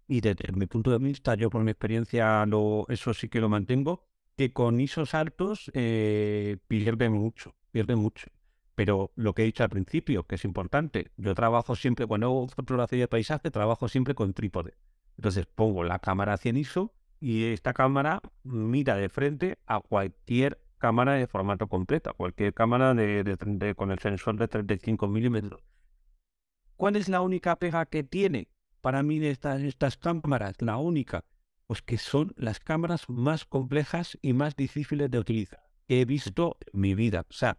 y 0.08 0.22
desde 0.22 0.52
mi 0.54 0.66
punto 0.66 0.92
de 0.92 0.98
vista, 0.98 1.36
yo 1.36 1.50
por 1.50 1.64
mi 1.64 1.72
experiencia 1.72 2.46
lo, 2.46 2.86
eso 2.90 3.14
sí 3.14 3.30
que 3.30 3.40
lo 3.40 3.50
mantengo, 3.50 4.06
que 4.36 4.52
con 4.54 4.80
ISOs 4.80 5.14
altos 5.14 5.72
eh, 5.74 6.58
pierde 6.68 7.10
mucho, 7.10 7.56
pierde 7.72 7.96
mucho. 7.96 8.28
Pero 8.76 9.12
lo 9.16 9.34
que 9.34 9.44
he 9.44 9.46
dicho 9.46 9.64
al 9.64 9.70
principio, 9.70 10.24
que 10.24 10.36
es 10.36 10.46
importante, 10.46 11.12
yo 11.18 11.36
trabajo 11.36 11.76
siempre, 11.76 12.08
cuando 12.08 12.28
hago 12.28 12.48
fotografía 12.48 13.00
de 13.00 13.08
paisaje, 13.08 13.52
trabajo 13.52 13.88
siempre 13.88 14.16
con 14.16 14.34
trípode. 14.34 14.74
Entonces 15.18 15.46
pongo 15.46 15.84
la 15.84 16.00
cámara 16.00 16.34
a 16.34 16.38
100 16.38 16.58
ISO 16.58 16.94
y 17.20 17.46
esta 17.46 17.74
cámara 17.74 18.22
mira 18.44 18.96
de 18.96 19.10
frente 19.10 19.60
a 19.68 19.80
cualquier 19.80 20.60
cámara 20.80 21.14
de 21.14 21.28
formato 21.28 21.68
completo, 21.68 22.14
cualquier 22.16 22.54
cámara 22.54 22.96
de, 22.96 23.76
con 23.78 23.92
el 23.92 24.00
sensor 24.00 24.36
de 24.38 24.48
35 24.48 25.08
milímetros. 25.08 25.62
¿Cuál 26.82 26.96
es 26.96 27.10
la 27.10 27.22
única 27.22 27.60
pega 27.60 27.86
que 27.86 28.02
tiene 28.02 28.50
para 28.82 29.04
mí 29.04 29.24
estas, 29.24 29.62
estas 29.62 29.98
cámaras? 29.98 30.56
La 30.62 30.78
única, 30.78 31.26
pues 31.68 31.84
que 31.84 32.00
son 32.00 32.34
las 32.38 32.60
cámaras 32.60 33.08
más 33.08 33.46
complejas 33.46 34.18
y 34.24 34.34
más 34.34 34.56
difíciles 34.56 35.12
de 35.12 35.20
utilizar 35.20 35.62
he 35.88 36.06
visto 36.06 36.58
en 36.74 36.82
mi 36.82 36.96
vida. 36.96 37.28
O 37.30 37.34
sea, 37.34 37.56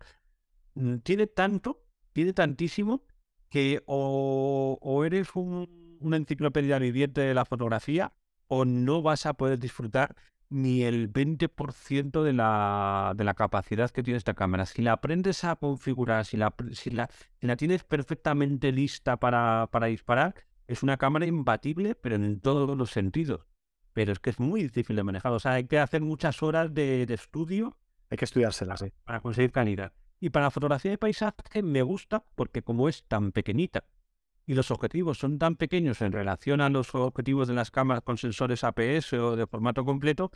mm, 0.74 0.96
tiene 1.04 1.28
tanto, 1.28 1.84
tiene 2.12 2.32
tantísimo 2.32 3.04
que 3.48 3.84
o, 3.86 5.04
eres 5.06 5.28
una 5.36 6.16
enciclopedia 6.16 6.80
viviente 6.80 7.20
de 7.20 7.34
la 7.34 7.44
fotografía 7.44 8.12
o 8.48 8.64
no 8.64 9.02
vas 9.02 9.26
a 9.26 9.34
poder 9.34 9.60
disfrutar 9.60 10.16
ni 10.52 10.82
el 10.82 11.12
20% 11.12 12.22
de 12.22 12.32
la, 12.32 13.14
de 13.16 13.24
la 13.24 13.34
capacidad 13.34 13.90
que 13.90 14.02
tiene 14.02 14.18
esta 14.18 14.34
cámara. 14.34 14.66
Si 14.66 14.82
la 14.82 14.92
aprendes 14.92 15.44
a 15.44 15.56
configurar, 15.56 16.24
si 16.24 16.36
la, 16.36 16.54
si 16.72 16.90
la, 16.90 17.08
la 17.40 17.56
tienes 17.56 17.84
perfectamente 17.84 18.70
lista 18.72 19.16
para, 19.16 19.68
para 19.72 19.86
disparar, 19.86 20.34
es 20.66 20.82
una 20.82 20.96
cámara 20.96 21.26
imbatible, 21.26 21.94
pero 21.94 22.16
en 22.16 22.40
todos 22.40 22.76
los 22.76 22.90
sentidos. 22.90 23.46
Pero 23.92 24.12
es 24.12 24.20
que 24.20 24.30
es 24.30 24.40
muy 24.40 24.62
difícil 24.62 24.96
de 24.96 25.02
manejar. 25.02 25.32
O 25.32 25.38
sea, 25.38 25.52
hay 25.52 25.66
que 25.66 25.78
hacer 25.78 26.00
muchas 26.02 26.42
horas 26.42 26.72
de, 26.72 27.06
de 27.06 27.14
estudio. 27.14 27.76
Hay 28.10 28.16
que 28.16 28.24
estudiárselas, 28.24 28.84
Para 29.04 29.20
conseguir 29.20 29.52
calidad. 29.52 29.92
Y 30.20 30.30
para 30.30 30.50
fotografía 30.50 30.90
de 30.90 30.98
paisaje 30.98 31.62
me 31.62 31.82
gusta 31.82 32.24
porque 32.34 32.62
como 32.62 32.88
es 32.88 33.04
tan 33.04 33.32
pequeñita 33.32 33.84
y 34.52 34.54
los 34.54 34.70
objetivos 34.70 35.16
son 35.16 35.38
tan 35.38 35.56
pequeños 35.56 36.02
en 36.02 36.12
relación 36.12 36.60
a 36.60 36.68
los 36.68 36.94
objetivos 36.94 37.48
de 37.48 37.54
las 37.54 37.70
cámaras 37.70 38.02
con 38.04 38.18
sensores 38.18 38.64
APS 38.64 39.14
o 39.14 39.34
de 39.34 39.46
formato 39.46 39.82
completo, 39.82 40.30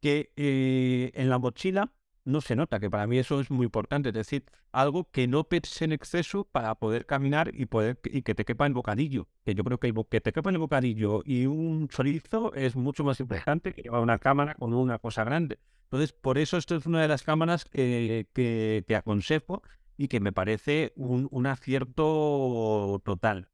que 0.00 0.32
eh, 0.36 1.10
en 1.12 1.28
la 1.28 1.38
mochila 1.38 1.92
no 2.24 2.40
se 2.40 2.56
nota, 2.56 2.80
que 2.80 2.88
para 2.88 3.06
mí 3.06 3.18
eso 3.18 3.40
es 3.40 3.50
muy 3.50 3.64
importante, 3.66 4.08
es 4.08 4.14
decir, 4.14 4.46
algo 4.72 5.10
que 5.10 5.28
no 5.28 5.44
pese 5.44 5.84
en 5.84 5.92
exceso 5.92 6.44
para 6.44 6.74
poder 6.76 7.04
caminar 7.04 7.50
y 7.52 7.66
poder 7.66 8.00
y 8.04 8.22
que 8.22 8.34
te 8.34 8.46
quepa 8.46 8.66
el 8.66 8.72
bocadillo, 8.72 9.28
que 9.44 9.54
yo 9.54 9.64
creo 9.64 9.78
que, 9.78 9.92
que 10.08 10.20
te 10.22 10.32
quepa 10.32 10.48
el 10.48 10.58
bocadillo 10.58 11.20
y 11.26 11.44
un 11.44 11.88
chorizo 11.88 12.54
es 12.54 12.74
mucho 12.74 13.04
más 13.04 13.20
importante 13.20 13.74
que 13.74 13.82
llevar 13.82 14.00
una 14.00 14.18
cámara 14.18 14.54
con 14.54 14.72
una 14.72 14.98
cosa 14.98 15.24
grande. 15.24 15.58
Entonces, 15.84 16.12
por 16.14 16.38
eso 16.38 16.56
esto 16.56 16.74
es 16.74 16.86
una 16.86 17.02
de 17.02 17.08
las 17.08 17.22
cámaras 17.22 17.66
que, 17.66 18.28
que, 18.32 18.84
que 18.86 18.96
aconsejo 18.96 19.62
y 19.98 20.08
que 20.08 20.20
me 20.20 20.32
parece 20.32 20.92
un, 20.96 21.46
acierto 21.46 23.02
total. 23.04 23.50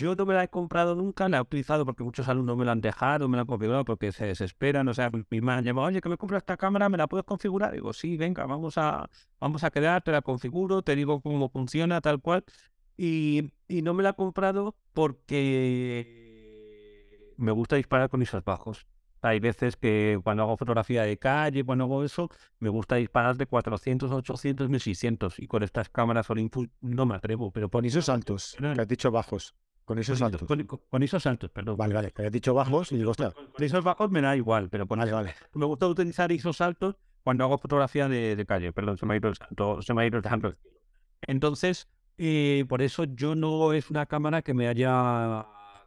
Yo 0.00 0.14
no 0.14 0.24
me 0.24 0.32
la 0.32 0.44
he 0.44 0.48
comprado 0.48 0.94
nunca, 0.94 1.28
la 1.28 1.36
he 1.36 1.40
utilizado 1.42 1.84
porque 1.84 2.02
muchos 2.02 2.26
alumnos 2.26 2.56
me 2.56 2.64
la 2.64 2.72
han 2.72 2.80
dejado, 2.80 3.28
me 3.28 3.36
la 3.36 3.42
han 3.42 3.46
configurado 3.46 3.84
porque 3.84 4.12
se 4.12 4.24
desesperan. 4.24 4.88
O 4.88 4.94
sea, 4.94 5.10
mi 5.28 5.42
madre 5.42 5.64
llama, 5.66 5.82
oye, 5.82 6.00
que 6.00 6.08
me 6.08 6.16
compro 6.16 6.38
esta 6.38 6.56
cámara, 6.56 6.88
¿me 6.88 6.96
la 6.96 7.06
puedes 7.06 7.26
configurar? 7.26 7.72
digo, 7.74 7.92
sí, 7.92 8.16
venga, 8.16 8.46
vamos 8.46 8.78
a, 8.78 9.10
vamos 9.38 9.62
a 9.62 9.70
quedar, 9.70 10.00
te 10.02 10.10
la 10.10 10.22
configuro, 10.22 10.80
te 10.80 10.96
digo 10.96 11.20
cómo 11.20 11.50
funciona, 11.50 12.00
tal 12.00 12.18
cual. 12.18 12.44
Y, 12.96 13.52
y 13.68 13.82
no 13.82 13.92
me 13.92 14.02
la 14.02 14.10
he 14.10 14.14
comprado 14.14 14.74
porque 14.94 16.20
me 17.36 17.52
gusta 17.52 17.76
disparar 17.76 18.08
con 18.08 18.22
ISOs 18.22 18.42
bajos. 18.42 18.86
Hay 19.20 19.38
veces 19.38 19.76
que 19.76 20.18
cuando 20.24 20.44
hago 20.44 20.56
fotografía 20.56 21.02
de 21.02 21.18
calle, 21.18 21.62
cuando 21.62 21.84
hago 21.84 22.04
eso, 22.04 22.30
me 22.58 22.70
gusta 22.70 22.96
disparar 22.96 23.36
de 23.36 23.44
400, 23.44 24.10
800, 24.10 24.70
1600. 24.70 25.38
Y 25.40 25.46
con 25.46 25.62
estas 25.62 25.90
cámaras 25.90 26.30
Olympus 26.30 26.68
no 26.80 27.04
me 27.04 27.16
atrevo. 27.16 27.50
Pero 27.50 27.68
por 27.68 27.84
esos 27.84 28.08
altos, 28.08 28.56
que 28.58 28.66
has 28.66 28.88
dicho 28.88 29.10
bajos. 29.10 29.54
Con 29.90 29.98
esos 29.98 30.22
altos. 30.22 30.46
Con, 30.88 31.02
esos 31.02 31.26
altos, 31.26 31.50
perdón. 31.50 31.76
Vale, 31.76 31.94
vale. 31.94 32.12
Has 32.16 32.30
dicho 32.30 32.54
bajos 32.54 32.92
y 32.92 32.96
digo, 32.96 33.12
Con, 33.12 33.64
esos 33.64 33.82
bajos 33.82 34.08
me 34.08 34.20
da 34.20 34.36
igual, 34.36 34.68
pero 34.68 34.86
con 34.86 35.00
vale, 35.00 35.34
me 35.52 35.66
gusta 35.66 35.88
utilizar 35.88 36.30
esos 36.30 36.60
altos 36.60 36.94
cuando 37.24 37.42
hago 37.42 37.58
fotografía 37.58 38.06
de, 38.06 38.44
calle. 38.46 38.72
Perdón, 38.72 38.98
se 38.98 39.04
me 39.04 39.14
ha 39.14 39.16
ido 39.16 39.30
el 39.30 39.82
se 39.82 39.92
me 39.92 40.02
ha 40.02 40.06
ido 40.06 40.18
el 40.18 40.56
Entonces, 41.22 41.88
eh, 42.18 42.64
por 42.68 42.82
eso 42.82 43.02
yo 43.02 43.34
no 43.34 43.72
es 43.72 43.90
una 43.90 44.06
cámara 44.06 44.42
que 44.42 44.54
me 44.54 44.68
haya 44.68 45.44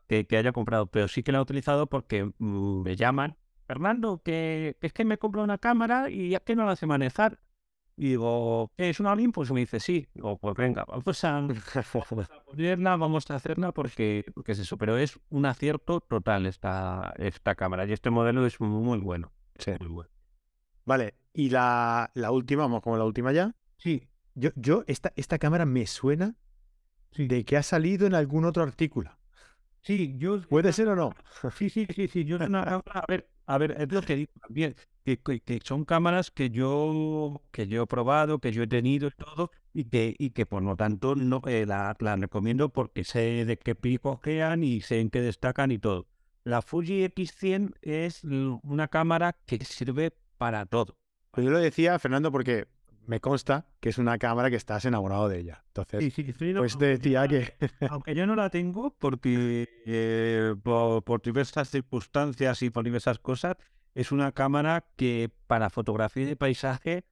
que, 0.10 0.28
haya 0.36 0.52
comprado, 0.52 0.88
pero 0.88 1.08
sí 1.08 1.24
que 1.24 1.32
la 1.32 1.38
he 1.38 1.42
utilizado 1.42 1.88
porque 1.88 2.26
mm, 2.26 2.82
me 2.82 2.98
llaman, 2.98 3.38
Fernando, 3.68 4.22
que, 4.22 4.76
es 4.82 4.92
que 4.92 5.06
me 5.06 5.18
compro 5.18 5.44
una 5.44 5.60
cámara 5.60 6.10
y 6.10 6.32
ya 6.32 6.42
que 6.42 6.58
no 6.58 6.66
la 6.66 6.76
sé 6.76 6.88
manejar. 6.88 7.40
Y 7.96 8.10
digo, 8.10 8.72
¿es 8.78 9.00
una 9.00 9.12
Olympus? 9.12 9.50
Y 9.50 9.54
me 9.54 9.60
dice, 9.62 9.80
sí. 9.80 10.08
Digo, 10.14 10.38
pues 10.38 10.56
venga, 10.56 10.86
vamos 10.86 11.24
a, 11.24 11.48
ponerla, 12.46 12.96
vamos 12.96 13.30
a 13.30 13.36
hacerla 13.36 13.72
porque, 13.72 14.26
porque 14.34 14.54
es 14.54 14.60
eso. 14.60 14.78
Pero 14.78 14.98
es 14.98 15.20
un 15.30 15.46
acierto 15.46 16.02
total 16.02 16.46
esta, 16.46 17.14
esta 17.18 17.56
cámara 17.56 17.86
y 17.86 17.94
este 17.94 18.10
modelo 18.10 18.46
es 18.46 18.60
muy, 18.60 19.00
bueno. 19.00 19.32
Sí. 19.58 19.72
Muy 19.80 19.90
bueno. 19.90 20.10
Vale, 20.86 21.16
y 21.34 21.50
la, 21.50 22.12
la 22.16 22.32
última, 22.32 22.64
vamos 22.64 22.82
con 22.82 22.98
la 22.98 23.06
última 23.06 23.32
ya. 23.32 23.56
Sí. 23.78 24.10
Yo, 24.36 24.50
yo 24.56 24.84
esta, 24.88 25.14
esta 25.16 25.38
cámara 25.38 25.66
me 25.66 25.86
suena 25.86 26.36
de 27.16 27.46
que 27.46 27.58
ha 27.58 27.64
salido 27.64 28.08
en 28.08 28.16
algún 28.16 28.46
otro 28.46 28.64
artículo. 28.64 29.12
Sí, 29.82 30.16
yo. 30.18 30.42
¿Puede 30.48 30.74
ser 30.74 30.88
o 30.88 30.96
no? 30.96 31.14
Sí, 31.56 31.70
sí, 31.70 31.86
sí, 31.94 32.08
sí. 32.08 32.24
Yo 32.24 32.38
a 32.42 33.06
ver, 33.08 33.30
a 33.46 33.58
ver, 33.58 33.76
es 33.80 33.92
lo 33.92 34.02
que 34.02 34.16
digo 34.16 34.32
también, 34.42 34.76
que, 35.04 35.18
que, 35.18 35.60
son 35.64 35.86
cámaras 35.86 36.32
que 36.32 36.50
yo, 36.50 37.42
que 37.52 37.68
yo 37.68 37.84
he 37.84 37.88
probado, 37.88 38.40
que 38.40 38.52
yo 38.52 38.64
he 38.64 38.68
tenido 38.68 39.08
y 39.08 39.12
todo, 39.12 39.52
y 39.74 39.86
que, 39.86 40.16
y 40.18 40.32
que 40.32 40.46
por 40.46 40.64
lo 40.64 40.76
tanto 40.76 41.16
no 41.16 41.42
eh, 41.48 41.66
la, 41.66 41.96
la, 42.00 42.16
recomiendo 42.16 42.70
porque 42.70 43.04
sé 43.04 43.46
de 43.46 43.58
qué 43.58 43.76
pico 43.76 44.20
quedan 44.22 44.64
y 44.64 44.82
sé 44.82 45.00
en 45.00 45.10
qué 45.10 45.22
destacan 45.22 45.72
y 45.72 45.80
todo. 45.80 46.08
La 46.44 46.62
Fuji 46.62 47.04
X100 47.06 47.76
es 47.82 48.24
una 48.24 48.88
cámara 48.90 49.38
que 49.46 49.64
sirve 49.64 50.14
para 50.38 50.66
todo. 50.66 50.98
Pues 51.32 51.46
yo 51.46 51.52
lo 51.52 51.60
decía, 51.60 51.98
Fernando, 52.00 52.32
porque 52.32 52.68
me 53.06 53.20
consta 53.20 53.66
que 53.80 53.90
es 53.90 53.98
una 53.98 54.18
cámara 54.18 54.50
que 54.50 54.56
estás 54.56 54.86
enamorado 54.86 55.28
de 55.30 55.40
ella. 55.40 55.64
Entonces, 55.68 56.14
pues 56.58 56.78
te 56.78 56.86
decía 56.98 57.28
que... 57.28 57.54
Aunque 57.90 58.16
yo 58.16 58.26
no 58.26 58.36
la 58.36 58.50
tengo 58.50 58.96
porque 58.98 59.68
eh, 59.86 60.56
por, 60.64 61.22
diversas 61.22 61.70
circunstancias 61.70 62.62
y 62.62 62.70
por 62.70 62.84
diversas 62.84 63.20
cosas, 63.20 63.58
es 63.96 64.12
una 64.12 64.32
cámara 64.32 64.86
que 64.96 65.32
para 65.48 65.70
fotografía 65.70 66.26
de 66.26 66.36
paisaje 66.36 67.06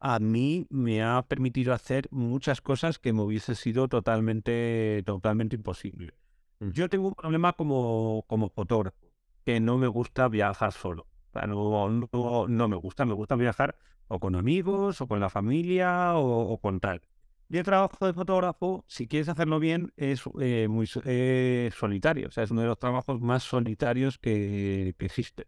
a 0.00 0.18
mí 0.20 0.66
me 0.70 1.02
ha 1.02 1.22
permitido 1.22 1.72
hacer 1.72 2.08
muchas 2.10 2.60
cosas 2.60 2.98
que 2.98 3.12
me 3.12 3.22
hubiese 3.22 3.54
sido 3.54 3.88
totalmente, 3.88 5.02
totalmente 5.04 5.56
imposible. 5.56 6.14
Yo 6.60 6.88
tengo 6.88 7.08
un 7.08 7.14
problema 7.14 7.52
como, 7.52 8.24
como 8.26 8.48
fotógrafo, 8.48 8.96
que 9.44 9.60
no 9.60 9.78
me 9.78 9.86
gusta 9.86 10.28
viajar 10.28 10.72
solo. 10.72 11.06
no, 11.46 12.48
no 12.48 12.68
me 12.68 12.76
gusta, 12.76 13.04
me 13.04 13.14
gusta 13.14 13.36
viajar 13.36 13.76
o 14.08 14.18
con 14.18 14.34
amigos, 14.34 15.00
o 15.00 15.06
con 15.06 15.20
la 15.20 15.30
familia, 15.30 16.14
o, 16.16 16.58
con 16.58 16.80
tal. 16.80 17.02
Y 17.50 17.58
el 17.58 17.64
trabajo 17.64 18.06
de 18.06 18.12
fotógrafo, 18.12 18.84
si 18.88 19.06
quieres 19.06 19.28
hacerlo 19.28 19.58
bien, 19.58 19.92
es 19.96 20.22
eh, 20.40 20.66
muy 20.68 20.86
solitario. 20.86 22.28
O 22.28 22.30
sea, 22.30 22.44
es 22.44 22.50
uno 22.50 22.62
de 22.62 22.66
los 22.66 22.78
trabajos 22.78 23.20
más 23.20 23.42
solitarios 23.42 24.18
que, 24.18 24.94
que 24.98 25.06
existe. 25.06 25.46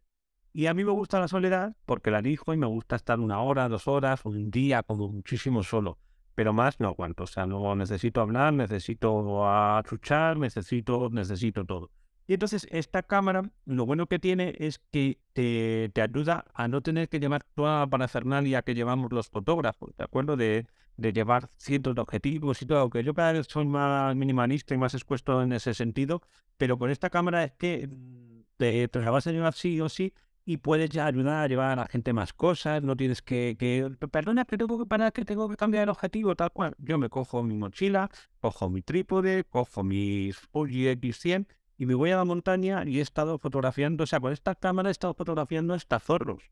Y 0.52 0.66
a 0.66 0.74
mí 0.74 0.84
me 0.84 0.92
gusta 0.92 1.20
la 1.20 1.28
soledad 1.28 1.76
porque 1.86 2.10
la 2.10 2.18
elijo 2.18 2.52
y 2.54 2.56
me 2.56 2.66
gusta 2.66 2.96
estar 2.96 3.20
una 3.20 3.40
hora, 3.40 3.68
dos 3.68 3.86
horas, 3.86 4.24
un 4.24 4.50
día, 4.50 4.82
como 4.82 5.08
muchísimo 5.08 5.62
solo. 5.62 5.98
Pero 6.34 6.52
más 6.52 6.80
no 6.80 6.88
aguanto. 6.88 7.24
O 7.24 7.26
sea, 7.26 7.46
no 7.46 7.74
necesito 7.76 8.20
hablar, 8.20 8.52
necesito 8.54 9.46
achuchar, 9.46 10.38
necesito, 10.38 11.10
necesito 11.10 11.64
todo. 11.64 11.90
Y 12.30 12.34
entonces 12.34 12.68
esta 12.70 13.02
cámara, 13.02 13.50
lo 13.64 13.86
bueno 13.86 14.06
que 14.06 14.20
tiene 14.20 14.54
es 14.60 14.78
que 14.92 15.18
te, 15.32 15.90
te 15.92 16.00
ayuda 16.00 16.44
a 16.54 16.68
no 16.68 16.80
tener 16.80 17.08
que 17.08 17.18
llevar 17.18 17.42
toda 17.56 17.80
la 17.80 17.86
parafernalia 17.88 18.62
que 18.62 18.76
llevamos 18.76 19.12
los 19.12 19.28
fotógrafos, 19.28 19.90
¿de 19.98 20.04
acuerdo? 20.04 20.36
De, 20.36 20.68
de 20.96 21.12
llevar 21.12 21.50
cientos 21.56 21.96
de 21.96 22.02
objetivos 22.02 22.62
y 22.62 22.66
todo, 22.66 22.78
aunque 22.78 23.02
yo 23.02 23.14
cada 23.14 23.32
vez 23.32 23.48
soy 23.48 23.66
más 23.66 24.14
minimalista 24.14 24.76
y 24.76 24.78
más 24.78 24.94
expuesto 24.94 25.42
en 25.42 25.52
ese 25.52 25.74
sentido, 25.74 26.22
pero 26.56 26.78
con 26.78 26.90
esta 26.92 27.10
cámara 27.10 27.42
es 27.42 27.52
que 27.54 27.88
mm, 27.88 28.42
te, 28.58 28.86
te 28.86 29.00
la 29.00 29.10
vas 29.10 29.26
a 29.26 29.32
llevar 29.32 29.54
sí 29.54 29.80
o 29.80 29.88
sí 29.88 30.14
y 30.44 30.58
puedes 30.58 30.96
ayudar 30.96 31.42
a 31.42 31.48
llevar 31.48 31.72
a 31.72 31.82
la 31.82 31.88
gente 31.88 32.12
más 32.12 32.32
cosas, 32.32 32.80
no 32.80 32.96
tienes 32.96 33.22
que, 33.22 33.56
que 33.58 33.90
perdona, 34.06 34.44
que 34.44 34.56
tengo 34.56 34.78
que 34.78 34.86
parar, 34.86 35.12
que 35.12 35.24
tengo 35.24 35.48
que 35.48 35.56
cambiar 35.56 35.82
el 35.82 35.88
objetivo, 35.88 36.36
tal 36.36 36.52
cual. 36.52 36.76
Yo 36.78 36.96
me 36.96 37.08
cojo 37.08 37.42
mi 37.42 37.56
mochila, 37.56 38.08
cojo 38.40 38.70
mi 38.70 38.82
trípode, 38.82 39.42
cojo 39.42 39.82
mis 39.82 40.36
Fuji 40.36 40.86
X100 40.94 41.46
y 41.80 41.86
me 41.86 41.94
voy 41.94 42.10
a 42.10 42.16
la 42.16 42.26
montaña 42.26 42.84
y 42.84 42.98
he 42.98 43.00
estado 43.00 43.38
fotografiando, 43.38 44.04
o 44.04 44.06
sea, 44.06 44.20
con 44.20 44.34
esta 44.34 44.54
cámara 44.54 44.90
he 44.90 44.92
estado 44.92 45.14
fotografiando 45.14 45.72
hasta 45.72 45.98
zorros. 45.98 46.42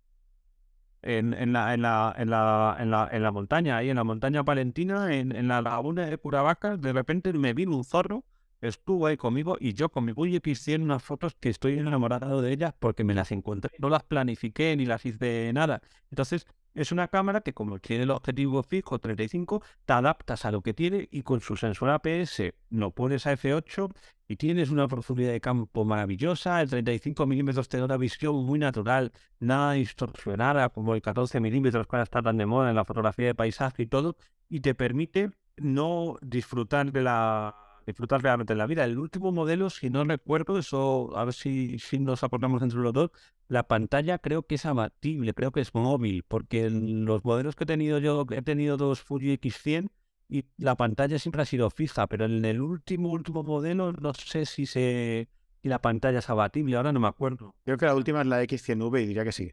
En, 1.02 1.34
en, 1.34 1.52
la, 1.52 1.74
en, 1.74 1.82
la, 1.82 2.14
en, 2.16 2.30
la, 2.30 2.76
en, 2.80 2.90
la, 2.90 3.10
en 3.12 3.22
la 3.22 3.30
montaña, 3.30 3.76
ahí 3.76 3.90
en 3.90 3.96
la 3.96 4.04
montaña 4.04 4.42
palentina, 4.42 5.14
en, 5.14 5.36
en 5.36 5.46
la 5.46 5.60
laguna 5.60 6.06
de 6.06 6.16
Curavacas, 6.16 6.80
de 6.80 6.94
repente 6.94 7.30
me 7.34 7.52
vino 7.52 7.76
un 7.76 7.84
zorro, 7.84 8.24
estuvo 8.60 9.06
ahí 9.06 9.16
conmigo 9.16 9.56
y 9.60 9.74
yo 9.74 9.88
con 9.88 10.04
mi 10.04 10.12
Fuji 10.12 10.40
X100 10.40 10.82
unas 10.82 11.02
fotos 11.02 11.36
que 11.38 11.48
estoy 11.48 11.78
enamorado 11.78 12.42
de 12.42 12.52
ellas 12.52 12.74
porque 12.78 13.04
me 13.04 13.14
las 13.14 13.32
encontré, 13.32 13.70
no 13.78 13.88
las 13.88 14.02
planifiqué 14.02 14.76
ni 14.76 14.86
las 14.86 15.04
hice 15.06 15.52
nada. 15.52 15.80
Entonces, 16.10 16.46
es 16.74 16.92
una 16.92 17.08
cámara 17.08 17.40
que 17.40 17.52
como 17.54 17.78
tiene 17.80 18.04
el 18.04 18.10
objetivo 18.10 18.62
fijo 18.62 18.98
35, 18.98 19.62
te 19.84 19.92
adaptas 19.92 20.44
a 20.44 20.52
lo 20.52 20.62
que 20.62 20.74
tiene 20.74 21.08
y 21.10 21.22
con 21.22 21.40
su 21.40 21.56
sensor 21.56 21.90
APS 21.90 22.42
lo 22.70 22.92
pones 22.92 23.26
a 23.26 23.32
F8 23.32 23.92
y 24.28 24.36
tienes 24.36 24.70
una 24.70 24.86
profundidad 24.86 25.32
de 25.32 25.40
campo 25.40 25.84
maravillosa. 25.84 26.60
El 26.60 26.70
35 26.70 27.26
milímetros 27.26 27.68
te 27.68 27.78
da 27.78 27.86
una 27.86 27.96
visión 27.96 28.44
muy 28.44 28.58
natural, 28.58 29.12
nada 29.40 29.72
distorsionada 29.72 30.68
como 30.68 30.94
el 30.94 31.02
14 31.02 31.40
milímetros 31.40 31.86
que 31.86 31.96
ahora 31.96 32.04
está 32.04 32.22
tan 32.22 32.36
de 32.36 32.46
moda 32.46 32.70
en 32.70 32.76
la 32.76 32.84
fotografía 32.84 33.26
de 33.26 33.34
paisaje 33.34 33.82
y 33.82 33.86
todo, 33.86 34.16
y 34.48 34.60
te 34.60 34.74
permite 34.74 35.30
no 35.56 36.16
disfrutar 36.22 36.92
de 36.92 37.02
la 37.02 37.67
disfrutar 37.88 38.22
realmente 38.22 38.52
de 38.54 38.58
la 38.58 38.66
vida. 38.66 38.84
El 38.84 38.98
último 38.98 39.32
modelo, 39.32 39.70
si 39.70 39.90
no 39.90 40.04
recuerdo, 40.04 40.58
eso, 40.58 41.16
a 41.16 41.24
ver 41.24 41.34
si, 41.34 41.78
si 41.78 41.98
nos 41.98 42.22
aportamos 42.22 42.62
entre 42.62 42.78
los 42.78 42.92
dos, 42.92 43.10
la 43.48 43.66
pantalla 43.66 44.18
creo 44.18 44.42
que 44.44 44.56
es 44.56 44.66
abatible, 44.66 45.34
creo 45.34 45.52
que 45.52 45.60
es 45.60 45.74
móvil, 45.74 46.22
porque 46.22 46.66
en 46.66 47.04
los 47.04 47.24
modelos 47.24 47.56
que 47.56 47.64
he 47.64 47.66
tenido 47.66 47.98
yo, 47.98 48.26
he 48.30 48.42
tenido 48.42 48.76
dos 48.76 49.00
Fuji 49.00 49.38
X100 49.38 49.90
y 50.28 50.44
la 50.58 50.76
pantalla 50.76 51.18
siempre 51.18 51.42
ha 51.42 51.46
sido 51.46 51.70
fija, 51.70 52.06
pero 52.06 52.26
en 52.26 52.44
el 52.44 52.60
último, 52.60 53.10
último 53.10 53.42
modelo 53.42 53.92
no 53.92 54.12
sé 54.12 54.44
si 54.44 54.66
se 54.66 55.28
si 55.62 55.68
la 55.68 55.80
pantalla 55.80 56.20
es 56.20 56.30
abatible, 56.30 56.76
ahora 56.76 56.92
no 56.92 57.00
me 57.00 57.08
acuerdo. 57.08 57.56
Creo 57.64 57.76
que 57.78 57.86
la 57.86 57.94
última 57.94 58.20
es 58.20 58.26
la 58.26 58.42
X100V 58.42 59.02
y 59.02 59.06
diría 59.06 59.24
que 59.24 59.32
sí. 59.32 59.52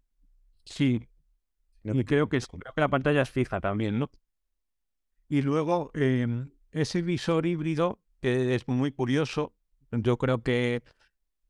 Sí. 0.66 1.08
Y 1.84 2.04
creo 2.04 2.30
que, 2.30 2.40
creo 2.40 2.74
que 2.74 2.82
la 2.82 2.90
pantalla 2.90 3.22
es 3.22 3.30
fija 3.30 3.60
también, 3.60 3.98
¿no? 4.00 4.10
Y 5.28 5.42
luego 5.42 5.92
em, 5.94 6.52
ese 6.72 7.02
visor 7.02 7.46
híbrido 7.46 8.00
es 8.26 8.68
muy 8.68 8.92
curioso. 8.92 9.54
Yo 9.92 10.18
creo 10.18 10.42
que, 10.44 10.84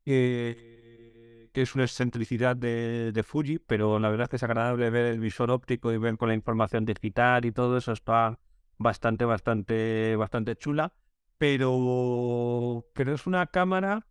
que, 0.04 1.50
es 1.54 1.74
una 1.74 1.84
excentricidad 1.84 2.56
de, 2.56 3.12
de, 3.12 3.22
Fuji, 3.22 3.58
pero 3.58 3.98
la 3.98 4.10
verdad 4.10 4.24
es 4.24 4.30
que 4.30 4.36
es 4.36 4.42
agradable 4.42 4.90
ver 4.90 5.06
el 5.06 5.20
visor 5.20 5.50
óptico 5.50 5.92
y 5.92 5.98
ver 5.98 6.16
con 6.18 6.28
la 6.28 6.34
información 6.34 6.84
digital 6.84 7.44
y 7.44 7.52
todo 7.52 7.78
eso 7.78 7.92
está 7.92 8.38
bastante, 8.78 9.24
bastante, 9.24 10.16
bastante 10.16 10.56
chula. 10.56 10.92
Pero, 11.38 12.86
pero 12.94 13.14
es 13.14 13.26
una 13.26 13.46
cámara 13.46 14.06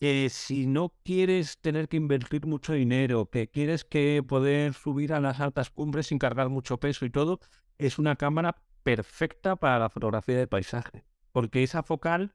que 0.00 0.28
si 0.30 0.66
no 0.66 0.94
quieres 1.04 1.58
tener 1.60 1.88
que 1.88 1.96
invertir 1.96 2.46
mucho 2.46 2.72
dinero, 2.74 3.30
que 3.30 3.48
quieres 3.48 3.84
que 3.84 4.22
poder 4.26 4.74
subir 4.74 5.12
a 5.12 5.20
las 5.20 5.40
altas 5.40 5.70
cumbres 5.70 6.08
sin 6.08 6.18
cargar 6.18 6.48
mucho 6.48 6.78
peso 6.78 7.06
y 7.06 7.10
todo, 7.10 7.40
es 7.78 7.98
una 7.98 8.16
cámara 8.16 8.56
perfecta 8.82 9.56
para 9.56 9.78
la 9.78 9.88
fotografía 9.90 10.36
de 10.38 10.46
paisaje 10.48 11.04
porque 11.34 11.64
esa 11.64 11.82
focal 11.82 12.32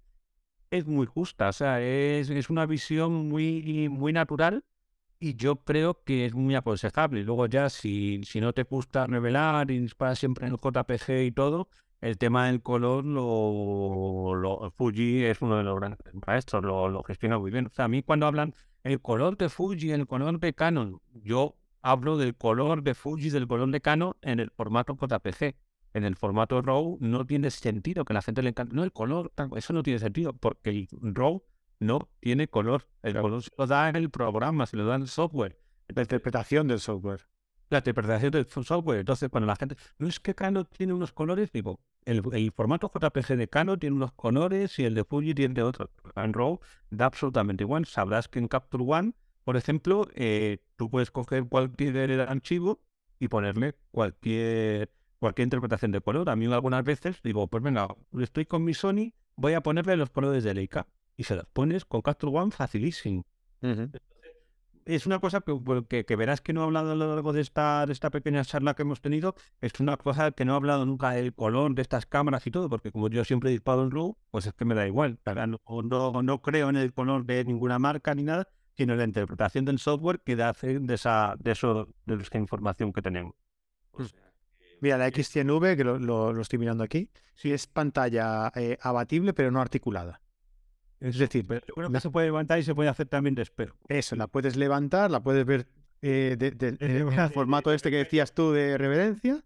es 0.72 0.86
muy 0.86 1.06
justa, 1.06 1.48
o 1.48 1.54
sea, 1.54 1.82
es, 1.82 2.30
es 2.30 2.50
una 2.50 2.66
visión 2.66 3.30
muy, 3.30 3.88
muy 3.88 4.12
natural 4.12 4.66
y 5.20 5.36
yo 5.36 5.56
creo 5.64 6.04
que 6.04 6.26
es 6.26 6.34
muy 6.34 6.54
aconsejable. 6.56 7.24
Luego 7.24 7.46
ya, 7.46 7.70
si, 7.70 8.22
si 8.26 8.42
no 8.42 8.52
te 8.52 8.64
gusta 8.64 9.08
revelar 9.08 9.72
y 9.72 9.80
disparas 9.80 10.20
siempre 10.20 10.48
en 10.48 10.54
el 10.54 10.60
JPG 10.60 11.28
y 11.28 11.32
todo, 11.32 11.70
el 12.02 12.18
tema 12.18 12.48
del 12.48 12.62
color, 12.62 13.06
lo, 13.06 14.36
lo, 14.36 14.70
Fuji 14.72 15.24
es 15.24 15.42
uno 15.42 15.56
de 15.58 15.64
los 15.64 15.80
grandes 15.80 16.00
maestros, 16.28 16.62
lo, 16.66 16.90
lo 16.90 17.02
gestiona 17.04 17.40
muy 17.40 17.52
bien. 17.52 17.68
O 17.68 17.70
sea, 17.70 17.86
a 17.86 17.88
mí 17.88 18.04
cuando 18.04 18.28
hablan 18.28 18.54
el 18.84 19.00
color 19.00 19.38
de 19.38 19.48
Fuji, 19.48 19.92
el 19.92 20.08
color 20.08 20.40
de 20.42 20.54
Canon, 20.54 21.00
yo 21.14 21.56
hablo 21.82 22.18
del 22.18 22.36
color 22.36 22.84
de 22.84 22.96
Fuji, 22.96 23.30
del 23.30 23.48
color 23.48 23.72
de 23.72 23.80
Canon 23.80 24.14
en 24.22 24.42
el 24.42 24.52
formato 24.52 24.98
JPG 24.98 25.56
en 25.94 26.04
el 26.04 26.16
formato 26.16 26.62
RAW 26.62 26.98
no 27.00 27.26
tiene 27.26 27.50
sentido 27.52 28.06
que 28.06 28.14
la 28.14 28.22
gente 28.22 28.42
le 28.42 28.50
encante. 28.50 28.76
No, 28.76 28.84
el 28.84 28.92
color, 28.92 29.32
eso 29.56 29.74
no 29.74 29.84
tiene 29.84 30.00
sentido, 30.00 30.34
porque 30.34 30.70
el 30.70 30.88
RAW 31.16 31.44
no 31.80 32.10
tiene 32.20 32.48
color. 32.48 32.88
El 33.02 33.20
color 33.20 33.44
se 33.44 33.52
lo 33.58 33.68
da 33.68 33.90
en 33.90 33.96
el 33.96 34.10
programa, 34.10 34.66
se 34.66 34.78
lo 34.78 34.86
da 34.86 34.96
en 34.96 35.04
el 35.04 35.08
software. 35.08 35.60
La 35.88 36.02
interpretación 36.02 36.68
del 36.68 36.80
software. 36.80 37.28
La 37.70 37.80
interpretación 37.80 38.32
del 38.32 38.48
software. 38.48 39.00
Entonces, 39.00 39.30
cuando 39.30 39.48
la 39.48 39.56
gente, 39.56 39.76
no 39.98 40.08
es 40.08 40.20
que 40.20 40.36
Canon 40.36 40.66
tiene 40.66 40.94
unos 40.94 41.12
colores, 41.12 41.52
digo, 41.52 41.80
el, 42.06 42.24
el 42.34 42.52
formato 42.52 42.92
JPG 42.94 43.36
de 43.36 43.48
Canon 43.48 43.80
tiene 43.80 43.96
unos 43.96 44.12
colores 44.14 44.78
y 44.80 44.86
el 44.86 44.96
de 44.96 45.04
Fuji 45.04 45.34
tiene 45.34 45.62
otros. 45.62 45.90
En 46.16 46.34
RAW 46.34 46.60
da 46.90 47.06
absolutamente 47.06 47.64
igual. 47.64 47.86
Sabrás 47.86 48.28
que 48.28 48.40
en 48.40 48.48
Capture 48.48 48.84
One, 48.86 49.14
por 49.44 49.58
ejemplo, 49.58 50.08
eh, 50.14 50.60
tú 50.76 50.90
puedes 50.90 51.12
coger 51.12 51.46
cualquier 51.46 52.22
archivo 52.22 52.82
y 53.20 53.28
ponerle 53.28 53.76
cualquier 53.92 54.92
cualquier 55.20 55.46
interpretación 55.46 55.92
de 55.92 56.02
color. 56.02 56.30
A 56.30 56.36
mí 56.36 56.46
algunas 56.52 56.84
veces 56.84 57.22
digo, 57.24 57.48
pues 57.48 57.64
venga, 57.64 57.88
estoy 58.20 58.46
con 58.46 58.64
mi 58.64 58.74
Sony, 58.74 59.14
voy 59.36 59.54
a 59.54 59.62
ponerle 59.62 59.96
los 59.98 60.10
colores 60.10 60.44
de 60.44 60.54
Leica. 60.54 60.88
Y 61.16 61.24
se 61.24 61.36
los 61.36 61.46
pones 61.48 61.86
con 61.86 62.02
Capture 62.02 62.36
One 62.36 62.52
facilísimo. 62.52 63.26
Es 64.86 65.06
una 65.06 65.20
cosa 65.20 65.42
que, 65.42 66.06
que, 66.06 66.16
verás 66.16 66.42
que 66.42 66.54
no 66.54 66.62
he 66.62 66.64
hablado 66.64 66.94
a 66.94 66.96
lo 66.96 67.14
largo 67.14 67.32
de 67.34 67.42
esta, 67.42 67.86
de 67.86 67.94
esta 67.94 68.10
pequeña 68.10 68.44
charla 68.44 68.74
que 68.74 68.82
hemos 68.82 69.02
tenido. 69.02 69.36
Es 69.62 69.80
una 69.80 69.98
cosa 69.98 70.32
que 70.32 70.46
no 70.46 70.54
he 70.54 70.56
hablado 70.56 70.86
nunca 70.86 71.12
del 71.12 71.34
color 71.36 71.76
de 71.76 71.82
estas 71.82 72.06
cámaras 72.06 72.48
y 72.48 72.52
todo, 72.52 72.70
porque 72.70 72.92
como 72.92 73.10
yo 73.10 73.24
siempre 73.24 73.50
he 73.50 73.54
disparado 73.54 73.84
en 73.84 73.92
RAW, 73.92 74.18
pues 74.32 74.48
es 74.48 74.54
que 74.54 74.66
me 74.66 74.74
da 74.74 74.88
igual. 74.88 75.20
No, 75.26 75.84
no, 75.84 76.24
no, 76.24 76.42
creo 76.42 76.70
en 76.70 76.78
el 76.78 76.94
color 76.94 77.26
de 77.26 77.44
ninguna 77.44 77.78
marca 77.78 78.16
ni 78.16 78.24
nada, 78.24 78.48
sino 78.78 78.94
en 78.94 79.00
la 79.00 79.06
interpretación 79.06 79.66
del 79.66 79.78
software 79.78 80.22
que 80.22 80.36
da 80.36 80.54
de, 80.54 80.94
esa, 80.94 81.36
de, 81.38 81.52
eso, 81.52 81.90
de 82.06 82.16
esa 82.16 82.38
información 82.38 82.92
que 82.92 83.02
tenemos. 83.02 83.36
O 83.92 84.04
sea, 84.06 84.29
Mira, 84.82 84.98
la 84.98 85.08
X100V, 85.10 85.76
que 85.76 85.84
lo, 85.84 86.42
estoy 86.42 86.60
mirando 86.60 86.84
aquí, 86.84 87.10
sí 87.36 87.52
es 87.52 87.68
pantalla 87.68 88.52
eh, 88.56 88.78
abatible, 88.82 89.34
pero 89.34 89.52
no 89.52 89.62
articulada. 89.62 90.22
Es 91.00 91.18
decir, 91.18 91.46
pero 91.48 91.92
que 91.92 92.00
se 92.00 92.10
puede 92.10 92.28
levantar 92.28 92.60
y 92.60 92.64
se 92.64 92.76
puede 92.76 92.90
hacer 92.90 93.08
también 93.08 93.36
de 93.36 93.44
espero. 93.44 93.76
Eso, 93.88 94.16
la 94.16 94.28
puedes 94.28 94.58
levantar, 94.58 95.10
la 95.10 95.22
puedes 95.22 95.46
ver 95.46 95.68
eh, 96.02 96.36
de, 96.38 97.30
formato 97.34 97.72
este 97.72 97.90
que 97.90 97.98
decías 97.98 98.34
tú 98.34 98.52
de 98.52 98.78
reverencia, 98.78 99.44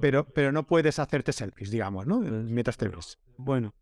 pero, 0.00 0.24
pero 0.24 0.52
no 0.52 0.66
puedes 0.66 0.98
hacerte 0.98 1.32
selfies, 1.32 1.70
digamos, 1.70 2.06
¿no? 2.06 2.20
Mientras 2.20 2.76
te 2.76 2.88
ves. 2.88 3.18
Bueno, 3.36 3.74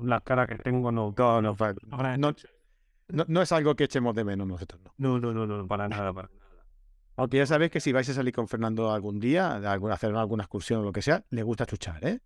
la 0.00 0.20
cara 0.20 0.46
que 0.46 0.56
tengo 0.56 0.92
no, 0.92 1.14
no, 1.16 1.42
no, 1.42 3.24
no, 3.28 3.42
es 3.42 3.52
algo 3.52 3.74
que 3.74 3.84
echemos 3.84 4.14
de 4.14 4.24
menos 4.24 4.46
nosotros, 4.46 4.80
no. 4.98 5.18
No, 5.18 5.32
no, 5.32 5.46
no, 5.46 5.66
para 5.66 5.88
nada, 5.88 6.12
para 6.12 6.28
nada. 6.28 6.43
Aunque 7.16 7.36
ya 7.38 7.46
sabéis 7.46 7.70
que 7.70 7.80
si 7.80 7.92
vais 7.92 8.08
a 8.08 8.14
salir 8.14 8.34
con 8.34 8.48
Fernando 8.48 8.90
algún 8.90 9.20
día, 9.20 9.56
a 9.56 9.92
hacer 9.92 10.14
alguna 10.14 10.44
excursión 10.44 10.80
o 10.80 10.84
lo 10.84 10.92
que 10.92 11.02
sea, 11.02 11.24
le 11.30 11.42
gusta 11.42 11.66
chuchar, 11.66 12.04
¿eh? 12.04 12.20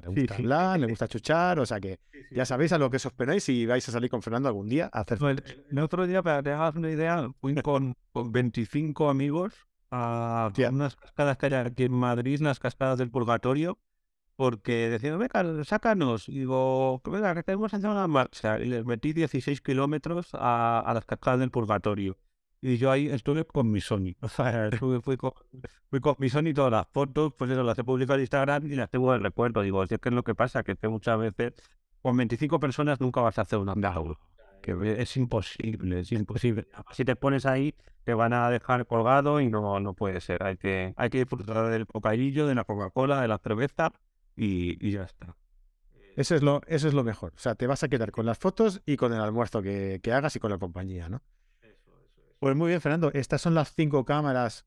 le 0.00 0.08
gusta 0.08 0.34
hablar, 0.34 0.80
le 0.80 0.86
gusta 0.86 1.08
chuchar, 1.08 1.58
o 1.60 1.66
sea 1.66 1.80
que 1.80 2.00
ya 2.30 2.44
sabéis 2.44 2.72
a 2.72 2.78
lo 2.78 2.90
que 2.90 2.96
os 2.96 3.06
esperáis 3.06 3.44
si 3.44 3.66
vais 3.66 3.88
a 3.88 3.92
salir 3.92 4.10
con 4.10 4.22
Fernando 4.22 4.48
algún 4.48 4.68
día 4.68 4.90
a 4.92 5.00
hacer. 5.00 5.18
el, 5.22 5.78
otro 5.78 6.06
día, 6.06 6.22
para 6.22 6.42
que 6.42 6.50
hagas 6.50 6.74
una 6.74 6.90
idea, 6.90 7.28
fui 7.40 7.54
con, 7.62 7.94
25 8.14 9.08
amigos 9.08 9.54
a 9.90 10.50
unas 10.70 10.96
cascadas 10.96 11.36
que 11.36 11.46
hay 11.46 11.54
aquí 11.54 11.84
en 11.84 11.92
Madrid, 11.92 12.40
unas 12.40 12.58
cascadas 12.58 12.98
del 12.98 13.10
Purgatorio, 13.10 13.78
porque 14.36 14.90
decían, 14.90 15.18
venga, 15.18 15.64
sácanos. 15.64 16.28
Y 16.28 16.40
digo, 16.40 17.00
venga, 17.04 17.34
que 17.34 17.44
tenemos 17.44 17.70
que 17.70 17.76
hacer 17.76 17.90
una 17.90 18.08
marcha. 18.08 18.58
Y 18.58 18.66
les 18.66 18.84
metí 18.84 19.12
16 19.12 19.60
kilómetros 19.60 20.30
a, 20.32 20.80
a 20.80 20.94
las 20.94 21.04
cascadas 21.04 21.38
del 21.38 21.50
Purgatorio. 21.50 22.18
Y 22.66 22.78
yo 22.78 22.90
ahí 22.90 23.08
estuve 23.08 23.44
con 23.44 23.70
mi 23.70 23.82
Sony. 23.82 24.16
O 24.22 24.28
sea, 24.28 24.70
fui, 24.70 25.18
con, 25.18 26.16
mi 26.18 26.30
Sony 26.30 26.54
todas 26.54 26.72
las 26.72 26.88
fotos, 26.88 27.34
pues 27.36 27.50
eso, 27.50 27.62
las 27.62 27.78
he 27.78 27.84
publicado 27.84 28.14
en 28.14 28.22
Instagram 28.22 28.66
y 28.66 28.74
las 28.74 28.88
tengo 28.88 29.12
de 29.12 29.18
recuerdo. 29.18 29.60
Digo, 29.60 29.86
si 29.86 29.94
es 29.94 30.00
que 30.00 30.08
es 30.08 30.14
lo 30.14 30.22
que 30.22 30.34
pasa, 30.34 30.62
que, 30.62 30.74
muchas 30.88 31.18
veces 31.18 31.52
con 32.00 32.16
25 32.16 32.58
personas 32.58 33.02
nunca 33.02 33.20
vas 33.20 33.38
a 33.38 33.42
hacer 33.42 33.58
una 33.58 33.74
Que 34.62 34.96
es 34.96 35.14
imposible, 35.18 36.00
es 36.00 36.12
imposible. 36.12 36.66
Si 36.92 37.04
te 37.04 37.16
pones 37.16 37.44
ahí, 37.44 37.74
te 38.02 38.14
van 38.14 38.32
a 38.32 38.48
dejar 38.48 38.86
colgado 38.86 39.42
y 39.42 39.50
no, 39.50 39.78
no 39.78 39.92
puede 39.92 40.22
ser. 40.22 40.42
Hay 40.42 40.56
que, 40.56 40.94
hay 40.96 41.10
que 41.10 41.18
disfrutar 41.18 41.68
del 41.68 41.84
bocadillo, 41.84 42.46
de 42.46 42.54
la 42.54 42.64
Coca-Cola, 42.64 43.20
de 43.20 43.28
la 43.28 43.36
cerveza 43.36 43.92
y, 44.36 44.90
ya 44.90 45.02
está. 45.02 45.36
Eso 46.16 46.34
es, 46.34 46.42
lo, 46.42 46.62
eso 46.66 46.88
es 46.88 46.94
lo 46.94 47.04
mejor. 47.04 47.34
O 47.36 47.38
sea, 47.38 47.56
te 47.56 47.66
vas 47.66 47.84
a 47.84 47.88
quedar 47.88 48.10
con 48.10 48.24
las 48.24 48.38
fotos 48.38 48.80
y 48.86 48.96
con 48.96 49.12
el 49.12 49.20
almuerzo 49.20 49.60
que, 49.60 50.00
que 50.02 50.12
hagas 50.14 50.34
y 50.36 50.40
con 50.40 50.50
la 50.50 50.56
compañía, 50.56 51.10
¿no? 51.10 51.20
Pues 52.38 52.56
muy 52.56 52.68
bien, 52.68 52.80
Fernando. 52.80 53.10
Estas 53.12 53.40
son 53.40 53.54
las 53.54 53.72
cinco 53.74 54.04
cámaras 54.04 54.64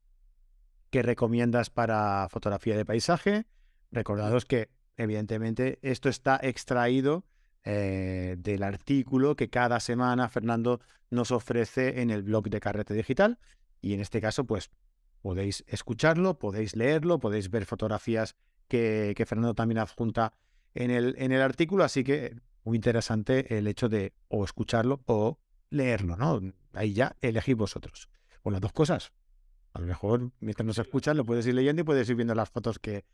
que 0.90 1.02
recomiendas 1.02 1.70
para 1.70 2.28
fotografía 2.30 2.76
de 2.76 2.84
paisaje. 2.84 3.46
Recordados 3.90 4.44
que, 4.44 4.70
evidentemente, 4.96 5.78
esto 5.82 6.08
está 6.08 6.38
extraído 6.42 7.24
eh, 7.64 8.36
del 8.38 8.62
artículo 8.62 9.36
que 9.36 9.50
cada 9.50 9.80
semana 9.80 10.28
Fernando 10.28 10.80
nos 11.10 11.30
ofrece 11.30 12.00
en 12.00 12.10
el 12.10 12.22
blog 12.22 12.48
de 12.48 12.60
Carrete 12.60 12.94
Digital. 12.94 13.38
Y 13.80 13.94
en 13.94 14.00
este 14.00 14.20
caso, 14.20 14.44
pues 14.44 14.70
podéis 15.22 15.64
escucharlo, 15.68 16.38
podéis 16.38 16.76
leerlo, 16.76 17.18
podéis 17.18 17.50
ver 17.50 17.64
fotografías 17.64 18.36
que, 18.68 19.12
que 19.16 19.26
Fernando 19.26 19.54
también 19.54 19.78
adjunta 19.78 20.32
en 20.74 20.90
el, 20.90 21.14
en 21.18 21.32
el 21.32 21.42
artículo. 21.42 21.84
Así 21.84 22.04
que 22.04 22.36
muy 22.64 22.76
interesante 22.76 23.58
el 23.58 23.66
hecho 23.66 23.88
de 23.88 24.12
o 24.28 24.44
escucharlo 24.44 25.02
o 25.06 25.38
leerlo, 25.70 26.16
¿no? 26.16 26.40
Ahí 26.72 26.92
ya 26.92 27.16
elegís 27.20 27.56
vosotros. 27.56 28.08
O 28.42 28.50
las 28.50 28.60
dos 28.60 28.72
cosas. 28.72 29.12
A 29.72 29.80
lo 29.80 29.86
mejor 29.86 30.32
mientras 30.40 30.66
nos 30.66 30.78
escuchan 30.78 31.16
lo 31.16 31.24
puedes 31.24 31.46
ir 31.46 31.54
leyendo 31.54 31.82
y 31.82 31.84
puedes 31.84 32.08
ir 32.08 32.16
viendo 32.16 32.34
las 32.34 32.50
fotos 32.50 32.78
que, 32.78 33.04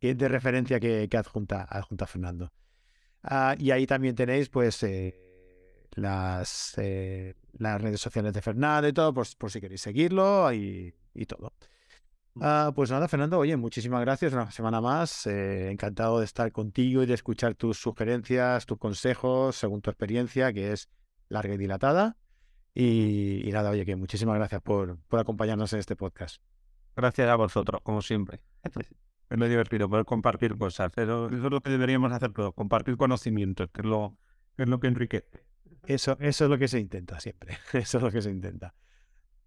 de 0.00 0.28
referencia 0.28 0.80
que, 0.80 1.08
adjunta, 1.16 1.62
adjunta 1.68 2.06
Fernando. 2.06 2.52
Ah, 3.22 3.54
y 3.58 3.70
ahí 3.70 3.86
también 3.86 4.14
tenéis 4.14 4.48
pues 4.48 4.82
eh, 4.82 5.14
las, 5.94 6.74
eh, 6.78 7.34
las 7.58 7.80
redes 7.80 8.00
sociales 8.00 8.32
de 8.32 8.42
Fernando 8.42 8.88
y 8.88 8.92
todo, 8.92 9.14
por, 9.14 9.26
por 9.38 9.50
si 9.50 9.60
queréis 9.60 9.80
seguirlo 9.80 10.52
y, 10.52 10.94
todo. 11.28 11.52
Mm. 12.34 12.40
Ah, 12.42 12.72
pues 12.74 12.90
nada, 12.90 13.06
Fernando, 13.06 13.38
oye, 13.38 13.56
muchísimas 13.56 14.00
gracias. 14.00 14.32
Una 14.32 14.50
semana 14.50 14.80
más. 14.80 15.26
Eh, 15.26 15.70
encantado 15.70 16.18
de 16.18 16.24
estar 16.24 16.50
contigo 16.50 17.02
y 17.02 17.06
de 17.06 17.14
escuchar 17.14 17.54
tus 17.54 17.78
sugerencias, 17.78 18.66
tus 18.66 18.78
consejos, 18.78 19.56
según 19.56 19.82
tu 19.82 19.90
experiencia, 19.90 20.52
que 20.52 20.72
es 20.72 20.88
larga 21.32 21.54
y 21.54 21.58
dilatada. 21.58 22.16
Y, 22.74 23.50
nada, 23.52 23.70
oye, 23.70 23.84
que 23.84 23.96
muchísimas 23.96 24.36
gracias 24.36 24.62
por, 24.62 24.98
por 25.08 25.18
acompañarnos 25.18 25.72
en 25.72 25.80
este 25.80 25.96
podcast. 25.96 26.42
Gracias 26.96 27.28
a 27.28 27.36
vosotros, 27.36 27.80
como 27.82 28.02
siempre. 28.02 28.40
Es 28.62 29.38
muy 29.38 29.48
divertido 29.48 29.88
poder 29.88 30.04
compartir 30.04 30.56
cosas. 30.56 30.92
Eso, 30.96 31.26
es 31.26 31.38
lo 31.38 31.60
que 31.60 31.70
deberíamos 31.70 32.12
hacer 32.12 32.32
todos, 32.32 32.54
compartir 32.54 32.96
conocimientos, 32.96 33.70
que 33.72 33.80
es 33.80 33.86
lo 33.86 34.16
que, 34.56 34.62
es 34.64 34.68
lo 34.68 34.78
que 34.78 34.88
enriquece. 34.88 35.44
Eso, 35.84 36.16
eso 36.20 36.44
es 36.44 36.50
lo 36.50 36.58
que 36.58 36.68
se 36.68 36.78
intenta 36.78 37.18
siempre. 37.18 37.58
Eso 37.72 37.98
es 37.98 38.04
lo 38.04 38.10
que 38.10 38.22
se 38.22 38.30
intenta. 38.30 38.74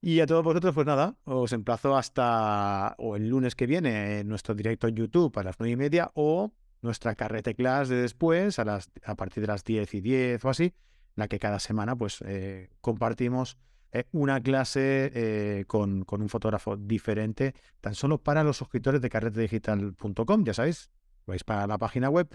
Y 0.02 0.20
a 0.20 0.28
todos 0.28 0.44
vosotros, 0.44 0.76
pues 0.76 0.86
nada, 0.86 1.16
os 1.24 1.54
emplazo 1.54 1.96
hasta 1.96 2.96
o 2.98 3.16
el 3.16 3.30
lunes 3.30 3.56
que 3.56 3.66
viene 3.66 4.20
en 4.20 4.28
nuestro 4.28 4.54
directo 4.54 4.88
en 4.88 4.96
YouTube 4.96 5.36
a 5.40 5.44
las 5.44 5.56
nueve 5.60 5.74
y 5.74 5.78
media 5.78 6.12
o 6.14 6.52
nuestra 6.82 7.16
carrete 7.16 7.56
class 7.56 7.88
de 7.90 7.96
después 7.96 8.60
a, 8.60 8.66
las, 8.66 8.92
a 9.04 9.16
partir 9.16 9.42
de 9.42 9.48
las 9.48 9.64
diez 9.64 9.94
y 9.94 10.02
diez 10.02 10.44
o 10.46 10.50
así 10.50 10.74
la 11.16 11.28
que 11.28 11.40
cada 11.40 11.60
semana 11.60 11.96
pues 11.96 12.22
eh, 12.26 12.70
compartimos 12.82 13.58
eh, 13.92 14.06
una 14.12 14.42
clase 14.42 15.12
eh, 15.14 15.66
con, 15.68 16.06
un 16.08 16.30
fotógrafo 16.30 16.78
diferente, 16.78 17.54
tan 17.82 17.96
solo 17.96 18.18
para 18.22 18.44
los 18.44 18.58
suscriptores 18.58 19.02
de 19.02 19.10
carretedigital.com, 19.10 20.44
ya 20.44 20.54
sabéis, 20.54 20.90
vais 21.26 21.44
para 21.44 21.66
la 21.68 21.78
página 21.78 22.10
web, 22.10 22.28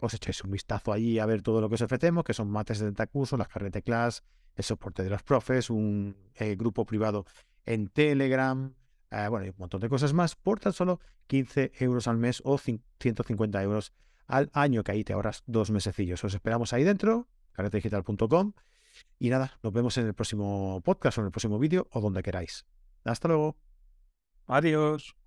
os 0.00 0.14
echáis 0.14 0.42
un 0.42 0.50
vistazo 0.50 0.92
allí 0.92 1.20
a 1.20 1.26
ver 1.26 1.40
todo 1.40 1.60
lo 1.60 1.68
que 1.68 1.76
os 1.76 1.82
ofrecemos, 1.82 2.24
que 2.24 2.34
son 2.34 2.50
mates 2.50 2.78
de 2.80 2.86
70 2.86 3.06
cursos, 3.06 3.38
las 3.38 3.46
carrete 3.46 3.82
class, 3.82 4.24
el 4.56 4.64
soporte 4.64 5.04
de 5.04 5.10
los 5.10 5.22
profes, 5.22 5.70
un 5.70 6.16
grupo 6.56 6.84
privado 6.84 7.26
en 7.64 7.86
Telegram, 7.86 8.74
bueno, 9.30 9.46
y 9.46 9.50
un 9.50 9.54
montón 9.58 9.80
de 9.80 9.88
cosas 9.88 10.12
más, 10.14 10.34
por 10.34 10.58
tan 10.58 10.72
solo 10.72 10.98
15 11.28 11.72
euros 11.78 12.08
al 12.08 12.18
mes 12.18 12.42
o 12.44 12.58
150 12.58 13.62
euros 13.62 13.92
al 14.26 14.50
año, 14.52 14.82
que 14.82 14.90
ahí 14.90 15.04
te 15.04 15.12
ahorras 15.12 15.44
dos 15.46 15.70
mesecillos. 15.70 16.24
Os 16.24 16.34
esperamos 16.34 16.72
ahí 16.72 16.82
dentro 16.82 17.28
carretedigital.com. 17.52 18.52
Y 19.18 19.30
nada, 19.30 19.58
nos 19.62 19.72
vemos 19.72 19.96
en 19.98 20.06
el 20.06 20.14
próximo 20.14 20.80
podcast 20.84 21.18
o 21.18 21.20
en 21.22 21.26
el 21.26 21.32
próximo 21.32 21.58
vídeo 21.58 21.88
o 21.90 22.00
donde 22.00 22.22
queráis. 22.22 22.66
Hasta 23.04 23.28
luego. 23.28 23.56
Adiós. 24.46 25.21